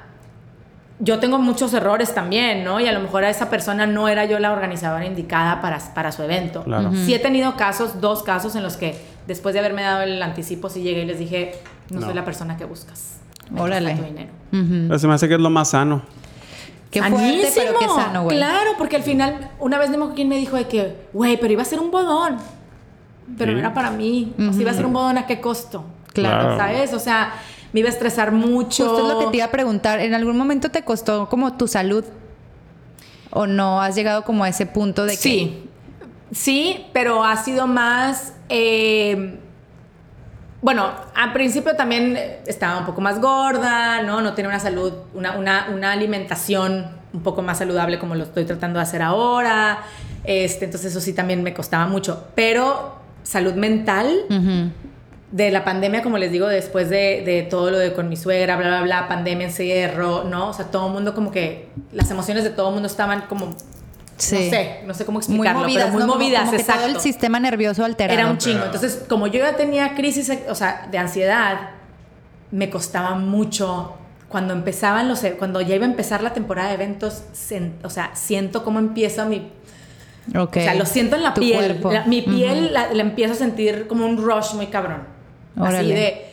[1.03, 2.79] yo tengo muchos errores también, ¿no?
[2.79, 6.13] Y a lo mejor a esa persona no era yo la organizadora indicada para, para
[6.13, 6.63] su evento.
[6.63, 6.93] Claro.
[6.95, 8.97] Sí he tenido casos, dos casos en los que
[9.27, 11.53] después de haberme dado el anticipo, sí llegué y les dije,
[11.89, 12.07] no, No.
[12.07, 13.19] soy la persona que buscas.
[13.51, 13.95] Me Órale.
[13.97, 14.31] tu dinero.
[14.53, 14.87] Ujú.
[14.89, 16.03] Pero se me hace que es lo más sano.
[16.91, 18.37] Qué fuerte, pero qué sano, güey.
[18.37, 21.39] Claro, porque al final, una vez no me acuerdo quién me dijo de que, güey,
[21.41, 22.37] pero iba a ser un bodón.
[23.39, 23.55] Pero Sí.
[23.55, 24.33] no era para mí.
[24.39, 25.85] O sea, iba a ser un bodón a qué costo.
[26.13, 26.41] Claro.
[26.43, 26.57] Claro.
[26.59, 26.93] ¿Sabes?
[26.93, 27.33] O sea,
[27.73, 28.87] me iba a estresar mucho.
[28.89, 30.01] Justo es lo que te iba a preguntar.
[30.01, 32.05] ¿En algún momento te costó como tu salud?
[33.31, 35.19] ¿O no has llegado como a ese punto de que...
[35.19, 35.69] Sí,
[36.33, 38.35] sí, pero ha sido más...
[38.49, 39.39] eh,
[40.63, 44.21] bueno, al principio también estaba un poco más gorda, ¿no?
[44.21, 48.45] No tenía una salud, una, una, una alimentación un poco más saludable como lo estoy
[48.45, 49.85] tratando de hacer ahora.
[50.25, 52.27] Este, entonces eso sí también me costaba mucho.
[52.35, 54.71] Pero salud mental Ujú.
[55.33, 58.57] De la pandemia, como les digo, después de, de todo lo de con mi suegra,
[58.57, 60.49] bla, bla, bla, pandemia, encierro, ¿no?
[60.49, 63.55] O sea, todo el mundo como que, las emociones de todo el mundo estaban como,
[64.17, 64.35] Sí.
[64.35, 66.07] no sé, no sé cómo Muy explicarlo, movidas, pero muy ¿no?
[66.09, 66.83] Como- movidas, como que exacto.
[66.83, 68.19] todo el sistema nervioso alterado.
[68.19, 68.65] Era un chingo.
[68.65, 71.71] Entonces, como yo ya tenía crisis, o sea, de ansiedad,
[72.51, 73.95] me costaba mucho.
[74.29, 77.89] Cuando empezaban los, e- cuando ya iba a empezar la temporada de eventos, sen- o
[77.91, 79.51] sea, siento cómo empieza mi,
[80.37, 80.57] Ok.
[80.57, 81.81] o sea, lo siento en la Tu piel.
[81.83, 85.19] La- mi piel la, la empiezo a sentir como un rush muy cabrón.
[85.57, 86.27] Así de,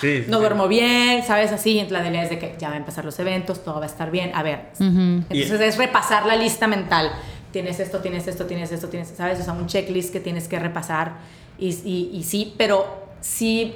[0.00, 0.24] Sí.
[0.28, 1.52] no duermo bien, ¿sabes?
[1.52, 3.84] Así, entonces la idea es de que ya van a empezar los eventos, todo va
[3.84, 4.32] a estar bien.
[4.34, 5.22] A ver, Ujú.
[5.30, 7.12] entonces es repasar la lista mental.
[7.52, 9.38] Tienes esto, tienes esto, tienes esto, tienes, ¿sabes?
[9.40, 11.12] O sea, un checklist que tienes que repasar.
[11.58, 13.74] Y, y- y sí, pero sí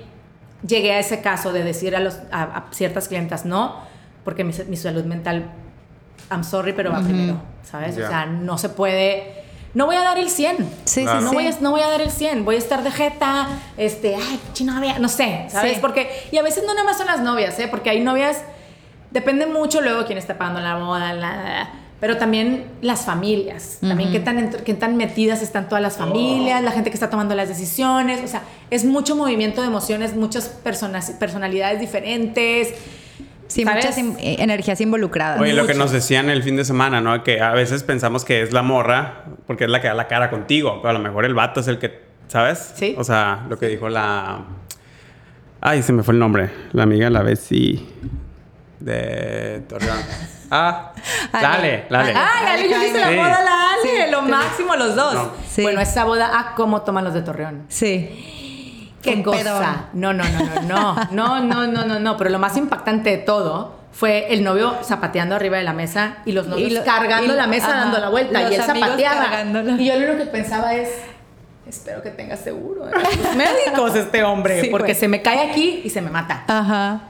[0.66, 3.76] llegué a ese caso de decir a, los, a, a ciertas clientas no,
[4.24, 5.44] porque mi, mi salud mental,
[6.32, 7.94] I'm sorry, pero va primero, ¿sabes?
[7.96, 8.06] Ya.
[8.06, 9.44] O sea, no se puede...
[9.78, 10.56] No voy a dar el 100.
[10.86, 11.20] Sí, Claro.
[11.20, 11.36] sí, No, sí.
[11.36, 14.40] voy a, no voy a dar el 100, voy a estar de jeta, este, ay,
[14.52, 15.74] chino, novia, no sé, ¿sabes?
[15.74, 15.78] Sí.
[15.80, 17.68] Porque, y a veces no nada más son las novias, ¿eh?
[17.68, 18.42] Porque hay novias,
[19.12, 21.70] depende mucho luego quién está pagando la boda, la- la-
[22.00, 26.70] pero también las familias, también qué, tan, qué tan metidas están todas las familias, la
[26.72, 31.10] gente que está tomando las decisiones, o sea, es mucho movimiento de emociones, muchas personas,
[31.18, 32.74] personalidades diferentes.
[33.48, 33.84] Sí, ¿sabes?
[33.84, 35.40] muchas in- eh, energías involucradas.
[35.40, 37.24] Oye, lo que nos decían el fin de semana, ¿no?
[37.24, 40.30] Que a veces pensamos que es la morra porque es la que da la cara
[40.30, 42.72] contigo, pero a lo mejor el vato es el que, ¿sabes?
[42.76, 42.94] Sí.
[42.96, 44.42] O sea, lo que dijo la...
[45.60, 46.50] Ay, se me fue el nombre.
[46.72, 47.84] La amiga, la Bessie
[48.80, 49.98] de Torreón.
[50.50, 50.94] Ah,
[51.30, 51.42] Ale.
[51.42, 52.14] dale, dale.
[52.16, 55.12] Ay, Ale, yo hice la boda a la Ale, Sí, lo máximo los dos.
[55.12, 55.30] No.
[55.46, 55.60] Sí.
[55.60, 57.64] Bueno, esa boda, ah, cómo toman los de Torreón.
[57.68, 58.08] Sí.
[59.02, 59.38] Qué Un cosa.
[59.38, 59.64] pedón.
[59.94, 62.16] No, no, no, no, no, no, no, no, no, no.
[62.16, 66.32] Pero lo más impactante de todo fue el novio zapateando arriba de la mesa y
[66.32, 67.78] los novios Y lo- cargando y- la mesa ajá.
[67.80, 69.20] dando la vuelta Los y él zapateaba.
[69.22, 69.76] cargándolo.
[69.76, 70.88] Y yo lo único que pensaba es,
[71.68, 73.02] espero que tenga seguro de los
[73.36, 74.96] médicos este hombre, Sí, porque güey.
[75.00, 76.44] se me cae aquí y se me mata.
[76.46, 77.00] Ajá.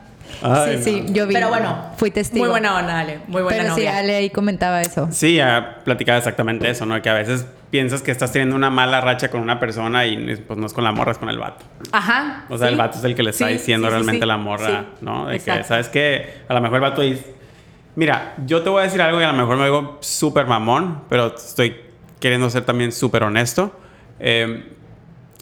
[0.42, 1.06] Ay, sí, no.
[1.08, 1.34] sí, yo vi.
[1.34, 2.44] Pero bueno, Fui testigo.
[2.44, 3.98] Muy buena onda, Ale, muy buena Pero sí, novia.
[3.98, 5.08] Ale ahí comentaba eso.
[5.10, 7.00] Sí, ya platicaba exactamente eso, ¿no?
[7.00, 10.58] Que a veces piensas que estás teniendo una mala racha con una persona y pues
[10.58, 11.64] no es con la morra, es con el vato.
[11.92, 12.44] Ajá.
[12.48, 12.72] O sea, sí.
[12.72, 15.26] el vato es el que le está Sí, diciendo sí, realmente la morra, ¿no?
[15.26, 15.68] De que, exacto.
[15.68, 16.38] ¿sabes qué?
[16.48, 17.34] A lo mejor el vato dice...
[17.96, 21.02] Mira, yo te voy a decir algo y a lo mejor me digo súper mamón,
[21.08, 21.76] pero estoy
[22.20, 23.76] queriendo ser también súper honesto.
[24.20, 24.72] Eh,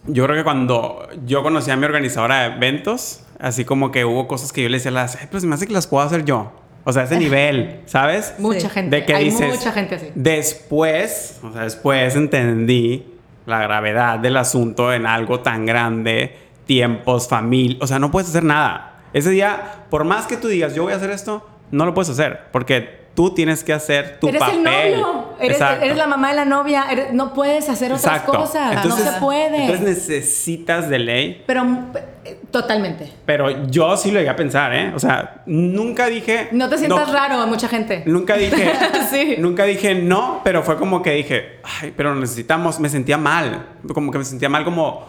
[0.07, 4.27] yo creo que cuando yo conocí a mi organizadora de eventos, así como que hubo
[4.27, 6.24] cosas que yo le decía a las, "Ay, pues me hace que las puedo hacer
[6.24, 6.53] yo.
[6.89, 8.34] O sea, ese nivel, ¿sabes?
[8.39, 8.68] Mucha Sí.
[8.70, 8.97] gente.
[8.97, 10.11] De que Hay dices, mucha gente así.
[10.14, 13.05] Después, o sea, después entendí
[13.45, 18.45] la gravedad del asunto en algo tan grande, tiempos, familia, o sea, no puedes hacer
[18.45, 19.01] nada.
[19.12, 22.11] Ese día, por más que tú digas, yo voy a hacer esto, no lo puedes
[22.11, 24.59] hacer, porque tú tienes que hacer tu eres papel.
[24.59, 28.32] el novio, eres, la mamá de la novia, eres- no puedes hacer otras Exacto.
[28.32, 29.61] cosas, Entonces- no se puede.
[29.62, 31.64] Entonces necesitas de ley Pero
[32.24, 33.12] eh, totalmente.
[33.24, 34.93] pero yo sí lo llegué a pensar, ¿eh?
[34.95, 36.49] O sea, nunca dije.
[36.53, 38.03] No te sientas raro a mucha gente.
[38.07, 38.72] Nunca dije.
[39.11, 39.37] Sí.
[39.39, 42.80] Nunca dije no, pero fue como que dije, ay, pero necesitamos.
[42.80, 43.66] Me sentía mal.
[43.95, 45.07] Como que me sentía mal, como,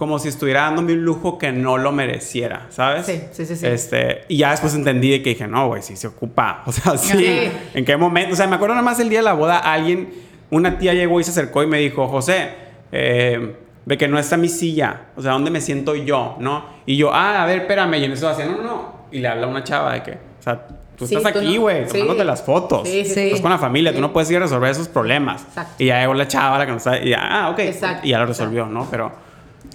[0.00, 3.04] como si estuviera dándome un lujo que no lo mereciera, ¿sabes?
[3.04, 3.66] Sí, sí, sí, sí.
[3.66, 6.62] Este, y ya después entendí de que dije, no, güey, sí se ocupa.
[6.66, 7.18] O sea, sí.
[7.18, 7.50] Sí.
[7.74, 8.32] ¿En qué momento?
[8.32, 10.08] O sea, me acuerdo nada más el día de la boda, alguien,
[10.50, 12.48] una tía llegó y se acercó y me dijo, José,
[12.92, 15.08] eh, de que no está mi silla.
[15.16, 16.36] O sea, ¿dónde me siento yo?
[16.40, 16.64] ¿No?
[16.86, 17.94] Y yo, ah, a ver, espérame.
[17.96, 18.94] Y en eso hacía, no, no, no.
[19.12, 21.60] Y le habla una chava de que, o sea, tú Sí, estás tú aquí, no-
[21.60, 21.92] güey, sí.
[21.92, 22.88] tomándote las fotos.
[22.88, 23.20] Sí, sí.
[23.26, 25.42] Estás con la familia, tú no puedes ir a resolver esos problemas.
[25.42, 25.74] Exacto.
[25.78, 27.58] Y ya llegó la chava, la que no está, y ya, ah, ok.
[27.58, 28.86] Exacto, Y ya lo resolvió, ¿no?
[28.90, 29.29] Pero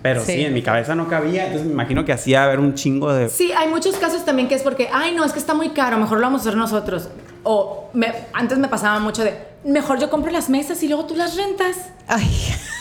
[0.08, 0.46] Pero sí.
[0.46, 3.28] en mi cabeza no cabía, entonces me imagino que hacía haber un chingo de...
[3.30, 5.98] Sí, hay muchos casos también que es porque, ay, no, es que está muy caro,
[5.98, 7.10] mejor lo vamos a hacer nosotros.
[7.44, 9.34] O me- antes me pasaba mucho de,
[9.64, 11.76] mejor yo compro las mesas y luego tú las rentas.
[12.08, 12.30] Ay,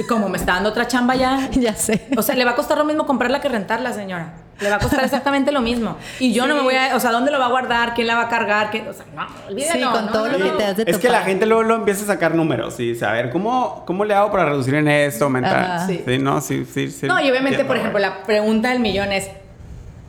[0.08, 2.06] como me está dando otra chamba ya, ya sé.
[2.16, 4.34] o sea, le va a costar lo mismo comprarla que rentarla, señora.
[4.60, 5.96] Le va a costar exactamente lo mismo.
[6.20, 7.94] Y yo no me voy a, o sea, ¿dónde lo va a guardar?
[7.94, 8.70] ¿Quién la va a cargar?
[8.70, 8.86] ¿Quién?
[8.88, 9.72] O sea, no, olvídalo.
[9.72, 10.56] Sí, con no, todo no, lo que no.
[10.56, 13.04] te das de Es que la gente luego, luego empieza a sacar números y dice,
[13.04, 15.86] a ver, ¿cómo, ¿cómo le hago para reducir en esto, aumentar?
[15.86, 16.02] Sí.
[16.06, 16.18] Sí.
[16.18, 17.06] no, sí, sí, sí.
[17.06, 17.66] No, y obviamente, entiendo.
[17.66, 19.28] por ejemplo, la pregunta del millón es,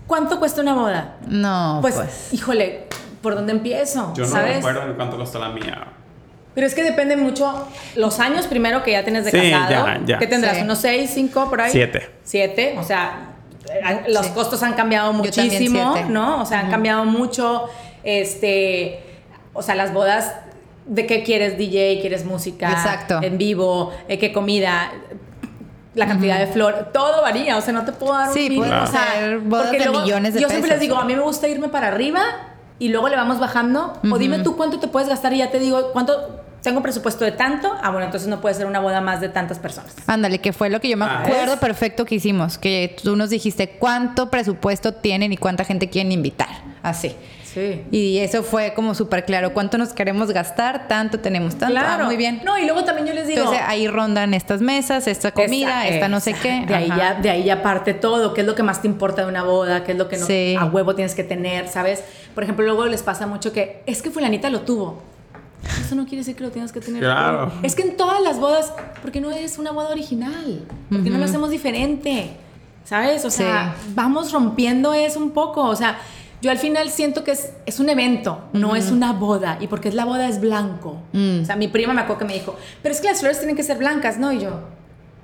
[0.08, 1.16] ¿cuánto cuesta una boda?
[1.28, 2.34] No, Pues, pues.
[2.34, 2.88] híjole,
[3.22, 4.14] ¿por dónde empiezo?
[4.16, 4.58] Yo no ¿Sabes?
[4.58, 5.88] recuerdo en cuánto costó la mía.
[6.54, 9.88] Pero es que depende mucho los años primero que ya tienes de Sí, casado.
[9.88, 10.20] ya, ya.
[10.20, 10.56] ¿Qué tendrás?
[10.58, 10.62] Sí.
[10.64, 11.72] ¿Unos seis, cinco por ahí?
[11.72, 12.10] Siete.
[12.24, 13.32] Siete, o sea,
[14.08, 14.32] los Sí.
[14.34, 15.96] costos han cambiado muchísimo.
[16.10, 16.42] ¿no?
[16.42, 17.66] O sea, han cambiado mucho.
[18.04, 19.00] Este,
[19.54, 20.34] o sea, las bodas,
[20.86, 22.00] ¿de qué quieres DJ?
[22.02, 22.70] ¿Quieres música?
[22.72, 23.20] Exacto.
[23.22, 24.92] En vivo, eh, ¿qué comida?
[25.96, 28.64] La cantidad de flor, todo varía, o sea, no te puedo dar Sí, un mínimo,
[28.66, 30.82] pueden o sea, bodas de luego millones de Yo siempre pesos.
[30.82, 32.22] les digo, a mí me gusta irme para arriba
[32.80, 35.58] y luego le vamos bajando, o dime tú cuánto te puedes gastar y ya te
[35.60, 39.22] digo cuánto tengo presupuesto de tanto, ah, bueno, entonces no puede ser una boda más
[39.22, 39.96] de tantas personas.
[40.08, 43.30] Ándale, que fue lo que yo me Ah, acuerdo perfecto que hicimos, que tú nos
[43.30, 46.50] dijiste cuánto presupuesto tienen y cuánta gente quieren invitar,
[46.84, 47.16] así.
[47.44, 47.84] Sí.
[47.90, 52.06] Y eso fue como súper claro, cuánto nos queremos gastar, tanto tenemos, tanto, ah, Claro.
[52.06, 52.42] muy bien.
[52.44, 53.40] No, y luego también yo les digo.
[53.40, 56.66] Entonces ahí rondan estas mesas, esta comida, Esa- esta no sé qué.
[56.68, 58.34] De ahí, ya, de ahí ya parte todo.
[58.34, 59.86] ¿Qué es lo que más te importa de una boda?
[59.86, 60.58] ¿Qué es lo que no, Sí.
[60.60, 61.70] a huevo tienes que tener?
[61.70, 62.04] ¿Sabes?
[62.34, 65.02] Por ejemplo, luego les pasa mucho que es que Fulanita lo tuvo.
[65.82, 67.02] Eso no quiere decir que lo tienes que tener.
[67.02, 67.52] Claro.
[67.64, 70.66] Es que en todas las bodas, porque no es una boda original?
[70.90, 72.38] porque no lo hacemos diferente?
[72.84, 73.26] ¿Sabes?
[73.26, 75.64] O sea, vamos rompiendo eso un poco.
[75.64, 75.98] O sea,
[76.42, 79.58] yo al final siento que es, es un evento, no es una boda.
[79.60, 81.02] Y porque es la boda es blanco.
[81.14, 81.42] Mm.
[81.42, 83.56] O sea, mi prima me acuerdo que me dijo, pero es que las flores tienen
[83.56, 84.32] que ser blancas, ¿no?
[84.32, 84.60] Y yo,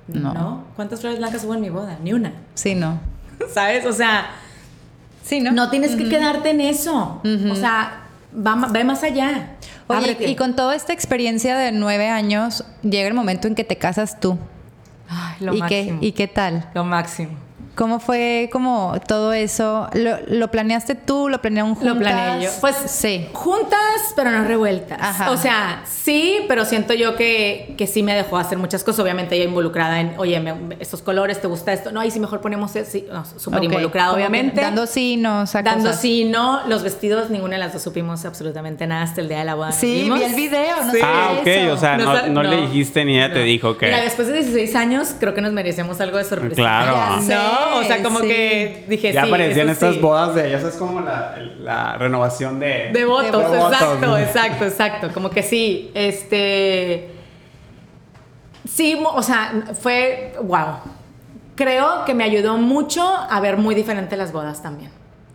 [0.08, 0.34] No.
[0.34, 0.64] no.
[0.74, 1.98] ¿Cuántas flores blancas hubo en mi boda?
[2.02, 2.32] Ni una.
[2.54, 2.98] Sí, no.
[3.52, 3.86] ¿Sabes?
[3.86, 4.26] O sea,
[5.22, 5.52] Sí, ¿no?
[5.52, 7.20] no, tienes que quedarte en eso.
[7.50, 8.01] O sea,
[8.34, 9.56] va, ve más allá.
[9.88, 13.76] Oye, y con toda esta experiencia de nueve años, llega el momento en que te
[13.76, 14.38] casas tú.
[15.08, 16.00] Ay, lo ¿Y máximo.
[16.00, 16.70] qué, ¿Y qué tal?
[16.74, 17.32] Lo máximo.
[17.74, 19.88] ¿Cómo fue como todo eso?
[19.94, 21.30] ¿Lo, lo planeaste tú?
[21.30, 21.94] ¿Lo planearon juntas?
[21.94, 22.50] Lo planeé yo.
[22.60, 23.28] Pues sí.
[23.32, 23.78] juntas,
[24.14, 24.98] pero no revueltas.
[25.00, 25.30] Ajá.
[25.30, 29.00] O sea, sí, pero siento yo que, que sí me dejó hacer muchas cosas.
[29.00, 31.92] Obviamente ella involucrada en, oye, me- estos colores, ¿te gusta esto?
[31.92, 32.90] No, ahí sí mejor ponemos eso.
[32.90, 34.60] Sí, no, súper involucrada, obviamente.
[34.60, 36.00] Dando signos a Dando cosas.
[36.02, 36.66] sí, no.
[36.68, 39.72] Los vestidos, ninguna de las dos supimos absolutamente nada hasta el día de la boda.
[39.72, 40.18] Sí, vimos.
[40.18, 40.98] vi el video, no Sí.
[40.98, 41.72] sé Ah, ok, eso.
[41.72, 42.66] o sea, No no, no le no.
[42.66, 43.86] dijiste ni ella te dijo que...
[43.86, 46.54] Mira, después de 16 años, creo que nos merecemos algo de sorpresa.
[46.56, 46.94] Claro.
[46.94, 47.34] Ya sé,
[47.70, 48.28] No, o sea, como sí.
[48.28, 49.28] que dije, ya sí.
[49.28, 50.00] aparecían estas sí.
[50.00, 52.90] bodas de ellas, es como la, la renovación de...
[52.92, 53.72] De votos, De votos.
[53.80, 55.10] exacto, exacto, exacto.
[55.14, 57.10] Como que sí, este.
[58.68, 60.34] Sí, o sea, fue.
[60.42, 60.76] ¡Wow!
[61.56, 64.90] Creo que me ayudó mucho a ver muy diferente las bodas también.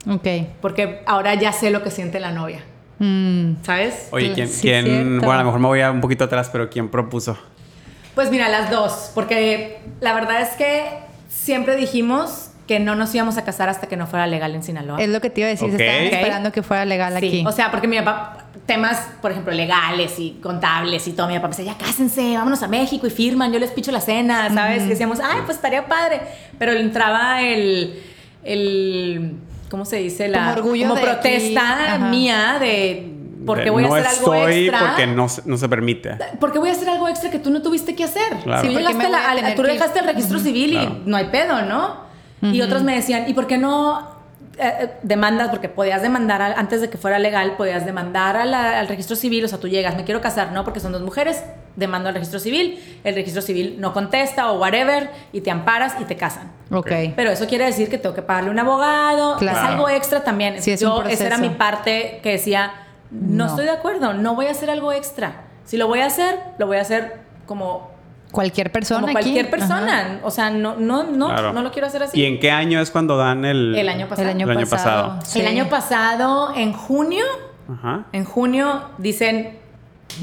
[0.10, 0.28] Ok.
[0.62, 2.64] Porque ahora ya sé lo que siente la novia,
[3.00, 3.58] Mm.
[3.64, 4.08] ¿sabes?
[4.12, 6.70] Oye, ¿quién, Sí, quién- bueno, a lo mejor me voy a un poquito atrás, pero
[6.70, 7.38] ¿quién propuso?
[8.16, 9.12] Pues mira, las dos.
[9.14, 10.86] Porque la verdad es que
[11.44, 15.02] siempre dijimos que no nos íbamos a casar hasta que no fuera legal en Sinaloa.
[15.02, 15.70] Es lo que te iba a decir.
[15.70, 17.44] Se estaban esperando que fuera legal Sí, aquí.
[17.48, 21.48] o sea, porque mi papá, temas, por ejemplo, legales y contables y todo, mi papá
[21.48, 24.84] me decía, ya cásense, vámonos a México y firman, yo les picho la cena, ¿sabes?
[24.84, 26.20] Y decíamos, ay, pues estaría padre.
[26.60, 28.02] Pero le entraba el,
[28.44, 29.36] el
[29.70, 30.28] ¿cómo se dice?
[30.28, 33.14] La, Como orgullo de protesta mía de,
[33.48, 34.80] ¿por qué De voy a no hacer algo estoy extra?
[34.88, 36.18] porque no, se- no se permite.
[36.40, 38.30] ¿Por qué voy a hacer algo extra que tú no tuviste que hacer?
[38.44, 38.62] Claro.
[38.62, 40.70] Si ¿Por qué llegaste me a la- voy a tú que- dejaste el registro civil
[40.74, 40.98] y Claro.
[41.06, 42.06] no hay pedo, ¿no?
[42.42, 44.16] Y otros me decían, ¿y por qué no
[44.60, 45.50] eh, eh, demandas?
[45.50, 49.16] Porque podías demandar, al- antes de que fuera legal, podías demandar a la- al registro
[49.16, 50.64] civil, o sea, tú llegas, me quiero casar, ¿no?
[50.64, 51.44] Porque son dos mujeres,
[51.76, 56.06] demando al registro civil, el registro civil no contesta o whatever, y te amparas y
[56.06, 56.52] te casan.
[56.72, 56.90] ok.
[57.16, 59.58] Pero eso quiere decir que tengo que pagarle un abogado, Claro.
[59.60, 60.60] es algo extra también.
[60.62, 62.72] Sí, es Yo, un esa era mi parte que decía,
[63.12, 63.50] no, No.
[63.50, 65.44] estoy de acuerdo, no voy a hacer algo extra.
[65.66, 67.92] Si lo voy a hacer, lo voy a hacer como,
[68.32, 69.32] Cualquier persona como aquí.
[69.32, 69.52] cualquier Ajá.
[69.56, 70.20] persona.
[70.24, 71.54] O sea, no, no, no, Claro.
[71.54, 72.20] no lo quiero hacer así.
[72.20, 73.74] ¿Y en qué año es cuando dan el...?
[73.76, 74.28] El año pasado.
[74.30, 75.08] El año, El año pasado.
[75.08, 75.26] pasado.
[75.26, 75.40] sí.
[75.40, 77.24] El año pasado, en junio,
[77.72, 78.06] Ajá.
[78.12, 79.58] en junio dicen,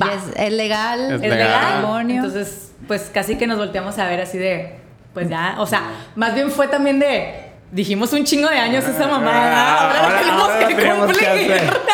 [0.01, 1.01] va, Es, es legal.
[1.01, 1.39] Es es legal.
[1.39, 1.73] legal.
[1.73, 2.17] Matrimonio.
[2.17, 4.79] Entonces, pues casi que nos volteamos a ver así de,
[5.15, 5.83] pues ya, o sea,
[6.17, 7.44] más bien fue también de,
[7.75, 11.27] dijimos un chingo de años esa mamada, Ah, ahora, ahora- tenemos ahora que tenemos que
[11.27, 11.53] cumplir.
[11.53, 11.81] hacer.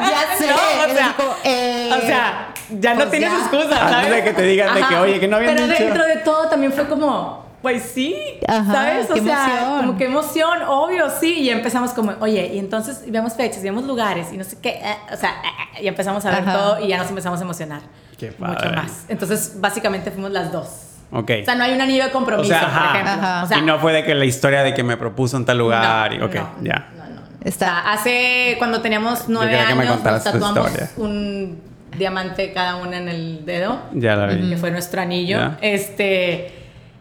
[0.00, 0.46] Ya sé.
[0.48, 3.38] No, o sea, como, eh, o sea, ya no pues tienes ya.
[3.38, 4.10] excusa, Antes ¿sabes?
[4.10, 5.82] de que te digan de que, oye, que no habían Pero dicho.
[5.84, 9.10] dentro de todo también fue como, pues sí, Ajá, ¿sabes?
[9.10, 9.76] O qué sea, emoción.
[9.86, 11.34] como que emoción, obvio, sí.
[11.40, 14.96] Y empezamos como, oye, y entonces vemos fechas, vemos lugares y no sé qué, eh,
[15.12, 15.30] o sea,
[15.76, 16.52] eh, y empezamos a ver Ajá.
[16.52, 17.80] todo y ya nos empezamos a emocionar.
[18.18, 18.76] Qué Mucho padre.
[18.76, 19.04] más.
[19.08, 20.68] Entonces, básicamente fuimos las dos.
[21.14, 21.30] Ok.
[21.42, 22.86] O sea, no hay un anillo de compromiso, O sea, ajá.
[22.92, 23.12] por ejemplo.
[23.28, 23.44] Ajá.
[23.44, 25.58] O sea, y no fue de que la historia de que me propuso en tal
[25.58, 26.12] lugar.
[26.12, 26.88] y, ok, no, ya.
[26.96, 27.20] no, no.
[27.44, 30.90] Está- O sea, hace cuando teníamos nueve quería que me años nos tu tatuamos historia.
[30.96, 31.62] un
[31.96, 34.50] diamante cada una en el dedo, Ya la vi.
[34.50, 35.38] que fue nuestro anillo.
[35.38, 35.58] Ya.
[35.60, 36.52] Este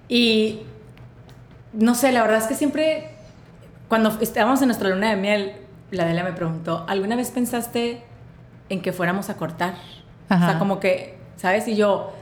[0.07, 0.59] y
[1.73, 3.09] no sé, la verdad es que siempre
[3.87, 5.53] cuando estábamos en nuestra luna de miel,
[5.91, 8.03] la Delia me preguntó, ¿alguna vez pensaste
[8.69, 9.73] en que fuéramos a cortar?
[10.29, 10.49] O Ajá.
[10.51, 11.67] sea, como que, ¿sabes?
[11.67, 12.13] Y yo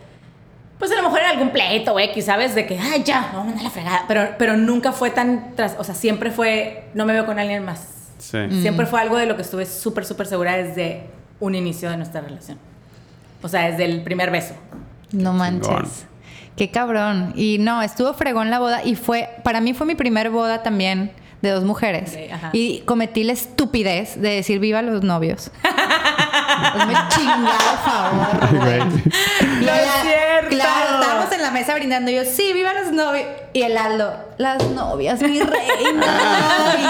[0.81, 2.55] pues a lo mejor en algún pleito X, ¿sabes?
[2.55, 4.05] De que, ay, ya, vamos a mandar la fregada.
[4.07, 7.63] Pero, pero nunca fue tan, tras, o sea, siempre fue, no me veo con alguien
[7.63, 7.87] más.
[8.17, 8.39] Sí.
[8.63, 11.03] Siempre fue algo de lo que estuve súper, súper segura desde
[11.39, 12.57] un inicio de nuestra relación.
[13.43, 14.55] O sea, desde el primer beso.
[15.11, 15.67] No manches.
[15.67, 15.89] Chingón.
[16.55, 17.33] Qué cabrón.
[17.35, 21.11] Y no, estuvo fregón la boda y fue, para mí fue mi primer boda también
[21.43, 22.13] de dos mujeres.
[22.15, 22.49] Ok, ajá.
[22.53, 25.51] y cometí la estupidez de decir viva los novios.
[26.51, 28.79] Hazme chingado favor, güey.
[28.79, 30.49] Y No es ella- cierto.
[30.49, 33.25] Claro, estábamos en la mesa brindando y yo, sí, viva los novios.
[33.53, 36.05] Y el Aldo, las novias, mi reina.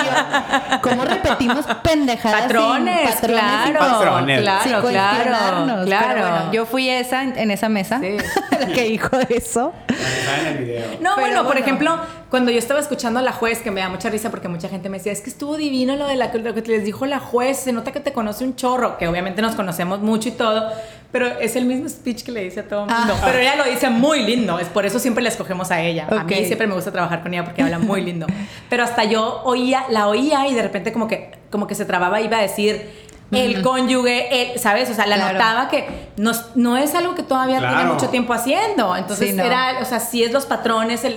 [0.03, 2.41] Yo, ¿cómo repetimos pendejadas?
[2.43, 3.79] sin Patrones, claro.
[3.79, 4.41] Patrones.
[4.41, 6.21] Claro, sin claro, claro.
[6.21, 8.17] Bueno, yo fui esa en, en esa mesa, Sí.
[8.59, 9.73] la que dijo eso.
[9.87, 10.85] Está en el video.
[11.01, 11.97] No, Pero bueno, por ejemplo,
[12.29, 14.87] cuando yo estaba escuchando a la juez, que me da mucha risa porque mucha gente
[14.89, 17.57] me decía, es que estuvo divino lo de la, lo que les dijo la juez,
[17.57, 20.71] se nota que te conoce un chorro, que obviamente nos conocemos mucho y todo,
[21.11, 23.13] pero es el mismo speech que le dice a todo el mundo.
[23.17, 23.21] Ah.
[23.25, 26.07] Pero ella lo dice muy lindo, es por eso siempre la escogemos a ella.
[26.09, 28.27] A mí siempre me gusta trabajar con ella porque habla muy lindo.
[28.69, 32.21] Pero hasta yo oía, la oía y de repente como que, como que se trababa,
[32.21, 34.89] iba a decir el cónyuge, el, ¿sabes?
[34.89, 35.33] O sea, la Claro.
[35.33, 37.93] notaba que no, no es algo que todavía tiene Claro.
[37.93, 38.95] mucho tiempo haciendo.
[38.95, 39.43] Entonces Sí, no.
[39.43, 41.15] era, o sea, sí es los patrones, el,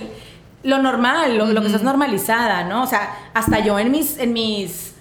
[0.63, 2.83] lo normal, lo, lo que estás normalizada, ¿no?
[2.83, 4.93] O sea, hasta yo en mis, en mis,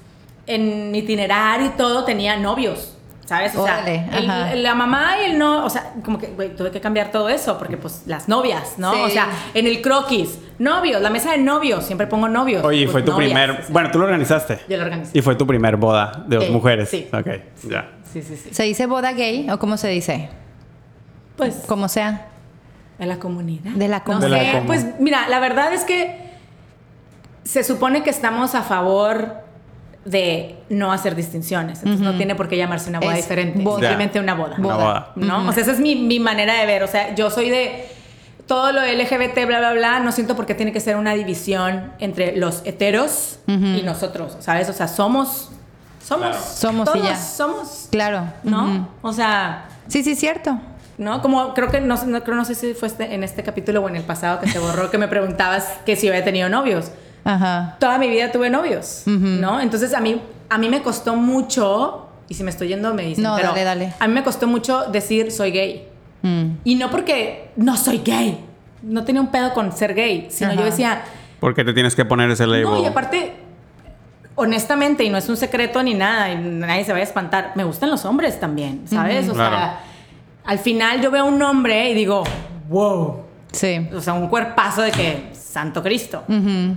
[0.46, 2.93] en mi itinerario y todo tenía novios.
[3.26, 3.56] ¿Sabes?
[3.56, 6.70] O Órale, sea, el- la mamá y el no, o sea, como que, güey, tuve
[6.70, 8.92] que cambiar todo eso, porque pues las novias, ¿no?
[8.92, 9.00] Sí.
[9.00, 12.62] O sea, en el croquis, novios, la mesa de novios, siempre pongo novios.
[12.62, 13.50] Oye, y pues, fue tu novias, primer.
[13.50, 14.58] o sea, Bueno, tú lo organizaste.
[14.68, 15.18] Yo lo organicé.
[15.18, 16.90] Y fue tu primer boda de dos Eh, mujeres.
[16.90, 17.08] sí.
[17.14, 17.26] Ok,
[17.70, 17.90] ya.
[18.12, 18.50] Sí, sí, sí.
[18.52, 20.28] ¿Se dice boda gay o cómo se dice?
[21.36, 22.26] Pues, Como sea.
[22.98, 23.70] de la comunidad.
[23.72, 24.52] De la comunidad.
[24.52, 26.30] Sé, pues mira, la verdad es que
[27.42, 29.43] se supone que estamos a favor
[30.04, 31.78] de no hacer distinciones.
[31.78, 33.62] Entonces no tiene por qué llamarse una boda Es diferente.
[33.62, 33.78] boda.
[33.80, 34.56] Simplemente una boda.
[34.58, 35.12] Una boda.
[35.16, 35.48] ¿No?
[35.48, 36.82] O sea, esa es mi, mi manera de ver.
[36.82, 37.86] O sea, yo soy de
[38.46, 40.00] todo lo LGBT, bla, bla, bla.
[40.00, 44.68] No siento por qué tiene que ser una división entre los heteros y nosotros, ¿sabes?
[44.68, 45.50] O sea, somos.
[46.04, 46.26] Somos.
[46.28, 46.44] Claro.
[46.44, 47.16] Somos y todos ya.
[47.16, 47.88] Somos.
[47.90, 48.24] Claro.
[48.42, 48.88] ¿No?
[49.00, 49.68] O sea.
[49.88, 50.58] Sí, sí, cierto.
[50.98, 51.20] ¿no?
[51.22, 53.88] Como creo que no, no, creo, no sé si fue este- en este capítulo o
[53.88, 56.92] en el pasado que se borró que me preguntabas que si había tenido novios.
[57.24, 57.76] Ajá.
[57.80, 59.60] Toda mi vida tuve novios, ¿no?
[59.60, 60.20] Entonces a mí,
[60.50, 63.64] a mí me costó mucho, y si me estoy yendo me dicen, No, pero dale,
[63.64, 63.94] dale.
[63.98, 65.88] a mí me costó mucho decir soy gay.
[66.22, 66.44] Mm.
[66.64, 68.38] Y no porque no soy gay,
[68.82, 70.58] no tenía un pedo con ser gay, sino Ajá.
[70.60, 71.02] yo decía,
[71.40, 72.64] ¿Por qué te tienes que poner ese label?
[72.64, 73.32] no, y aparte,
[74.34, 77.64] honestamente, y no es un secreto ni nada, y nadie se vaya a espantar, me
[77.64, 79.28] gustan los hombres también, ¿sabes?
[79.28, 79.56] O Claro.
[79.56, 79.80] sea,
[80.44, 82.24] al final yo veo a un hombre y digo,
[82.68, 83.20] wow,
[83.52, 83.88] Sí.
[83.94, 86.24] o sea, un cuerpazo de que, santo Cristo.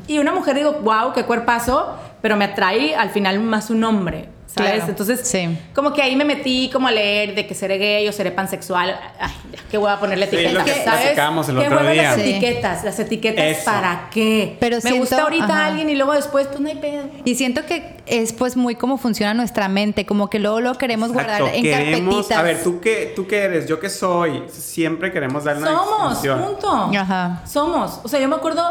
[0.07, 4.29] Y una mujer digo, wow, qué cuerpazo, pero me atrae al final más un hombre,
[4.47, 4.71] ¿sabes?
[4.75, 5.55] Claro, Entonces, sí.
[5.75, 8.97] como que ahí me metí como a leer de que seré gay o seré pansexual.
[9.19, 11.09] Ay, ya, qué voy a ponerle Sí, etiquetas, que ¿sabes?
[11.49, 12.01] el qué otro día.
[12.03, 12.21] las Sí.
[12.21, 13.65] etiquetas, las etiquetas Eso.
[13.65, 14.55] para qué.
[14.59, 15.65] Pero me siento- gusta ahorita ajá.
[15.67, 17.03] alguien y luego después, pues no hay pedo.
[17.25, 21.11] Y siento que es pues muy como funciona nuestra mente, como que luego lo queremos
[21.11, 22.37] Exacto, guardar en queremos, carpetitas.
[22.37, 23.67] a ver, ¿tú qué, ¿tú qué eres?
[23.67, 24.43] ¿Yo qué soy?
[24.49, 26.91] Siempre queremos darle una Somos, punto.
[26.97, 27.41] Ajá.
[27.45, 27.99] Somos.
[28.03, 28.63] O sea, yo me acuerdo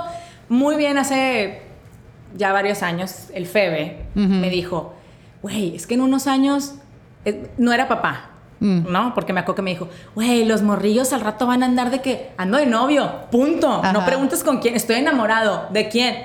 [0.49, 1.61] muy bien hace
[2.35, 4.95] ya varios años, el Febe me dijo,
[5.47, 6.75] güey, es que en unos años
[7.25, 8.31] eh, no era papá.
[8.59, 8.91] Mm.
[8.91, 9.15] ¿No?
[9.15, 12.01] Porque me acuerdo que me dijo, güey, los morrillos al rato van a andar de
[12.01, 13.81] que ando de novio, punto.
[13.93, 15.69] No preguntes con quién, estoy enamorado.
[15.71, 16.17] ¿De quién?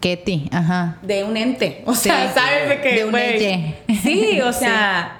[0.00, 0.98] Ketty, ajá.
[1.02, 1.82] De un ente.
[1.86, 2.34] O sea, Sí.
[2.34, 2.94] ¿sabes de qué?
[2.96, 3.78] De un eye.
[4.02, 5.14] Sí, o sea.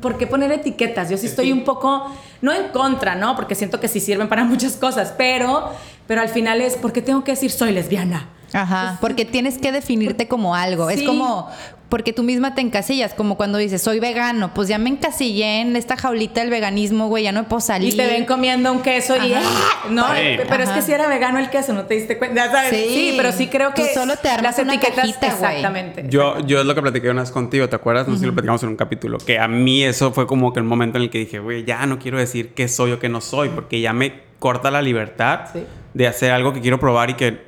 [0.00, 1.10] ¿Por qué poner etiquetas?
[1.10, 2.08] Yo sí estoy un poco,
[2.40, 3.34] no en contra, ¿no?
[3.36, 5.68] Porque siento que sí sirven para muchas cosas, pero,
[6.06, 8.28] pero al final es, ¿por qué tengo que decir soy lesbiana?
[8.52, 10.88] Ajá, porque tienes que definirte como algo.
[10.88, 11.50] Es como
[11.94, 15.76] porque tú misma te encasillas, como cuando dices, soy vegano, pues ya me encasillé en
[15.76, 17.94] esta jaulita del veganismo, güey, ya no puedo salir.
[17.94, 19.32] Y te ven comiendo un queso y.
[19.32, 19.42] ¡ah!
[19.90, 20.04] ¿no?
[20.08, 20.42] Sí.
[20.48, 22.70] Pero es que si era vegano el queso, no te diste cuenta, ya ¿sabes?
[22.70, 22.88] Sí.
[22.88, 26.06] Sí, pero sí creo Tú que solo te armas las una etiquetas, cajita, exactamente.
[26.08, 28.08] Yo, yo es lo que platiqué una vez contigo, ¿te acuerdas?
[28.08, 29.18] No sé si lo platicamos en un capítulo.
[29.18, 31.86] Que a mí eso fue como que el momento en el que dije, güey, ya
[31.86, 35.40] no quiero decir qué soy o qué no soy, porque ya me corta la libertad
[35.52, 35.64] Sí.
[35.94, 37.44] de hacer algo que quiero probar y que.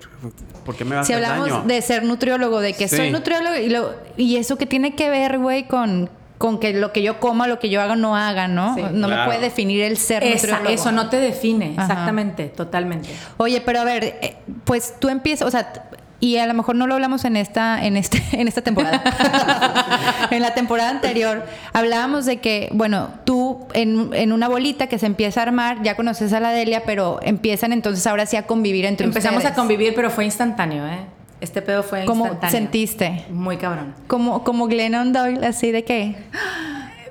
[0.65, 1.63] ¿Por qué me va a Si hacer hablamos daño?
[1.67, 2.97] de ser nutriólogo, de que Sí.
[2.97, 6.93] soy nutriólogo y, lo, y eso que tiene que ver, güey, con con que lo
[6.93, 8.75] que yo coma, lo que yo haga, no haga, ¿no?
[8.75, 8.83] Sí.
[8.93, 10.69] no me puede definir el ser Esa- nutriólogo.
[10.69, 11.83] eso no te define, Ajá.
[11.85, 13.09] exactamente, totalmente.
[13.39, 15.73] Oye, pero a ver, eh, pues tú empiezas, o sea,
[16.21, 19.03] y a lo mejor no lo hablamos en esta, en este, en esta temporada.
[20.31, 21.43] en la temporada anterior
[21.73, 25.95] hablábamos de que, bueno, tú en, en una bolita que se empieza a armar, ya
[25.97, 29.53] conoces a la Delia, pero empiezan entonces ahora sí a convivir entre Empezamos ustedes.
[29.53, 30.99] a convivir, pero fue instantáneo, ¿eh?
[31.41, 32.57] Este pedo fue ¿Cómo instantáneo.
[32.57, 33.27] sentiste?
[33.31, 33.95] Muy cabrón.
[34.07, 36.17] Como, como Glennon Doyle, así de qué.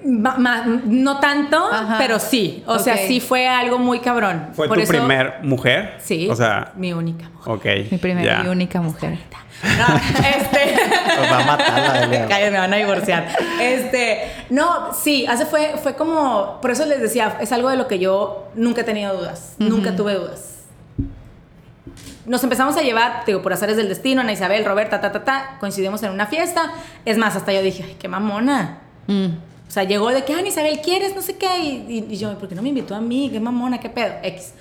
[0.04, 1.96] Ma- ma- no tanto, Ajá.
[1.98, 2.64] pero sí.
[2.68, 4.50] O sea, sí fue algo muy cabrón.
[4.54, 5.96] ¿Fue Por tu eso- primer mujer?
[6.00, 6.28] Sí.
[6.30, 7.54] O sea, mi única mujer.
[7.54, 7.92] ok.
[7.92, 8.46] Mi primera ya.
[8.46, 9.18] y única mujer.
[9.64, 10.76] No, este.
[11.18, 12.28] Nos va a matar la Delia.
[12.28, 13.28] Cállate, me van a divorciar.
[13.62, 17.88] Este, no, sí, hace fue, fue como, por eso les decía, es algo de lo
[17.88, 20.52] que yo nunca he tenido dudas, nunca tuve dudas.
[22.26, 25.58] Nos empezamos a llevar, digo, por azares del destino, Ana Isabel, Roberta, ta, ta, ta,
[25.60, 26.72] coincidimos en una fiesta.
[27.06, 28.80] Es más, hasta yo dije, ay, qué mamona.
[29.06, 29.26] Mm.
[29.68, 31.16] O sea, llegó de que, Ana Isabel, ¿quieres?
[31.16, 31.60] No sé qué.
[31.60, 33.30] Y, y- y yo, ¿por qué no me invitó a mí?
[33.32, 34.14] Qué mamona, qué pedo.
[34.24, 34.54] X.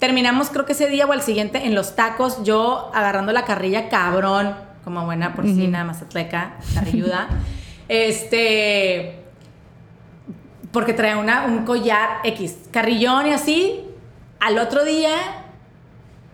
[0.00, 3.88] Terminamos, creo que ese día o al siguiente, en los tacos, yo agarrando la carrilla
[3.88, 7.28] cabrón, como buena porcina, mazatleca, carrilluda.
[7.88, 9.18] este.
[10.72, 13.84] Porque traía una, un collar X, carrillón y así.
[14.40, 15.10] Al otro día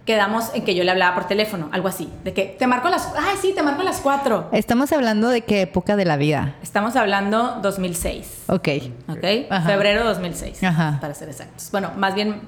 [0.08, 2.10] quedamos en que yo le hablaba por teléfono, algo así.
[2.24, 3.12] De que te marco las.
[3.14, 4.48] Ay, sí, te marco las 4.
[4.52, 6.54] Estamos hablando de qué época de la vida.
[6.62, 8.44] Estamos hablando 2006.
[8.46, 8.68] Ok.
[9.08, 9.24] ¿Ok?
[9.50, 9.68] Ajá.
[9.68, 10.98] Febrero 2006, Ajá.
[10.98, 11.70] para ser exactos.
[11.72, 12.40] Bueno, más bien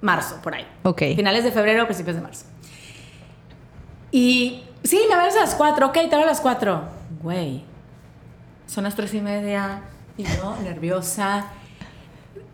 [0.00, 0.64] marzo, por ahí.
[0.84, 1.02] Ok.
[1.16, 2.44] Finales de febrero, principios de marzo.
[4.12, 6.80] Y sí, me hablas a las 4, ok, te hablo a las 4.
[7.22, 7.64] Güey,
[8.66, 9.80] son las 3 y media
[10.16, 11.46] y yo nerviosa.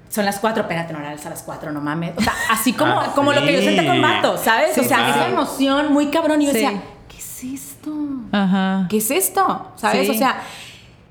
[0.08, 2.12] Son las 4, espérate, no era a las 4, no mames.
[2.16, 4.72] O sea, así como, Ah, como lo que yo sentí con vato, ¿sabes?
[4.74, 6.40] Sí, o sea, sí, esa emoción muy cabrón.
[6.40, 6.58] Y yo Sí.
[6.58, 7.90] decía, ¿qué es esto?
[8.30, 8.86] Ajá.
[8.88, 9.72] ¿qué es esto?
[9.74, 10.06] ¿Sabes?
[10.06, 10.12] Sí.
[10.12, 10.40] O sea,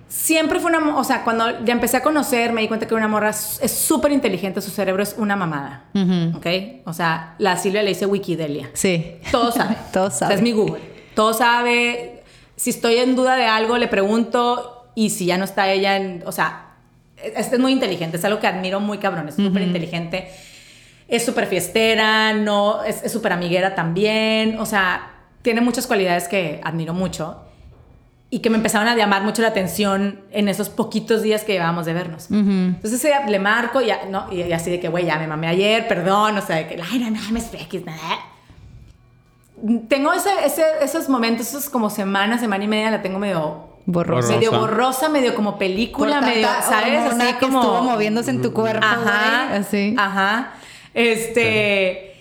[0.08, 3.10] siempre fue una, o sea, cuando ya empecé a conocer, me di cuenta que una
[3.10, 6.38] morra es súper inteligente, su cerebro es una mamada, Ujú.
[6.38, 6.48] ¿ok?
[6.86, 8.70] O sea, la Silvia le dice Wikidelia.
[8.74, 9.18] Sí.
[9.32, 9.76] Todo sabe.
[9.92, 10.36] Todo O sea, sabe.
[10.36, 10.93] es mi Google.
[11.16, 12.24] Todo sabe.
[12.56, 16.24] Si estoy en duda de algo, le pregunto y si ya no está ella, en,
[16.26, 16.76] o sea,
[17.18, 20.30] es, es muy inteligente, es algo que admiro muy cabrón, es súper inteligente.
[21.08, 25.12] Es súper fiestera, no, es súper amiguera también, o sea,
[25.42, 27.44] tiene muchas cualidades que admiro mucho
[28.30, 31.86] y que me empezaron a llamar mucho la atención en esos poquitos días que llevábamos
[31.86, 32.32] de vernos.
[32.32, 35.48] Entonces ese día le marco y, no, y así de que, güey, ya me mamé
[35.48, 38.33] ayer, perdón, o sea, de que, ay, no mames, X, nada.
[39.88, 44.34] Tengo ese, ese- esos momentos, esos como semana, semana y media, la tengo medio Borroso.
[44.34, 44.72] medio Borrosa.
[44.74, 47.00] borrosa, medio como película, Por medio, tanta ¿sabes?
[47.14, 49.96] Así que como estuvo moviéndose en tu cuerpo, Ajá, güey, así.
[49.98, 50.54] Ajá.
[50.94, 52.16] Este.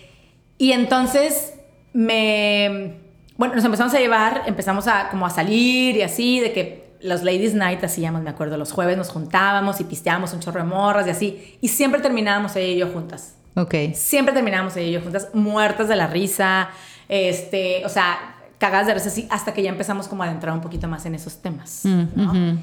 [0.58, 1.54] Y entonces
[1.92, 2.94] me.
[3.36, 7.22] Bueno, nos empezamos a llevar, empezamos a como a salir y así, de que los
[7.24, 11.06] Ladies Night hacíamos, me acuerdo, los jueves nos juntábamos y pisteábamos un chorro de morras
[11.06, 11.58] y así.
[11.60, 13.34] Y siempre terminábamos ella y yo juntas.
[13.56, 13.74] Ok.
[13.94, 16.70] Siempre terminábamos ella y yo juntas, muertas de la risa,
[17.12, 20.62] este, o sea, cagadas de risa así, hasta que ya empezamos como a adentrar un
[20.62, 22.58] poquito más en esos temas, Mm, ¿no?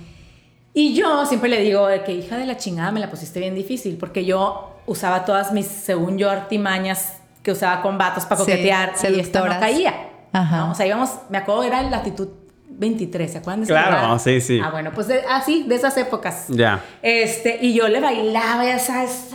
[0.74, 3.98] Y yo siempre le digo que hija de la chingada me la pusiste bien difícil
[3.98, 8.94] porque yo usaba todas mis, según yo, artimañas que usaba con vatos para Sí, coquetear
[9.12, 9.94] y esta no caía.
[10.32, 10.58] Ajá.
[10.58, 10.72] ¿no?
[10.72, 12.30] O sea, íbamos, me acuerdo, era la latitud
[12.70, 14.20] 23, ¿se acuerdan de ese Claro, lugar?
[14.20, 14.60] sí, sí.
[14.64, 16.46] Ah, bueno, pues de, así, de esas épocas.
[16.50, 16.82] Ya.
[17.02, 19.32] Este, y yo le bailaba, ya sabes,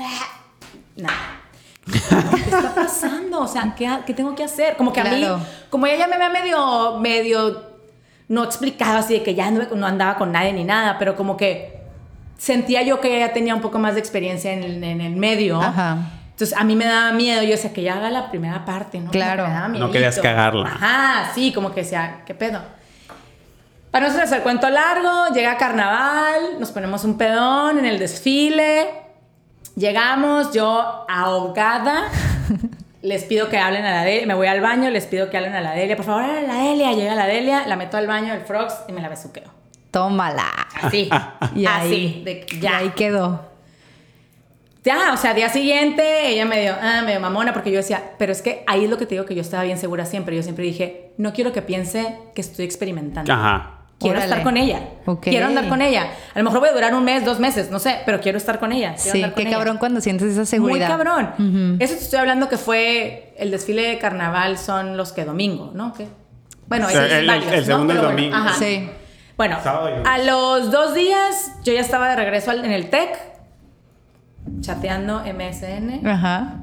[0.97, 1.15] nada.
[1.91, 3.41] ¿Qué está pasando?
[3.41, 4.77] O sea, ¿qué, qué tengo que hacer?
[4.77, 5.25] Como que a mí,
[5.71, 7.63] como ella ya me había medio, medio,
[8.29, 11.37] no explicado así de que ya no, no andaba con nadie ni nada, pero como
[11.37, 11.81] que
[12.39, 15.61] sentía yo que ella tenía un poco más de experiencia en el, en el medio.
[15.61, 15.99] Ajá.
[16.31, 19.11] Entonces a mí me daba miedo, yo decía que ya haga la primera parte, ¿no?
[19.13, 19.45] Claro.
[19.45, 20.67] que me daba No querías cagarla.
[20.67, 22.61] Ajá, sí, como que decía, ¿qué pedo?
[23.93, 29.04] Para no hacer el cuento largo, llega carnaval, nos ponemos un pedón en el desfile,
[29.77, 32.05] llegamos, yo ahogada,
[33.03, 35.55] les pido que hablen a la Delia, me voy al baño, les pido que hablen
[35.55, 38.33] a la Delia, por favor, a la Delia, llega la Delia, la meto al baño
[38.33, 39.51] del Frogs y me la besuqueo.
[39.91, 40.51] Tómala.
[40.83, 41.09] Así,
[41.55, 42.79] Y ahí, así, de que y ya.
[42.79, 43.53] ahí quedó.
[44.85, 48.33] Ya, o sea, día siguiente ella me dio, ah, medio mamona, porque yo decía, pero
[48.33, 50.37] es que ahí es lo que te digo que yo estaba bien segura siempre.
[50.37, 53.33] Yo siempre dije, no quiero que piense que estoy experimentando.
[53.33, 53.74] Ajá.
[53.99, 54.25] Quiero Órale.
[54.33, 54.81] estar con ella.
[55.23, 56.09] Quiero andar con ella.
[56.35, 58.59] A lo mejor voy a durar un mes, dos meses, no sé, pero quiero estar
[58.59, 58.95] con ella.
[58.97, 59.57] quiero Sí, andar con qué ella.
[59.59, 60.89] cabrón cuando sientes esa seguridad.
[60.89, 61.77] Muy cabrón.
[61.81, 65.93] Eso te estoy hablando que fue el desfile de carnaval son los que domingo, ¿no?
[65.95, 66.09] ¿Qué?
[66.67, 67.67] Bueno, O sea, el- varios, el ¿no?
[67.67, 68.37] segundo el bueno, domingo.
[68.37, 68.55] ajá.
[68.59, 68.91] Sí.
[69.37, 69.59] Bueno,
[70.05, 73.17] a los dos días yo ya estaba de regreso al- en el TEC,
[74.61, 76.07] chateando MSN.
[76.07, 76.61] Ajá.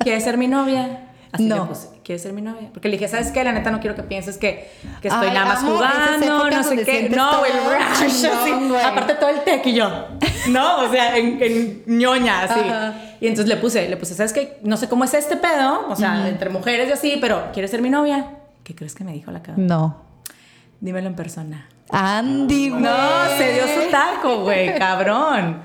[0.00, 1.08] ¿Quieres ser mi novia?
[1.32, 1.56] Así No.
[1.56, 1.88] le puse.
[2.04, 2.68] ¿Quieres ser mi novia?
[2.72, 3.42] Porque le dije, ¿sabes qué?
[3.44, 4.70] La neta no quiero que pienses que,
[5.00, 7.08] que estoy Ay, nada más jugando, no sé qué.
[7.08, 8.52] No, el rush, así.
[8.68, 8.82] güey.
[8.82, 10.08] Aparte todo el tech y yo,
[10.48, 10.80] ¿no?
[10.80, 12.60] O sea, en, en ñoña, así.
[12.60, 12.94] Ajá.
[13.20, 14.58] Y entonces le puse, le puse, ¿sabes qué?
[14.62, 17.80] No sé cómo es este pedo, o sea, entre mujeres y así, pero ¿quieres ser
[17.80, 18.26] mi novia?
[18.64, 19.54] ¿Qué crees que me dijo la cara?
[19.58, 20.02] No.
[20.80, 21.68] Dímelo en persona.
[21.90, 22.82] Andy, güey.
[22.82, 25.60] No, se dio su taco, güey, cabrón.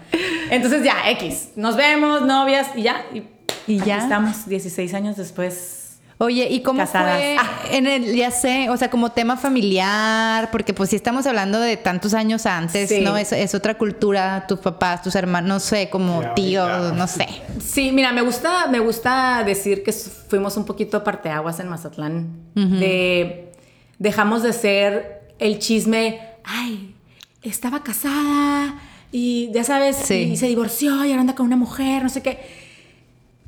[0.52, 1.52] Entonces ya, X.
[1.56, 3.06] Nos vemos, novias, y ya.
[3.14, 3.24] Y,
[3.66, 3.98] ¿Y aquí ya?
[4.00, 5.77] Estamos 16 años después.
[6.20, 7.18] Oye, ¿y cómo Casadas.
[7.18, 7.48] fue Ah.
[7.72, 10.50] en el, ya sé, o sea, como tema familiar?
[10.52, 13.02] Porque pues si estamos hablando de tantos años antes, Sí.
[13.02, 13.16] ¿no?
[13.18, 17.28] Es, es otra cultura, tus papás, tus hermanos, no sé, como Ya, tíos, no sé.
[17.64, 22.28] Sí, mira, me gusta, me gusta decir que fuimos un poquito parteaguas en Mazatlán.
[22.56, 23.54] De
[24.00, 26.96] dejamos de ser el chisme, ay,
[27.44, 28.80] estaba casada
[29.12, 30.30] y ya sabes, Sí.
[30.34, 32.40] y se divorció y ahora anda con una mujer, no sé qué.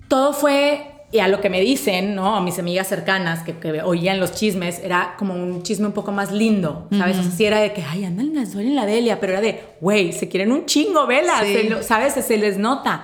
[0.08, 2.36] Todo fue, y a lo que me dicen, ¿no?
[2.36, 6.12] A mis amigas cercanas que, que oían los chismes, era como un chisme un poco
[6.12, 7.18] más lindo, ¿sabes?
[7.18, 9.42] O sea, sí era de que, ay, andan en la en la Delia, pero era
[9.42, 11.70] de, güey, se quieren un chingo, vela, Sí.
[11.82, 12.14] ¿sabes?
[12.14, 13.04] Se les nota.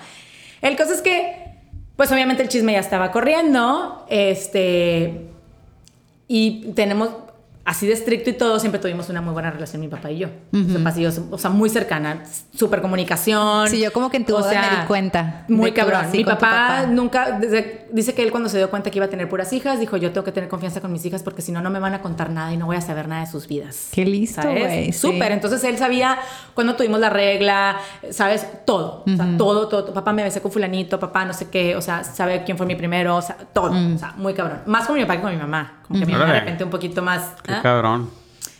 [0.61, 1.33] El caso es que,
[1.95, 5.27] pues obviamente el chisme ya estaba corriendo, este,
[6.27, 7.09] y tenemos,
[7.65, 10.27] así de estricto y todo, siempre tuvimos una muy buena relación mi papá y yo.
[10.83, 12.23] Papá y yo, o sea, muy cercana,
[12.55, 13.67] súper comunicación.
[13.67, 15.45] Sí, yo como que en tu o boda sea, me di cuenta.
[15.49, 16.05] Muy cabrón.
[16.11, 19.27] Mi papá, nunca, desde- dice que él cuando se dio cuenta que iba a tener
[19.27, 21.69] puras hijas, dijo, yo tengo que tener confianza con mis hijas porque si no, no
[21.69, 23.89] me van a contar nada y no voy a saber nada de sus vidas.
[23.91, 24.93] Qué listo, güey, sí.
[24.93, 25.31] Súper.
[25.31, 26.19] Entonces él sabía
[26.53, 27.77] cuando tuvimos la regla,
[28.11, 28.45] ¿sabes?
[28.65, 29.03] Todo.
[29.11, 29.93] O sea, todo, todo.
[29.93, 32.75] Papá me besé con fulanito, papá no sé qué, o sea, sabe quién fue mi
[32.75, 33.71] primero, o sea, todo.
[33.71, 34.59] O sea, muy cabrón.
[34.67, 35.79] Más con mi papá que con mi mamá.
[35.87, 37.33] Como que mi mamá de repente un poquito más...
[37.43, 37.61] Qué ¿ah?
[37.61, 38.09] cabrón.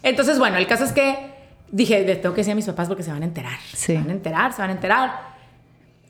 [0.04, 1.34] Entonces, bueno, el caso es que
[1.72, 3.58] dije, le tengo que decir a mis papás porque se van a enterar.
[3.74, 3.78] Sí.
[3.94, 5.36] Se van a enterar, se van a enterar.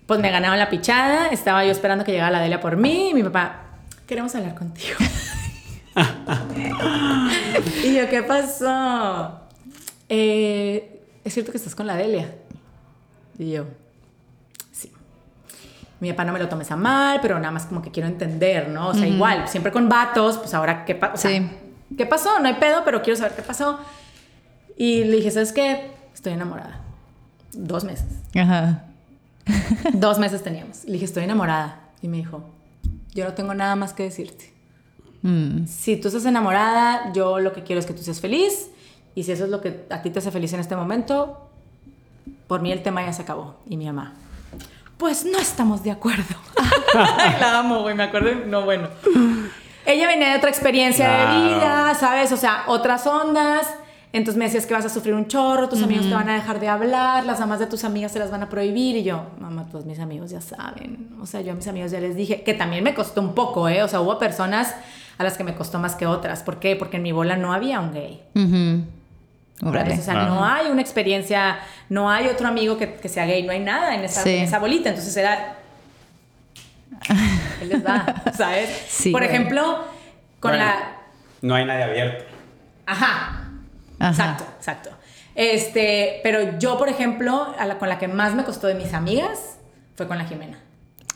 [0.06, 3.14] Pues me ganaron la pichada, estaba yo esperando que llegara la Delia por mí y
[3.14, 3.62] mi papá,
[4.06, 4.98] queremos hablar contigo.
[7.84, 9.40] y yo, ¿qué pasó?
[10.10, 12.36] "Eh, ¿Es cierto que estás con la Delia?
[13.40, 13.66] Y yo.
[16.06, 18.70] Mi papá no me lo tomes a mal, pero nada más como que quiero entender,
[18.70, 18.90] ¿no?
[18.90, 21.50] O sea, igual, siempre con vatos, pues ahora, ¿qué, pa- o sea, Sí.
[21.98, 22.40] ¿qué pasó?
[22.40, 23.80] No hay pedo, pero quiero saber qué pasó.
[24.78, 25.92] Y le dije, ¿sabes qué?
[26.14, 26.80] Estoy enamorada.
[27.54, 28.06] Dos meses.
[28.36, 28.84] Ajá.
[29.94, 30.84] Dos meses teníamos.
[30.86, 31.80] Le dije, estoy enamorada.
[32.04, 32.44] Y me dijo,
[33.16, 34.54] yo no tengo nada más que decirte.
[35.24, 35.66] Mm.
[35.66, 38.70] Si tú estás enamorada, yo lo que quiero es que tú seas feliz.
[39.16, 41.50] Y si eso es lo que a ti te hace feliz en este momento,
[42.48, 43.56] por mí el tema ya se acabó.
[43.68, 44.14] Y mi mamá,
[44.98, 46.36] pues no estamos de acuerdo.
[46.94, 48.46] Ay, la amo, güey, me acuerdo.
[48.46, 48.88] No, bueno.
[49.86, 52.32] Ella venía de otra experiencia de vida, ¿sabes?
[52.32, 53.68] O sea, otras ondas.
[54.14, 56.62] Entonces me decías que vas a sufrir un chorro, tus amigos te van a dejar
[56.62, 58.96] de hablar, las mamás de tus amigas se las van a prohibir.
[58.96, 61.10] Y yo, mamá, todos mis amigos ya saben.
[61.22, 63.68] O sea, yo a mis amigos ya les dije, que también me costó un poco,
[63.68, 63.84] ¿eh?
[63.84, 64.74] O sea, hubo personas
[65.18, 66.44] a las que me costó más que otras.
[66.44, 66.78] ¿Por qué?
[66.78, 68.24] Porque en mi bola no había un gay.
[68.36, 68.86] Ujú.
[69.64, 69.92] Órale.
[69.92, 70.00] ¿sabes?
[70.00, 71.60] O sea, no hay una experiencia,
[71.90, 74.36] no hay otro amigo que, que sea gay, no hay nada en esa, Sí.
[74.38, 74.90] en esa bolita.
[74.90, 75.56] Entonces era.
[77.62, 78.06] Él les va,
[78.36, 78.70] ¿sabes?
[78.88, 79.34] Sí, Por güey.
[79.34, 79.84] ejemplo,
[80.40, 80.96] con Bueno, la.
[81.42, 82.26] No hay nadie abierto.
[82.86, 83.42] Ajá.
[84.00, 84.10] Ajá.
[84.10, 84.90] Exacto, exacto.
[85.36, 88.94] Este, pero yo, por ejemplo, a la, con la que más me costó de mis
[88.94, 89.58] amigas
[89.96, 90.60] fue con la Jimena.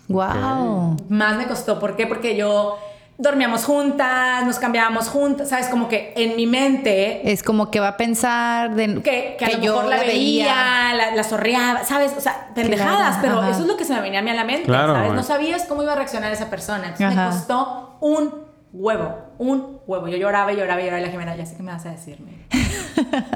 [0.07, 0.97] Wow.
[1.09, 2.07] Más me costó, ¿por qué?
[2.07, 2.77] Porque yo
[3.21, 5.67] dormíamos juntas, nos cambiábamos juntas, ¿sabes?
[5.67, 9.49] Como que en mi mente Es como que va a pensar de que, que a
[9.51, 12.13] lo mejor la veía, la, la sorreaba, ¿sabes?
[12.17, 13.49] O sea, pendejadas, Claro, pero ajá.
[13.51, 15.11] eso es lo que se me venía a mí a la mente, Claro, ¿sabes?
[15.13, 16.85] No sabías cómo iba a reaccionar esa persona.
[16.85, 17.25] Entonces Ajá.
[17.29, 20.07] me costó un huevo, un huevo.
[20.07, 21.91] Yo lloraba y lloraba y lloraba y la Jimena, ya sé qué me vas a
[21.91, 22.31] decirme.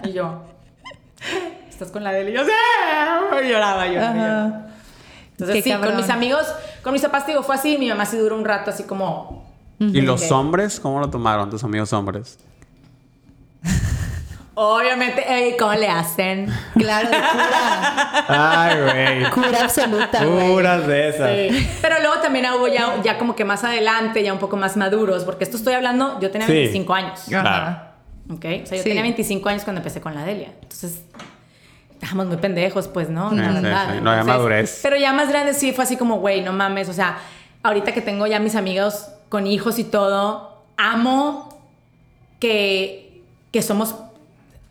[0.05, 0.43] y yo,
[1.69, 2.29] ¿estás con la de él?
[2.29, 4.67] Y yo, sí, lloraba, lloraba, lloraba.
[5.31, 5.91] Entonces Qué sí, cabrón.
[5.93, 6.45] con mis amigos,
[6.83, 7.77] con mis papás, digo, fue así.
[7.77, 9.42] Mi mamá sí duró un rato así como...
[9.79, 10.79] ¿Y los hombres?
[10.79, 12.37] ¿Cómo lo tomaron tus amigos hombres?
[14.55, 16.47] Obviamente, ey, ¿cómo le hacen?
[16.77, 18.25] Claro, de cura.
[18.27, 18.81] Ay,
[19.21, 19.31] güey.
[19.31, 20.19] Cura absoluta.
[20.23, 21.31] Puras de esas.
[21.31, 21.69] Sí.
[21.81, 25.23] Pero luego también hubo ya, ya como que más adelante, ya un poco más maduros,
[25.23, 26.53] porque esto estoy hablando, yo tenía Sí.
[26.53, 27.77] 25 años, Claro.
[28.29, 28.45] ¿ok?
[28.63, 28.89] O sea, yo Sí.
[28.89, 30.53] tenía 25 años cuando empecé con la Delia.
[30.61, 31.01] Entonces,
[31.91, 33.31] estábamos muy pendejos, pues, ¿no?
[33.31, 33.87] Sí, La sí, verdad.
[33.95, 33.99] sí.
[34.03, 34.79] No había madurez.
[34.83, 37.17] Pero ya más grande sí fue así como, güey, no mames, o sea,
[37.63, 41.49] ahorita que tengo ya mis amigos con hijos y todo, amo
[42.39, 43.95] que, que somos...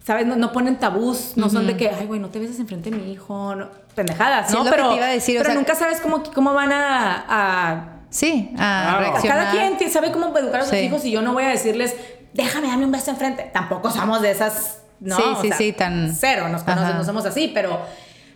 [0.05, 0.25] ¿Sabes?
[0.25, 2.97] No, no ponen tabús, no son de que, ay, güey, no te beses enfrente de
[2.97, 4.63] mi hijo, no- pendejadas, Sí, ¿no?
[4.71, 7.85] pero te iba a decir, o pero sea- nunca sabes cómo, cómo van a- a
[8.11, 10.85] Sí, a cada quien sabe cómo educar a sus Sí.
[10.85, 11.97] hijos y yo no voy a decirles,
[12.35, 13.51] déjame darme un beso enfrente.
[13.53, 15.17] Tampoco somos de esas, ¿no?
[15.17, 16.99] Sí, O sí, sea, sí, tan- Cero, nos conocen, Ajá.
[16.99, 17.81] no somos así, pero,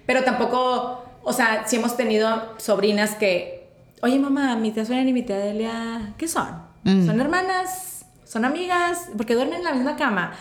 [0.07, 3.56] pero tampoco, o sea, sí hemos tenido sobrinas que,
[4.03, 6.63] oye mamá, mi tía Sonia y mi tía Delia, ¿qué son?
[6.85, 7.07] Mm.
[7.07, 10.33] Son hermanas, son amigas, porque duermen en la misma cama.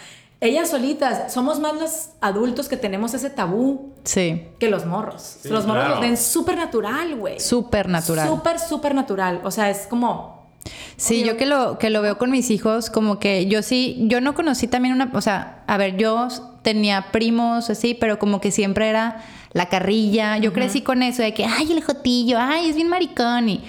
[0.41, 4.43] Ellas solitas, somos más los adultos que tenemos ese tabú Sí.
[4.59, 5.37] que los morros.
[5.41, 5.95] Sí, los morros claro.
[5.95, 7.39] lo ven súper natural, güey.
[7.39, 8.27] Súper natural.
[8.27, 9.41] Súper, súper natural.
[9.43, 10.35] O sea, es como...
[10.97, 11.33] Sí, Obvio.
[11.33, 14.33] yo que lo, que lo veo con mis hijos, como que yo sí, yo no
[14.33, 16.27] conocí también una, o sea, a ver, yo
[16.63, 19.23] tenía primos así, pero como que siempre era
[19.55, 20.37] la carrilla.
[20.37, 23.47] Yo crecí con eso de que, ay, el jotillo, ay, es bien maricón.
[23.47, 23.61] Y,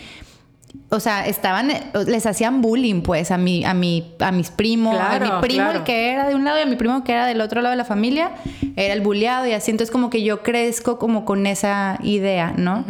[0.89, 1.71] o sea, estaban,
[2.07, 5.79] les hacían bullying, pues, a mi, a mi, a mis primos, a mi primo, claro.
[5.79, 7.71] el que era de un lado y a mi primo que era del otro lado
[7.71, 8.33] de la familia,
[8.75, 9.71] era el bulleado y así.
[9.71, 12.85] Entonces, como que yo crezco como con esa idea, ¿no?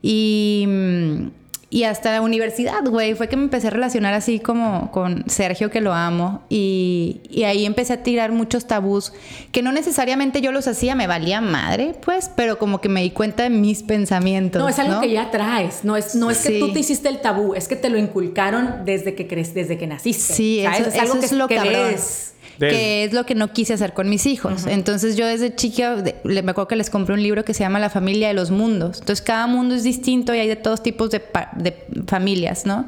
[0.00, 1.37] Y, mm, y
[1.84, 5.82] hasta la universidad, güey, fue que me empecé a relacionar así como con Sergio, que
[5.82, 6.42] lo amo.
[6.48, 9.12] Y, y ahí empecé a tirar muchos tabús
[9.52, 13.10] que no necesariamente yo los hacía, me valía madre, pues, pero como que me di
[13.10, 14.62] cuenta de mis pensamientos.
[14.62, 15.00] No, es algo ¿no?
[15.02, 15.84] que ya traes.
[15.84, 16.58] No es, no es que Sí.
[16.58, 19.86] tú te hiciste el tabú, es que te lo inculcaron desde que crees, desde que
[19.86, 20.32] naciste.
[20.32, 20.80] Sí, ¿sabes?
[20.80, 21.72] eso, es algo eso que, es lo que cabrón.
[21.90, 22.32] ves.
[22.58, 24.66] Que es lo que no quise hacer con mis hijos.
[24.66, 27.78] Entonces yo desde chica, le- me acuerdo que les compré un libro que se llama
[27.78, 28.98] La familia de los mundos.
[29.00, 31.22] Entonces cada mundo es distinto y hay de todos tipos de
[32.06, 32.86] familias, ¿no?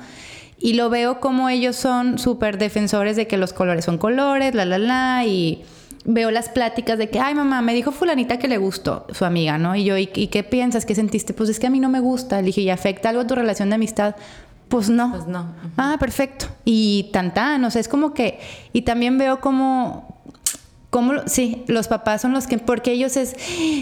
[0.59, 4.65] Y lo veo como ellos son súper defensores de que los colores son colores, la,
[4.65, 5.63] la, la, y
[6.05, 9.57] veo las pláticas de que, ay mamá, me dijo fulanita que le gustó su amiga,
[9.59, 9.75] ¿no?
[9.77, 10.85] Y yo, ¿y, y qué piensas?
[10.85, 11.33] ¿Qué sentiste?
[11.33, 12.41] Pues es que a mí no me gusta.
[12.41, 14.17] Le dije, ¿y afecta algo a tu relación de amistad?
[14.71, 15.11] Pues no.
[15.11, 15.47] Pues no.
[15.77, 16.47] Ah, perfecto.
[16.65, 18.41] Y tan tan, o sea, es como que,
[18.73, 20.17] y también veo como,
[20.91, 23.35] como, sí, los papás son los que, porque ellos es,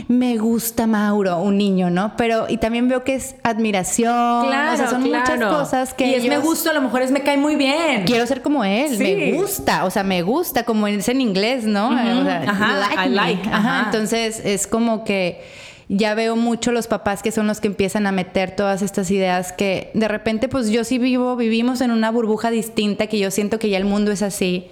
[0.09, 2.17] me gusta Mauro, un niño, ¿no?
[2.17, 6.15] Pero, y también veo que es admiración, Claro, o sea, son muchas cosas que Y
[6.15, 8.05] es me gusta, a lo mejor es me cae muy bien.
[8.05, 9.05] Quiero ser como él, Sí.
[9.15, 11.89] me gusta, o sea, me gusta, como es en inglés, ¿no?
[11.91, 13.15] O sea, ajá, I me.
[13.15, 13.83] like, Ajá, ajá.
[13.87, 15.41] entonces es como que
[15.89, 19.53] ya veo mucho los papás que son los que empiezan a meter todas estas ideas
[19.53, 23.59] que de repente pues yo sí vivo, vivimos en una burbuja distinta que yo siento
[23.59, 24.69] que ya el mundo es así.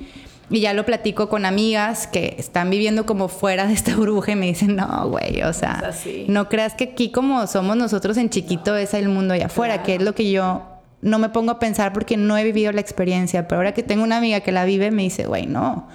[0.49, 4.37] Y ya lo platico con amigas que están viviendo como fuera de esta burbuja y
[4.37, 5.91] me dicen, no, güey, o sea,
[6.29, 9.97] no creas que aquí como somos nosotros en chiquito es el mundo allá afuera, que
[9.97, 10.63] es lo que yo
[11.03, 14.05] no me pongo a pensar porque no he vivido la experiencia, pero ahora que tengo
[14.05, 15.89] una amiga que la vive me dice, güey, no.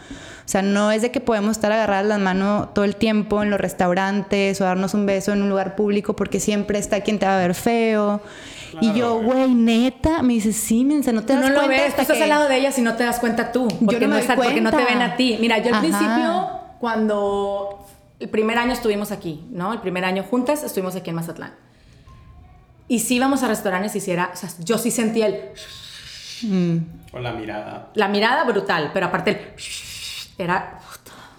[0.51, 3.49] O sea, no es de que podemos estar agarradas las manos todo el tiempo en
[3.49, 7.25] los restaurantes o darnos un beso en un lugar público porque siempre está quien te
[7.25, 8.19] va a ver feo.
[8.81, 11.83] y yo, güey, neta, me dice, sí, mensa, no te Tú das no lo cuenta
[11.85, 13.69] ves, tú estás que- al lado de ellas y no te das cuenta tú.
[13.69, 15.37] Porque, no no, me doy porque no te ven a ti.
[15.39, 15.79] Mira, yo al Ajá.
[15.83, 16.49] principio,
[16.81, 17.85] cuando
[18.19, 19.71] el primer año estuvimos aquí, ¿no?
[19.71, 21.53] El primer año juntas estuvimos aquí en Mazatlán.
[22.89, 25.39] Y sí íbamos a restaurantes y si era, o sea, yo sí sentía el,
[27.09, 27.87] Con la mirada.
[27.93, 29.37] la mirada brutal, pero aparte el,
[30.43, 30.79] era,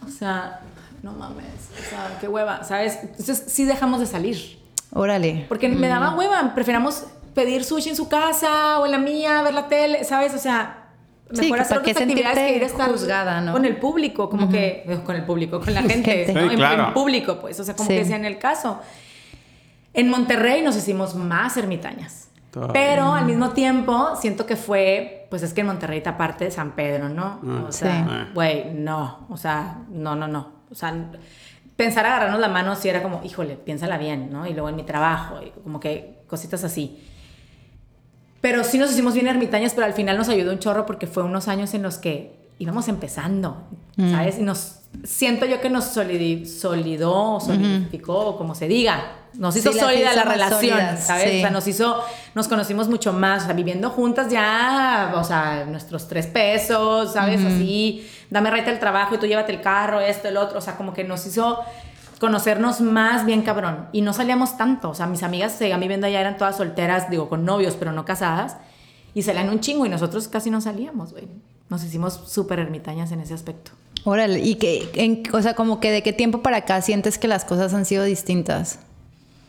[0.06, 0.60] o sea,
[1.02, 1.46] no mames,
[1.86, 2.98] o sea, qué hueva, ¿sabes?
[3.02, 4.58] Entonces sí dejamos de salir.
[4.92, 5.46] Órale.
[5.48, 7.04] Porque me daba hueva, preferamos
[7.34, 10.34] pedir sushi en su casa o en la mía, ver la tele, ¿sabes?
[10.34, 10.78] O sea,
[11.32, 13.52] Sí, mejor que hacer otras actividades que ir a estar juzgada, ¿no?
[13.54, 16.26] con el público, como que, eh, con el público, con la gente.
[16.26, 17.96] Sí, En- en, público, pues, o sea, como Sí.
[17.96, 18.80] que sea en el caso.
[19.94, 22.28] En Monterrey nos hicimos más ermitañas.
[22.52, 22.74] Todavía.
[22.74, 26.50] Pero al mismo tiempo siento que fue, pues es que en Monterrey está parte de
[26.50, 27.40] San Pedro, ¿no?
[27.42, 30.52] Ah, o sea, güey, no, o sea, no, no, no.
[30.70, 30.94] O sea,
[31.76, 34.46] pensar agarrarnos la mano sí era como, híjole, piénsala bien, ¿no?
[34.46, 37.02] Y luego en mi trabajo, y como que cositas así.
[38.42, 41.22] Pero sí nos hicimos bien ermitañas, pero al final nos ayudó un chorro porque fue
[41.22, 43.62] unos años en los que íbamos empezando,
[43.96, 44.38] ¿sabes?
[44.38, 49.18] Y nos, siento yo que nos solidó, solidificó, o como se diga.
[49.34, 51.30] Nos hizo Sí, sólida la relación, sólidas, ¿sabes?
[51.30, 51.38] sí.
[51.38, 52.02] O sea, nos hizo,
[52.34, 57.42] nos conocimos mucho más, o sea, viviendo juntas ya, o sea, nuestros tres pesos, ¿sabes?
[57.42, 60.76] Así, dame reta el trabajo y tú llévate el carro, esto, el otro, o sea,
[60.76, 61.60] como que nos hizo
[62.20, 63.88] conocernos más bien cabrón.
[63.92, 67.30] Y no salíamos tanto, o sea, mis amigas seguían viviendo allá, eran todas solteras, digo,
[67.30, 68.58] con novios, pero no casadas,
[69.14, 71.26] y salían un chingo y nosotros casi no salíamos, güey.
[71.70, 73.72] Nos hicimos súper ermitañas en ese aspecto.
[74.04, 77.28] Órale, y que, en- o sea, como que de qué tiempo para acá sientes que
[77.28, 78.78] las cosas han sido distintas.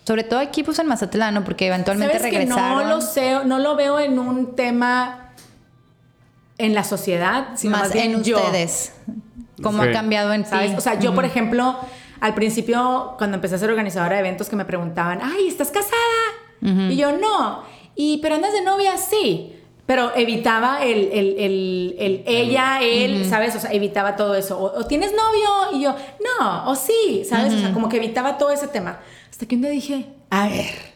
[0.06, 1.44] Sobre todo aquí, pues en Mazatlán, ¿no?
[1.44, 2.84] Porque eventualmente ¿Sabes que regresaron.
[2.84, 5.32] no lo sé, no lo veo en un tema
[6.58, 8.38] en la sociedad, sino más, más, bien en yo.
[8.38, 8.94] ustedes.
[9.62, 9.90] ¿Cómo Sí.
[9.90, 10.72] ha cambiado en ¿Sabes?
[10.72, 10.78] ti?
[10.78, 11.78] O sea, yo, por ejemplo,
[12.20, 15.96] al principio, cuando empecé a ser organizadora de eventos, que me preguntaban, ay, ¿estás casada?
[16.62, 17.64] Y yo, no.
[17.96, 18.98] ¿Y pero andas de novia?
[18.98, 19.56] Sí.
[19.86, 23.56] Pero evitaba el, el, el, el ella, él, ¿sabes?
[23.56, 24.58] O sea, evitaba todo eso.
[24.58, 25.78] O, o tienes novio?
[25.78, 25.96] Y yo,
[26.40, 26.70] no.
[26.70, 27.54] O sí, ¿sabes?
[27.54, 29.00] O sea, como que evitaba todo ese tema.
[29.30, 30.94] Hasta que un día dije, a ver,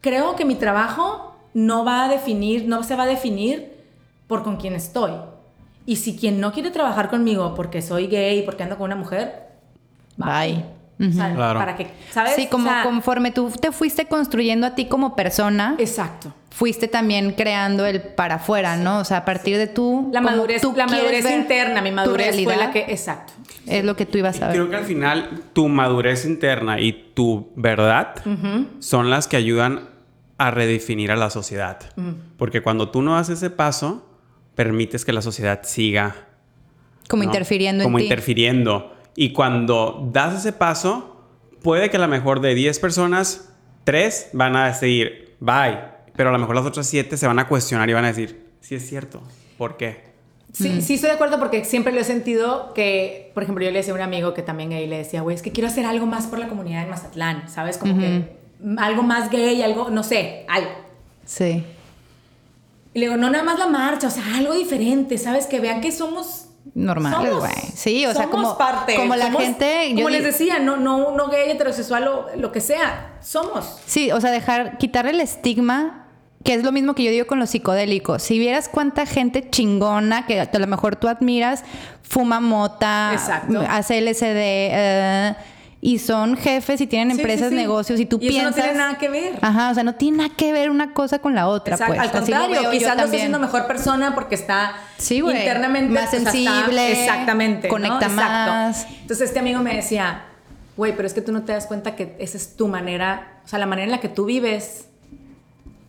[0.00, 3.72] creo que mi trabajo no va a definir, no se va a definir
[4.26, 5.12] por con quién estoy.
[5.86, 9.44] Y si quien no quiere trabajar conmigo porque soy gay, porque ando con una mujer,
[10.16, 10.64] Bye.
[11.00, 11.58] O sea, Claro.
[11.58, 12.34] para que, ¿sabes?
[12.36, 16.32] Sí, como O sea, conforme tú te fuiste construyendo a ti como persona, Exacto.
[16.50, 19.00] fuiste también creando el para afuera, ¿no?
[19.00, 20.08] O sea, a partir de tú.
[20.12, 23.32] La madurez, tú la quieres madurez ver interna, mi madurez fue la que, exacto.
[23.66, 24.56] Es lo que tú ibas a ver.
[24.56, 28.14] Creo que al final tu madurez interna y tu verdad
[28.78, 29.88] son las que ayudan
[30.38, 31.78] a redefinir a la sociedad.
[32.36, 34.06] Porque cuando tú no haces ese paso,
[34.54, 36.14] permites que la sociedad siga
[37.08, 37.28] Como ¿no?
[37.30, 38.08] interfiriendo Como en ti.
[39.16, 41.16] Y cuando das ese paso,
[41.62, 43.48] puede que a lo mejor de 10 personas,
[43.84, 45.78] 3 van a decir, bye.
[46.16, 48.50] Pero a lo mejor las otras 7 se van a cuestionar y van a decir,
[48.60, 49.22] sí es cierto.
[49.58, 50.14] ¿Por qué?
[50.54, 53.78] Sí, sí estoy de acuerdo porque siempre lo he sentido que, por ejemplo, yo le
[53.78, 56.06] decía a un amigo que también gay, le decía, güey, es que quiero hacer algo
[56.06, 57.76] más por la comunidad en Mazatlán, ¿sabes?
[57.76, 60.70] Como que mm, algo más gay, algo, no sé, algo.
[61.26, 61.64] Sí.
[62.94, 65.46] Y le digo, no nada más la marcha, o sea, algo diferente, ¿sabes?
[65.46, 66.43] Que vean que somos...
[66.74, 67.52] Normales, güey.
[67.74, 68.96] Sí, o sea, somos como- parte.
[68.96, 72.60] como la somos- gente- Como les decía, no, no, no gay, heterosexual, o lo que
[72.60, 73.78] sea, somos.
[73.86, 76.06] Sí, o sea, dejar, quitarle el estigma,
[76.42, 78.22] que es lo mismo que yo digo con los psicodélicos.
[78.22, 81.64] Si vieras cuánta gente chingona que a lo mejor tú admiras,
[82.02, 83.62] fuma mota, Exacto.
[83.68, 85.34] hace LSD, eh,
[85.86, 87.60] y son jefes y tienen Sí, empresas, sí, sí.
[87.60, 88.64] negocios, y tú Y eso no piensas.
[88.64, 89.38] tiene nada que ver.
[89.42, 91.74] Ajá, o sea, no tiene nada que ver una cosa con la otra.
[91.74, 92.00] Exacto, pues.
[92.08, 94.72] Al contrario, quizás lo está haciendo mejor persona porque está
[95.10, 97.68] internamente Más está- sensible, exactamente.
[97.68, 97.74] ¿no?
[97.74, 98.16] conecta Exacto.
[98.52, 98.86] más.
[99.02, 100.22] Entonces este amigo me decía,
[100.78, 103.48] güey, pero es que tú no te das cuenta que esa es tu manera, o
[103.48, 104.86] sea, la manera en la que tú vives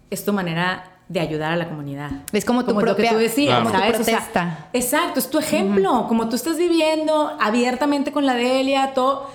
[0.09, 2.09] es tu manera de ayudar a la comunidad.
[2.33, 3.63] Es como tu lo que tú decías, Claro.
[3.65, 3.99] como tu ¿sabes?
[3.99, 4.67] O sea, protesta.
[4.73, 9.29] exacto, es tu ejemplo, como tú estás viviendo abiertamente con la Delia, todo.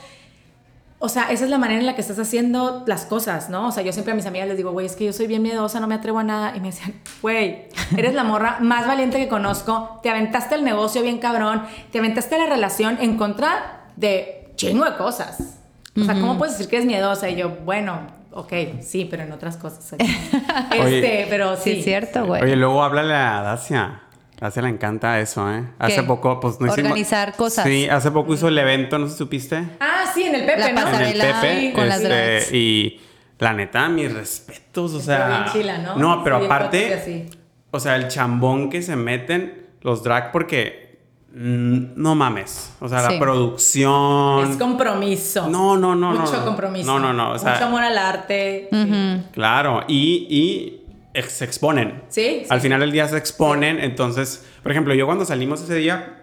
[1.02, 3.68] O sea, esa es la manera en la que estás haciendo las cosas, ¿no?
[3.68, 5.40] O sea, yo siempre a mis amigas les digo, güey, es que yo soy bien
[5.40, 6.54] miedosa, no me atrevo a nada.
[6.54, 11.02] Y me decían, güey, eres la morra más valiente que conozco, te aventaste el negocio
[11.02, 15.58] bien cabrón, te aventaste la relación en contra de chingo de cosas.
[15.98, 17.30] O sea, ¿cómo puedes decir que eres miedosa?
[17.30, 17.98] Y yo, bueno,
[18.32, 18.52] ok,
[18.82, 19.92] sí, pero en otras cosas.
[19.98, 21.26] este, Oye.
[21.30, 21.78] pero Sí, sí.
[21.78, 22.42] es cierto, güey.
[22.42, 24.02] Oye, luego háblale a Dacia.
[24.40, 25.64] Dacia le encanta eso, ¿eh?
[25.78, 26.02] Hace ¿Qué?
[26.04, 26.90] poco, pues no hicimos...
[26.92, 27.64] Organizar cosas.
[27.66, 29.62] Sí, hace poco hizo el evento, no sé si supiste.
[29.80, 30.88] Ah, sí, en el Pepe, La ¿no?
[30.88, 31.72] En el Pepe.
[31.74, 32.52] con las este, drags.
[32.52, 33.00] y
[33.38, 35.28] la neta, mis respetos, o sea...
[35.28, 35.96] bien chila, ¿no?
[35.96, 37.26] No, pero Sí, aparte...
[37.70, 40.98] O sea, el chambón que se meten los drag porque...
[41.34, 42.72] mm, no mames.
[42.80, 43.12] O sea, Sí.
[43.14, 44.50] la producción...
[44.50, 45.48] Es compromiso.
[45.48, 46.44] No, no, no, no, Mucho no.
[46.46, 46.86] compromiso.
[46.86, 48.68] No, no, no, o sea- Mucho amor al arte.
[48.72, 49.22] sí.
[49.32, 50.79] Claro, y, y
[51.14, 52.02] ex- se exponen.
[52.08, 55.74] Sí, sí, Al final del día se exponen, entonces, por ejemplo, yo cuando salimos ese
[55.76, 56.16] día,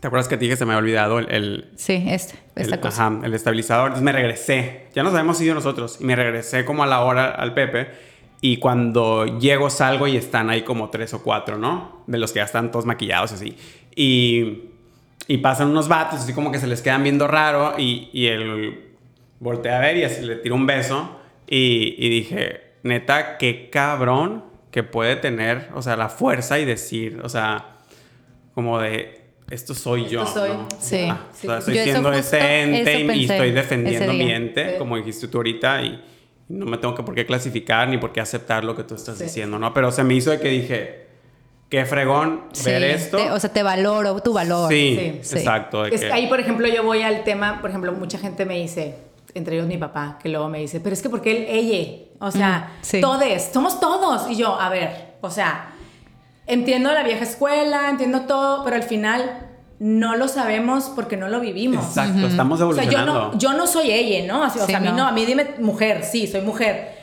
[0.00, 2.74] ¿te acuerdas que te dije que se me había olvidado el, el, Sí, este, esta
[2.74, 3.06] el- cosa.
[3.06, 3.86] ajá, el estabilizador?
[3.88, 7.30] Entonces me regresé, ya nos habíamos ido nosotros, y me regresé como a la hora
[7.30, 7.88] al Pepe,
[8.40, 12.02] y cuando llego salgo y están ahí como tres o cuatro, ¿no?
[12.06, 13.56] De los que ya están todos maquillados así.
[13.96, 14.64] Y,
[15.28, 18.90] y pasan unos vatos, así como que se les quedan viendo raro, y, y él
[19.40, 21.18] voltea a ver y así le tira un beso,
[21.48, 27.20] y, y dije, neta, qué cabrón que puede tener, o sea, la fuerza y decir,
[27.24, 27.78] o sea,
[28.54, 30.26] como de, esto soy yo.
[30.26, 30.50] soy.
[30.50, 30.68] ¿no?
[30.78, 31.06] Sí.
[31.10, 31.70] Ah, o sea, Sí.
[31.72, 34.78] estoy Yo siendo ese ente y estoy defendiendo mi ente, Sí.
[34.78, 36.02] como dijiste tú ahorita, y
[36.48, 39.18] no me tengo que por qué clasificar ni por qué aceptar lo que tú estás
[39.18, 39.24] Sí.
[39.24, 39.72] diciendo, ¿no?
[39.74, 41.06] Pero se me hizo de que dije,
[41.70, 43.16] qué fregón Sí, ver esto.
[43.16, 44.70] te- o sea, te valoro tu valor.
[44.70, 45.18] sí, Sí.
[45.22, 45.38] Sí.
[45.38, 45.82] exacto.
[45.84, 48.58] de Es que ahí, por ejemplo, yo voy al tema, por ejemplo, mucha gente me
[48.58, 48.94] dice,
[49.34, 52.30] entre ellos mi papá, que luego me dice, pero es que porque él, ella, o
[52.30, 53.00] sea, Mm, sí.
[53.00, 54.30] todos, somos todos.
[54.30, 55.70] Y yo, a ver, o sea,
[56.46, 61.40] entiendo la vieja escuela, entiendo todo, pero al final no lo sabemos porque no lo
[61.40, 61.84] vivimos.
[61.84, 63.32] Exacto, estamos O sea, yo evolucionando.
[63.32, 64.42] no, yo no soy ella, ¿no?
[64.44, 64.96] Así, o Sí, sea, a mí no.
[64.96, 66.94] no, a mí dime mujer, sí, soy mujer.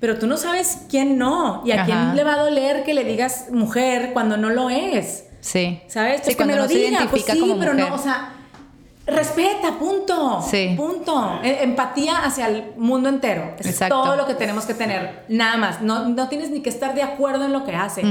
[0.00, 1.84] Pero tú no sabes quién no y a Ajá.
[1.86, 5.24] quién le va a doler que le digas mujer cuando no lo es.
[5.40, 5.80] Sí.
[5.88, 6.16] ¿Sabes?
[6.16, 7.88] Sí, Pues que cuando me lo no diga, pues sí, como pero mujer.
[7.88, 8.32] no, o sea,
[9.08, 10.42] respeta, punto.
[10.48, 10.74] Sí.
[10.76, 11.40] Punto.
[11.42, 13.54] E- Empatía hacia el mundo entero.
[13.58, 14.02] Es Exacto.
[14.02, 15.24] todo lo que tenemos que tener.
[15.28, 15.80] Nada más.
[15.82, 18.02] No, no tienes ni que estar de acuerdo en lo que hace.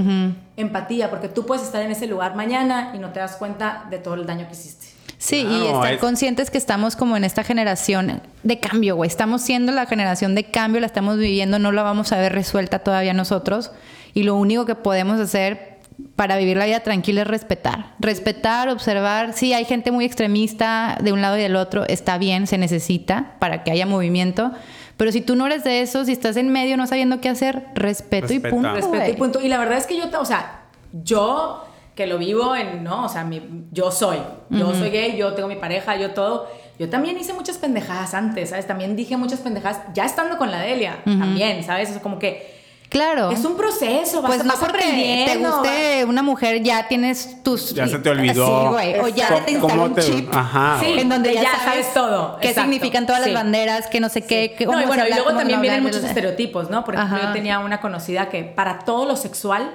[0.57, 3.99] Empatía, porque tú puedes estar en ese lugar mañana y no te das cuenta de
[3.99, 4.88] todo el daño que hiciste.
[5.19, 9.07] Sí, y Claro, estar es- conscientes que estamos como en esta generación de cambio, güey.
[9.07, 12.80] Estamos siendo la generación de cambio, la estamos viviendo, no la vamos a ver resuelta
[12.80, 13.72] todavía nosotros.
[14.14, 15.77] Y lo único que podemos hacer
[16.15, 17.94] para vivir la vida tranquila es respetar.
[17.99, 19.34] Respetar, observar.
[19.34, 21.86] Sí, hay gente muy extremista de un lado y del otro.
[21.88, 24.52] Está bien, se necesita para que haya movimiento.
[24.98, 27.65] Pero si tú no eres de eso, si estás en medio no sabiendo qué hacer,
[27.76, 28.74] respeto y punto.
[28.74, 29.41] Respeto y punto.
[29.41, 30.61] Y la verdad es que yo, o sea,
[31.03, 31.64] yo
[31.95, 33.06] que lo vivo en, ¿no?
[33.06, 34.18] O sea, mi- yo soy,
[34.52, 36.48] yo soy gay, yo tengo mi pareja, yo todo.
[36.78, 38.68] Yo también hice muchas pendejadas antes, ¿sabes?
[38.68, 41.90] También dije muchas pendejadas ya estando con la Delia, también, ¿sabes?
[41.90, 42.57] O sea, como que
[42.90, 43.32] Claro.
[43.32, 45.58] Es un proceso, vas, Pues no vas porque te aprendiendo.
[45.60, 47.74] guste una mujer, ya tienes tus...
[47.74, 48.46] Ya se te olvidó.
[48.62, 49.00] Sí, güey.
[49.00, 50.34] O ya ¿Cómo- te instaló un te- chip.
[50.34, 50.96] Ajá, Sí.
[50.98, 52.70] En donde ya, Ya sabes, sabes todo, Qué exacto.
[52.72, 53.32] significan todas Sí.
[53.32, 54.56] las banderas, que no sé qué.
[54.66, 56.86] No, y bueno, y luego también no vienen muchos estereotipos, ¿no?
[56.86, 57.28] Por ejemplo, Ajá.
[57.28, 59.70] yo tenía una conocida que para todo lo sexual,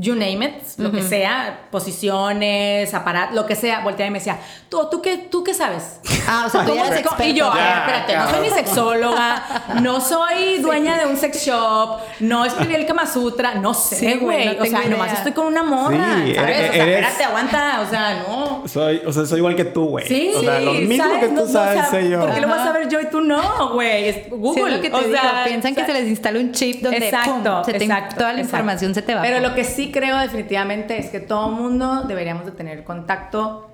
[0.00, 4.38] you name it, lo que sea, posiciones, aparatos, lo que sea, volteaba y me decía,
[4.68, 5.98] ¿tú, tú, qué, ¿tú qué sabes?
[6.28, 7.24] Ah, o sea, tú ¿Cómo eres experta.
[7.26, 9.42] Y yo, a ver, Ya, espérate, no soy ni sexóloga,
[9.82, 14.06] no soy dueña de un sex shop, no escribí el Kama Sutra, no sé, Sí,
[14.20, 14.56] güey, güey.
[14.56, 15.18] no o sea, tengo nomás idea.
[15.18, 16.56] estoy con una morra, Sí, ¿sabes?
[16.56, 18.62] eres- o sea, eres- espérate, aguanta, o sea, no.
[18.68, 20.06] Soy, o sea, soy igual que tú, güey.
[20.06, 21.20] Sí, O sea, lo mismo ¿sabes?
[21.20, 22.20] que tú No, no, sabes, o sea, sé yo.
[22.20, 24.08] ¿Por qué lo vas a ver yo y tú no, güey?
[24.08, 24.64] Es Sí, Google.
[24.70, 25.12] es lo que te o digo.
[25.12, 27.84] sea, Piensan que o sea, se les instala un chip donde exacto, pum, se te-
[27.84, 28.56] exacto, toda la exacto.
[28.56, 29.22] información se te va.
[29.22, 33.70] Pero lo que sí creo definitivamente es que todo mundo deberíamos de tener contacto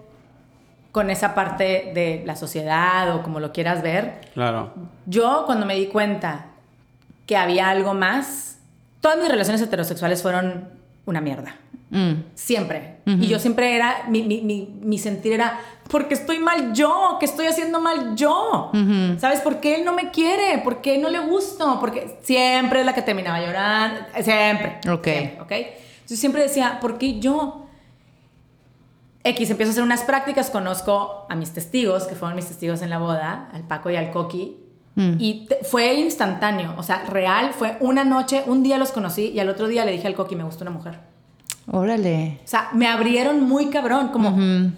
[0.93, 4.21] con esa parte de la sociedad o como lo quieras ver.
[4.35, 4.73] Claro.
[5.07, 6.47] Yo cuando me di cuenta
[7.27, 8.59] que había algo más,
[9.01, 10.69] todas mis relaciones heterosexuales fueron
[11.05, 11.57] una mierda.
[11.91, 12.13] Mm.
[12.35, 12.97] Siempre.
[13.07, 17.27] Y yo siempre era, mi, mi, mi, mi sentir era, porque estoy mal yo, que
[17.27, 18.73] estoy haciendo mal yo.
[19.19, 19.41] ¿Sabes?
[19.41, 20.59] ¿Por qué él no me quiere?
[20.59, 21.79] ¿Por qué no le gusto?
[21.81, 24.01] Porque siempre es la que terminaba llorando.
[24.21, 24.79] Siempre.
[24.91, 25.05] Ok.
[25.05, 25.53] Siempre, ¿ok?
[26.09, 27.67] Yo siempre decía, ¿por qué yo?
[29.25, 32.91] X, empiezo a hacer unas prácticas, conozco a mis testigos, que fueron mis testigos en
[32.91, 34.59] la boda, al Paco y al Coqui,
[34.97, 35.15] Mm.
[35.19, 39.41] y te- fue instantáneo, o sea, real, fue una noche, un día los conocí y
[39.41, 41.01] al otro día le dije al Coqui, me gustó una mujer.
[41.71, 42.39] Órale.
[42.45, 44.71] O sea, me abrieron muy cabrón, como, Ujú.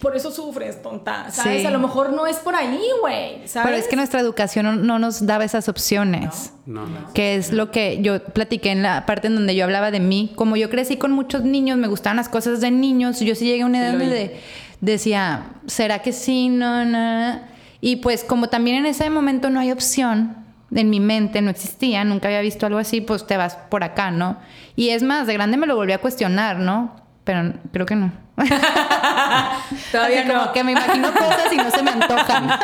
[0.00, 1.62] Por eso sufres, tonta, ¿sabes?
[1.62, 1.66] Sí.
[1.66, 3.66] A lo mejor no es por ahí, güey, ¿sabes?
[3.66, 6.52] Pero es que nuestra educación no, no nos daba esas opciones.
[6.66, 7.12] No, no.
[7.14, 10.32] Que es lo que yo platiqué en la parte en donde yo hablaba de mí.
[10.36, 13.20] Como yo crecí con muchos niños, me gustaban las cosas de niños.
[13.20, 14.40] Yo sí llegué a una edad donde de-
[14.80, 16.48] decía, ¿será que sí?
[16.48, 17.40] No, no.
[17.80, 20.36] Y pues como también en ese momento no hay opción,
[20.74, 24.10] en mi mente no existía, nunca había visto algo así, pues te vas por acá,
[24.10, 24.36] ¿no?
[24.74, 26.96] Y es más, de grande me lo volví a cuestionar, ¿no?
[27.24, 28.12] Pero creo que no.
[29.92, 30.52] Todavía Así como no.
[30.52, 32.48] que me imagino cosas y no se me antojan.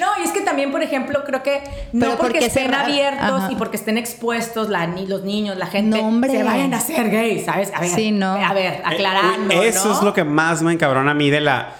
[0.00, 1.60] No, y es que también, por ejemplo, creo que
[1.92, 3.52] no Pero porque porque estén cerrar- abiertos Ajá.
[3.52, 6.30] y porque estén expuestos la, ni- los niños, la gente, No, hombre.
[6.30, 7.70] se vayan a ser gays, ¿sabes?
[7.74, 8.32] A ver, Sí, no.
[8.34, 9.94] a ver, aclarando, Eh, uy, Eso ¿no?
[9.96, 11.74] es lo que más me encabrona a mí de la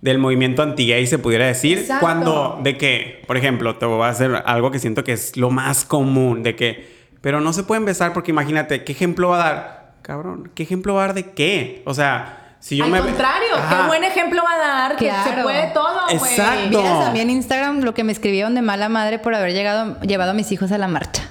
[0.00, 1.78] del movimiento anti-gay, se pudiera decir.
[1.78, 2.00] Exacto.
[2.04, 5.50] Cuando, de que, por ejemplo, te voy a hacer algo que siento que es lo
[5.50, 9.38] más común, de que, pero no se pueden besar porque imagínate, ¿qué ejemplo va a
[9.52, 9.81] dar?
[10.02, 11.82] Cabrón, ¿qué ejemplo va a dar de qué?
[11.86, 13.00] O sea, si yo Al me...
[13.00, 13.82] contrario, Ajá.
[13.82, 15.42] qué buen ejemplo va a dar, que se Claro.
[15.42, 16.16] puede todo, güey.
[16.16, 16.68] Exacto.
[16.80, 20.00] Vieras a mí en Instagram lo que me escribieron de mala madre por haber llegado,
[20.00, 21.22] llevado a mis hijos a la marcha.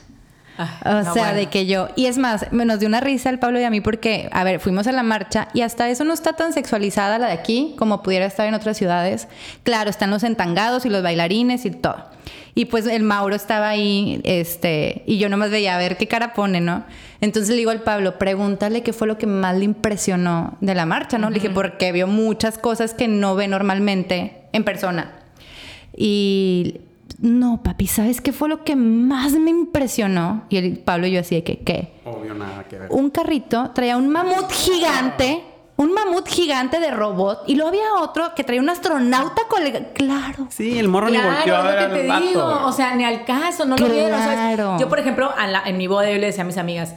[0.57, 1.37] Ay, O no, sea, bueno.
[1.37, 1.87] de que yo.
[1.95, 4.43] Y es más, me nos dio una risa el Pablo y a mí porque, a
[4.43, 7.75] ver, fuimos a la marcha y hasta eso no está tan sexualizada la de aquí
[7.79, 9.27] como pudiera estar en otras ciudades.
[9.63, 12.05] Claro, están los entangados y los bailarines y todo.
[12.53, 16.33] Y pues el Mauro estaba ahí, este, y yo nomás veía a ver qué cara
[16.33, 16.83] pone, ¿no?
[17.21, 20.85] Entonces le digo al Pablo, pregúntale qué fue lo que más le impresionó de la
[20.85, 21.29] marcha, ¿no?
[21.29, 25.19] Le dije, porque vio muchas cosas que no ve normalmente en persona.
[25.95, 26.81] Y
[27.19, 30.43] no, papi, ¿sabes qué fue lo que más me impresionó?
[30.49, 31.93] Y el Pablo y yo así de que, ¿qué?
[32.05, 32.87] Obvio, nada que ver.
[32.89, 35.43] Un carrito traía un mamut gigante,
[35.81, 39.85] un mamut gigante de robot, y luego había otro que traía un astronauta colgado.
[39.93, 40.47] Claro.
[40.49, 42.25] Sí, el morro ni volteó a Claro, ver es lo que al te vato.
[42.25, 42.65] digo.
[42.67, 44.19] O sea, ni al caso, no lo vieron.
[44.19, 44.55] ¿sabes?
[44.55, 44.77] Claro.
[44.79, 46.95] Yo, por ejemplo, a la- en mi boda yo le decía a mis amigas,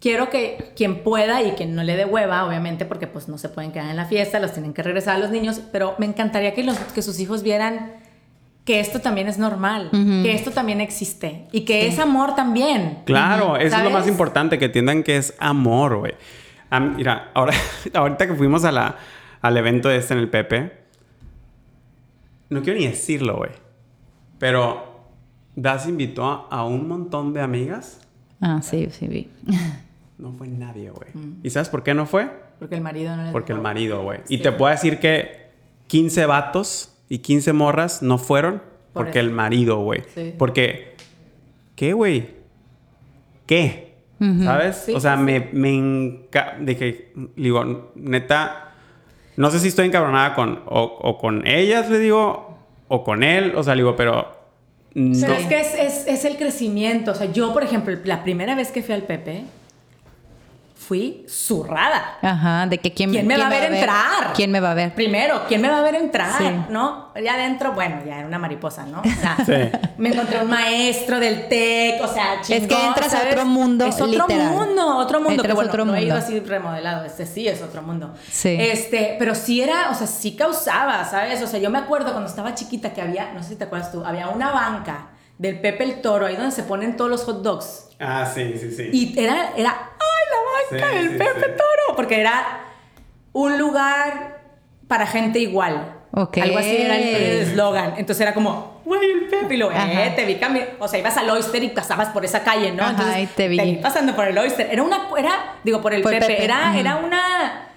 [0.00, 3.48] quiero que quien pueda y quien no le dé hueva, obviamente, porque pues no se
[3.48, 6.54] pueden quedar en la fiesta, los tienen que regresar a los niños, pero me encantaría
[6.54, 7.92] que, los, que sus hijos vieran
[8.64, 12.98] que esto también es normal, que esto también existe y que es amor también.
[13.06, 16.12] Claro, eso es lo más importante, que entiendan que es amor, güey.
[16.70, 17.52] A mí- mira, ahora,
[17.94, 18.96] ahorita que fuimos a la,
[19.40, 20.72] al evento este en el Pepe,
[22.50, 23.50] no quiero ni decirlo, güey.
[24.38, 24.86] Pero
[25.56, 28.00] Das invitó a, a un montón de amigas.
[28.40, 29.28] Ah, sí, sí, vi.
[30.18, 31.10] No fue nadie, güey.
[31.14, 31.40] Mm.
[31.44, 32.28] ¿Y sabes por qué no fue?
[32.58, 34.18] Porque el marido no les Porque el marido, güey.
[34.28, 35.46] Y te puedo decir que
[35.86, 38.54] 15 vatos y 15 morras no fueron
[38.92, 39.28] Por porque eso.
[39.28, 40.02] el marido, güey.
[40.16, 40.34] Sí.
[40.36, 40.96] Porque,
[41.76, 42.30] ¿qué, güey?
[43.46, 43.87] ¿Qué?
[44.42, 44.76] ¿Sabes?
[44.86, 46.20] Sí, o sea, sí, me, me
[46.60, 48.72] Dije, digo, neta,
[49.36, 52.58] no sé si estoy encabronada con, o, o con ellas, le digo,
[52.88, 54.36] o con él, o sea, le digo, pero...
[54.94, 55.26] No.
[55.32, 57.12] Es que es, es- es el crecimiento.
[57.12, 59.42] O sea, yo, por ejemplo, la primera vez que fui al Pepe,
[60.88, 62.16] fui zurrada.
[62.22, 64.32] Ajá, de que quién, ¿Quién me va a ver entrar?
[64.34, 64.94] ¿Quién me va a ver?
[64.94, 66.32] Primero, ¿quién me va a ver entrar?
[66.38, 66.44] Sí.
[66.70, 67.12] ¿No?
[67.22, 69.00] Ya adentro, bueno, ya era una mariposa, ¿no?
[69.00, 69.78] O sea, Sí.
[69.98, 73.84] me encontré un maestro del TEC, o sea, chingón, Es que entras a otro mundo,
[73.84, 74.50] Es otro literal.
[74.52, 75.30] mundo, otro mundo.
[75.32, 76.26] Entras que a bueno, otro no he ido mundo.
[76.26, 78.14] así remodelado, este sí es otro mundo.
[78.30, 78.56] Sí.
[78.58, 81.42] Este, pero sí era, o sea, sí causaba, ¿sabes?
[81.42, 83.92] O sea, yo me acuerdo cuando estaba chiquita que había, no sé si te acuerdas
[83.92, 87.42] tú, había una banca del Pepe el Toro, ahí donde se ponen todos los hot
[87.42, 87.84] dogs.
[88.00, 88.90] Ah, sí, sí, sí.
[88.92, 89.74] Y era, era,
[90.58, 91.52] ¡ay, la banca Sí, del sí, Pepe sí.
[91.56, 91.96] Toro!
[91.96, 92.60] Porque era
[93.32, 94.38] un lugar
[94.88, 95.94] para gente igual.
[96.12, 96.38] Ok.
[96.38, 97.94] Algo así era el el eslogan.
[97.98, 99.54] Entonces era como, güey, el Pepe.
[99.54, 102.42] Y lo, eh, te vi cami- O sea, ibas al Oyster y pasabas por esa
[102.42, 102.82] calle, ¿no?
[102.82, 103.76] Ajá, Entonces te vi.
[103.82, 104.68] pasando por el Oyster.
[104.70, 106.26] Era una, era, digo, por el Por Pepe.
[106.26, 107.67] Pepe, Era, era una,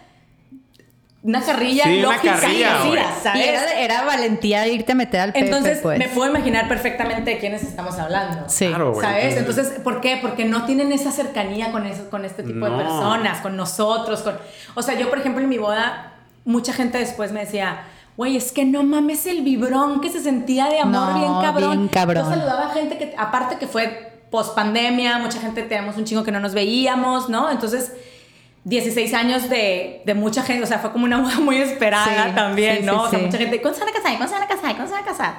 [1.23, 2.39] una carrilla Sí, una lógica.
[2.39, 3.45] carrilla, hacías, ¿sabes?
[3.45, 5.99] Y era, era valentía de irte a meter al Pepe, Entonces, pues.
[5.99, 8.45] me puedo imaginar perfectamente de quiénes estamos hablando.
[8.49, 8.67] Sí.
[8.67, 9.05] Claro, güey.
[9.05, 9.37] ¿Sabes?
[9.37, 10.17] Entonces, ¿por qué?
[10.19, 14.21] Porque no tienen esa cercanía con, eso, con este tipo de personas, con nosotros.
[14.21, 14.35] Con...
[14.73, 17.83] O sea, yo, por ejemplo, en mi boda, mucha gente después me decía,
[18.17, 21.71] güey, es que no mames el vibrón que se sentía de amor No, bien cabrón.
[21.77, 22.23] bien cabrón.
[22.23, 26.23] Yo saludaba a gente que, aparte que fue post pandemia, mucha gente tenemos un chingo
[26.23, 27.51] que no nos veíamos, ¿no?
[27.51, 27.91] Entonces.
[28.63, 32.35] 16 años de, de mucha gente, o sea, fue como una boda muy esperada Sí,
[32.35, 33.01] también, sí, ¿no?
[33.01, 34.17] sí, o sea, mucha gente, ¿cuándo se van a casar?
[34.17, 34.75] ¿Cuándo se van a casar?
[34.75, 35.35] ¿Cuándo se van a casar?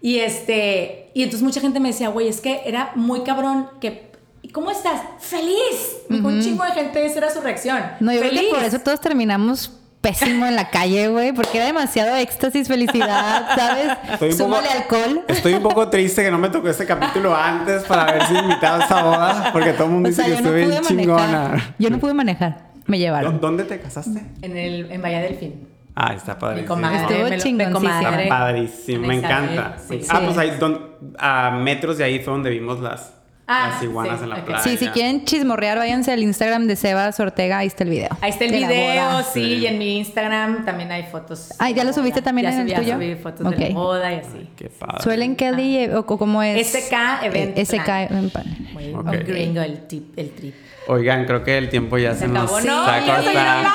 [0.00, 4.10] Y este, y entonces mucha gente me decía, güey, es que era muy cabrón que,
[4.42, 5.00] ¿y cómo estás?
[5.20, 5.98] ¡Feliz!
[6.08, 7.82] Un chingo de gente, esa era su reacción.
[8.00, 8.48] No, yo creo ¡Feliz!
[8.48, 13.46] que por eso todos terminamos pésimo en la calle, güey, porque era demasiado éxtasis, felicidad,
[13.56, 13.98] ¿sabes?
[14.12, 15.24] Estoy un poco- Súmale alcohol.
[15.28, 18.80] Estoy un poco triste que no me tocó este capítulo antes para haber sido invitado
[18.80, 20.80] a esta boda, porque todo el mundo O dice sea, que yo no estuve pude
[20.80, 21.26] bien manejar.
[21.50, 21.74] chingona.
[21.78, 22.68] Yo no pude manejar.
[22.86, 23.40] Me ¿Dó- llevaron.
[23.40, 24.22] ¿Dónde te casaste?
[24.42, 25.68] En, el, en Bahía Delfín.
[26.00, 26.68] Ah, está Mi padrísimo.
[26.74, 26.96] comadre.
[27.00, 27.72] Estuvo mi chingoncísimo.
[27.80, 28.22] comadre.
[28.22, 29.76] Está padrísimo, me encanta.
[29.88, 30.00] sí.
[30.08, 30.86] Ah, pues ahí don-
[31.18, 33.12] a metros de ahí fue donde vimos las,
[33.50, 34.44] Ah, las iguanas sí, en la ok.
[34.44, 34.62] playa.
[34.62, 38.10] Sí, si quieren chismorrear, váyanse al Instagram de Sebas Ortega, ahí está el video.
[38.20, 39.40] Ahí está el De video, sí, Sí.
[39.54, 41.54] y en mi Instagram también hay fotos.
[41.58, 42.94] Ah, ¿ya lo subiste también Ya en el subí, ya tuyo?
[42.96, 44.48] subí fotos de la boda y así.
[44.54, 45.02] Qué padre.
[45.02, 46.66] ¿Suelen Kelly eh, o o cómo es?
[46.74, 46.92] SK
[47.24, 47.88] Event Eh, SK.
[48.10, 48.44] Event Plan.
[48.74, 49.04] Muy Ok.
[49.06, 50.54] muy gringo el, tip, el trip.
[50.86, 53.70] Oigan, creo que el tiempo ya se, Se nos acabó, está ¿no?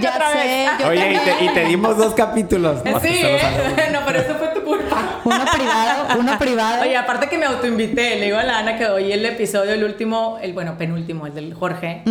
[0.00, 0.70] Ya otra sé, vez.
[0.80, 2.84] yo Oye, y te, y te dimos dos capítulos.
[2.84, 3.38] No, Sí, ¿eh?
[3.92, 5.20] no, pero eso fue tu culpa.
[5.24, 6.82] Uno privado, uno privado.
[6.82, 9.84] Oye, aparte que me autoinvité, le digo a la Ana que oí el episodio, el
[9.84, 12.02] último, el bueno, penúltimo, el del Jorge,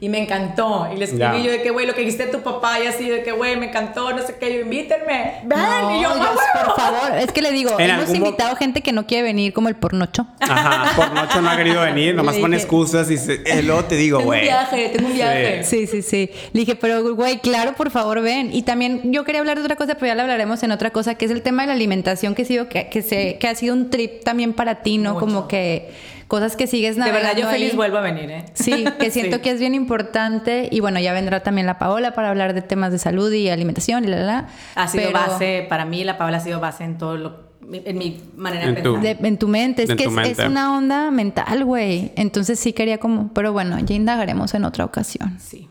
[0.00, 0.88] y me encantó.
[0.92, 1.38] Y le escribí Ya.
[1.38, 3.56] yo de que, güey, lo que dijiste a tu papá y así, de que, güey,
[3.56, 5.40] me encantó, no sé qué, yo, invítenme.
[5.44, 6.74] Ven, No, y yo, Dios, "Ah, huevo".
[6.74, 9.68] por favor, es que le digo, En hemos invitado gente que no quiere venir como
[9.68, 10.26] el pornocho.
[10.40, 13.96] Ajá, por noche no ha querido venir, nomás pone excusas y se, eh, luego te
[13.96, 14.42] digo, Tengo un güey.
[14.42, 15.64] viaje, tengo un viaje.
[15.64, 16.30] Sí, sí, sí.
[16.52, 18.50] Le dije, pero güey, claro, por favor, ven.
[18.52, 21.14] Y también yo quería hablar de otra cosa, pero ya la hablaremos en otra cosa,
[21.14, 23.54] que es el tema de la alimentación, que, ha sido, que, que, se, que ha
[23.54, 25.14] sido un trip también para ti, ¿no?
[25.14, 25.20] Mucho.
[25.26, 25.90] Como que
[26.28, 27.76] cosas que sigues De navegando verdad, yo feliz ahí.
[27.76, 28.44] vuelvo a venir, ¿eh?
[28.54, 29.42] Sí, que siento Sí.
[29.42, 30.68] que es bien importante.
[30.70, 34.04] Y bueno, ya vendrá también la Paola para hablar de temas de salud y alimentación
[34.04, 34.48] y la, la, la.
[34.74, 37.98] Ha sido Pero base, para mí la Paola ha sido base en todo lo, en
[37.98, 39.16] mi manera En de tu- pensar.
[39.18, 39.82] de- en tu mente.
[39.84, 40.42] Es En que tu es, mente.
[40.42, 42.12] es una onda mental, güey.
[42.16, 43.32] Entonces sí quería como...
[43.32, 45.38] Pero bueno, ya indagaremos en otra ocasión.
[45.40, 45.68] Sí.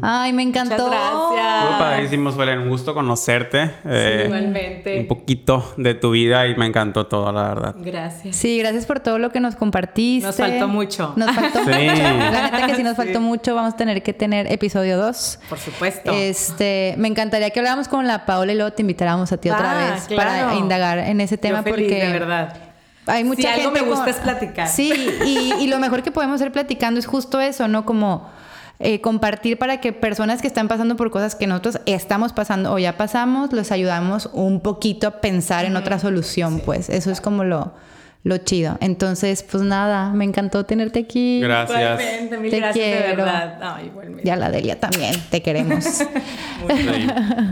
[0.00, 0.86] Ay, me encantó.
[0.86, 0.90] Muchas
[1.32, 1.78] gracias.
[1.78, 2.60] Padrísimo, Suelen.
[2.60, 3.70] Un gusto conocerte.
[3.84, 5.00] eh, igualmente.
[5.00, 7.74] Un poquito de tu vida y me encantó todo, la verdad.
[7.78, 8.34] Gracias.
[8.34, 10.26] Sí, gracias por todo lo que nos compartiste.
[10.26, 11.12] Nos faltó mucho.
[11.16, 11.70] Nos faltó Sí.
[11.70, 12.02] mucho.
[12.02, 12.96] La neta que sí nos Sí.
[12.96, 13.54] faltó mucho.
[13.54, 15.38] Vamos a tener que tener episodio 2.
[15.50, 16.12] Por supuesto.
[16.12, 19.72] Este, me encantaría que habláramos con la Paola y luego te invitáramos a ti otra
[19.72, 20.46] Ah, vez claro.
[20.46, 22.56] para indagar en ese tema Yo feliz, porque de verdad.
[23.06, 24.66] hay mucha Si algo gente me gusta como- es platicar.
[24.68, 24.90] Sí,
[25.26, 27.84] y, y lo mejor que podemos hacer platicando es justo eso, ¿no?
[27.84, 28.30] Como
[28.80, 32.78] eh, compartir para que personas que están pasando por cosas que nosotros estamos pasando o
[32.78, 36.88] ya pasamos, los ayudamos un poquito a pensar en otra solución, pues.
[36.88, 37.72] Eso es como lo,
[38.24, 38.76] lo chido.
[38.80, 41.40] Entonces, pues nada, me encantó tenerte aquí.
[41.40, 41.78] Gracias.
[41.78, 43.16] Igualmente, mil Te gracias de quiero.
[43.24, 43.58] verdad.
[43.60, 44.22] No, igualmente.
[44.26, 45.84] Y a la Delia también, te queremos.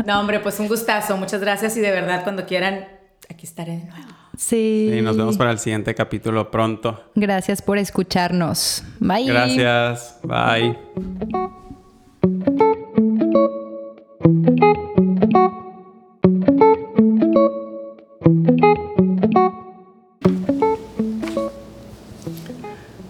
[0.06, 1.16] No, hombre, pues un gustazo.
[1.16, 2.86] Muchas gracias y de verdad, cuando quieran,
[3.28, 4.21] aquí estaré de nuevo.
[4.36, 4.92] Sí.
[4.96, 7.04] Y nos vemos para el siguiente capítulo pronto.
[7.14, 8.82] Gracias por escucharnos.
[8.98, 9.26] Bye.
[9.26, 10.18] Gracias.
[10.22, 10.76] Bye.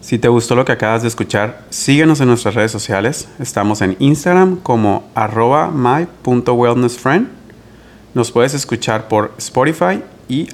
[0.01, 3.29] Si te gustó lo que acabas de escuchar, síguenos en nuestras redes sociales.
[3.39, 7.29] Estamos en Instagram como arroba my.wellnessfriend.
[8.13, 10.03] Nos puedes escuchar por Spotify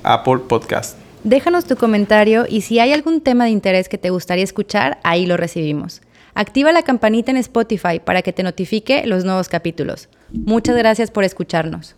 [0.03, 0.99] Apple Podcast.
[1.25, 5.27] Déjanos tu comentario y si hay algún tema de interés que te gustaría escuchar, ahí
[5.27, 6.01] lo recibimos.
[6.35, 10.09] Activa la campanita en Spotify para que te notifique los nuevos capítulos.
[10.31, 11.97] Muchas gracias por escucharnos.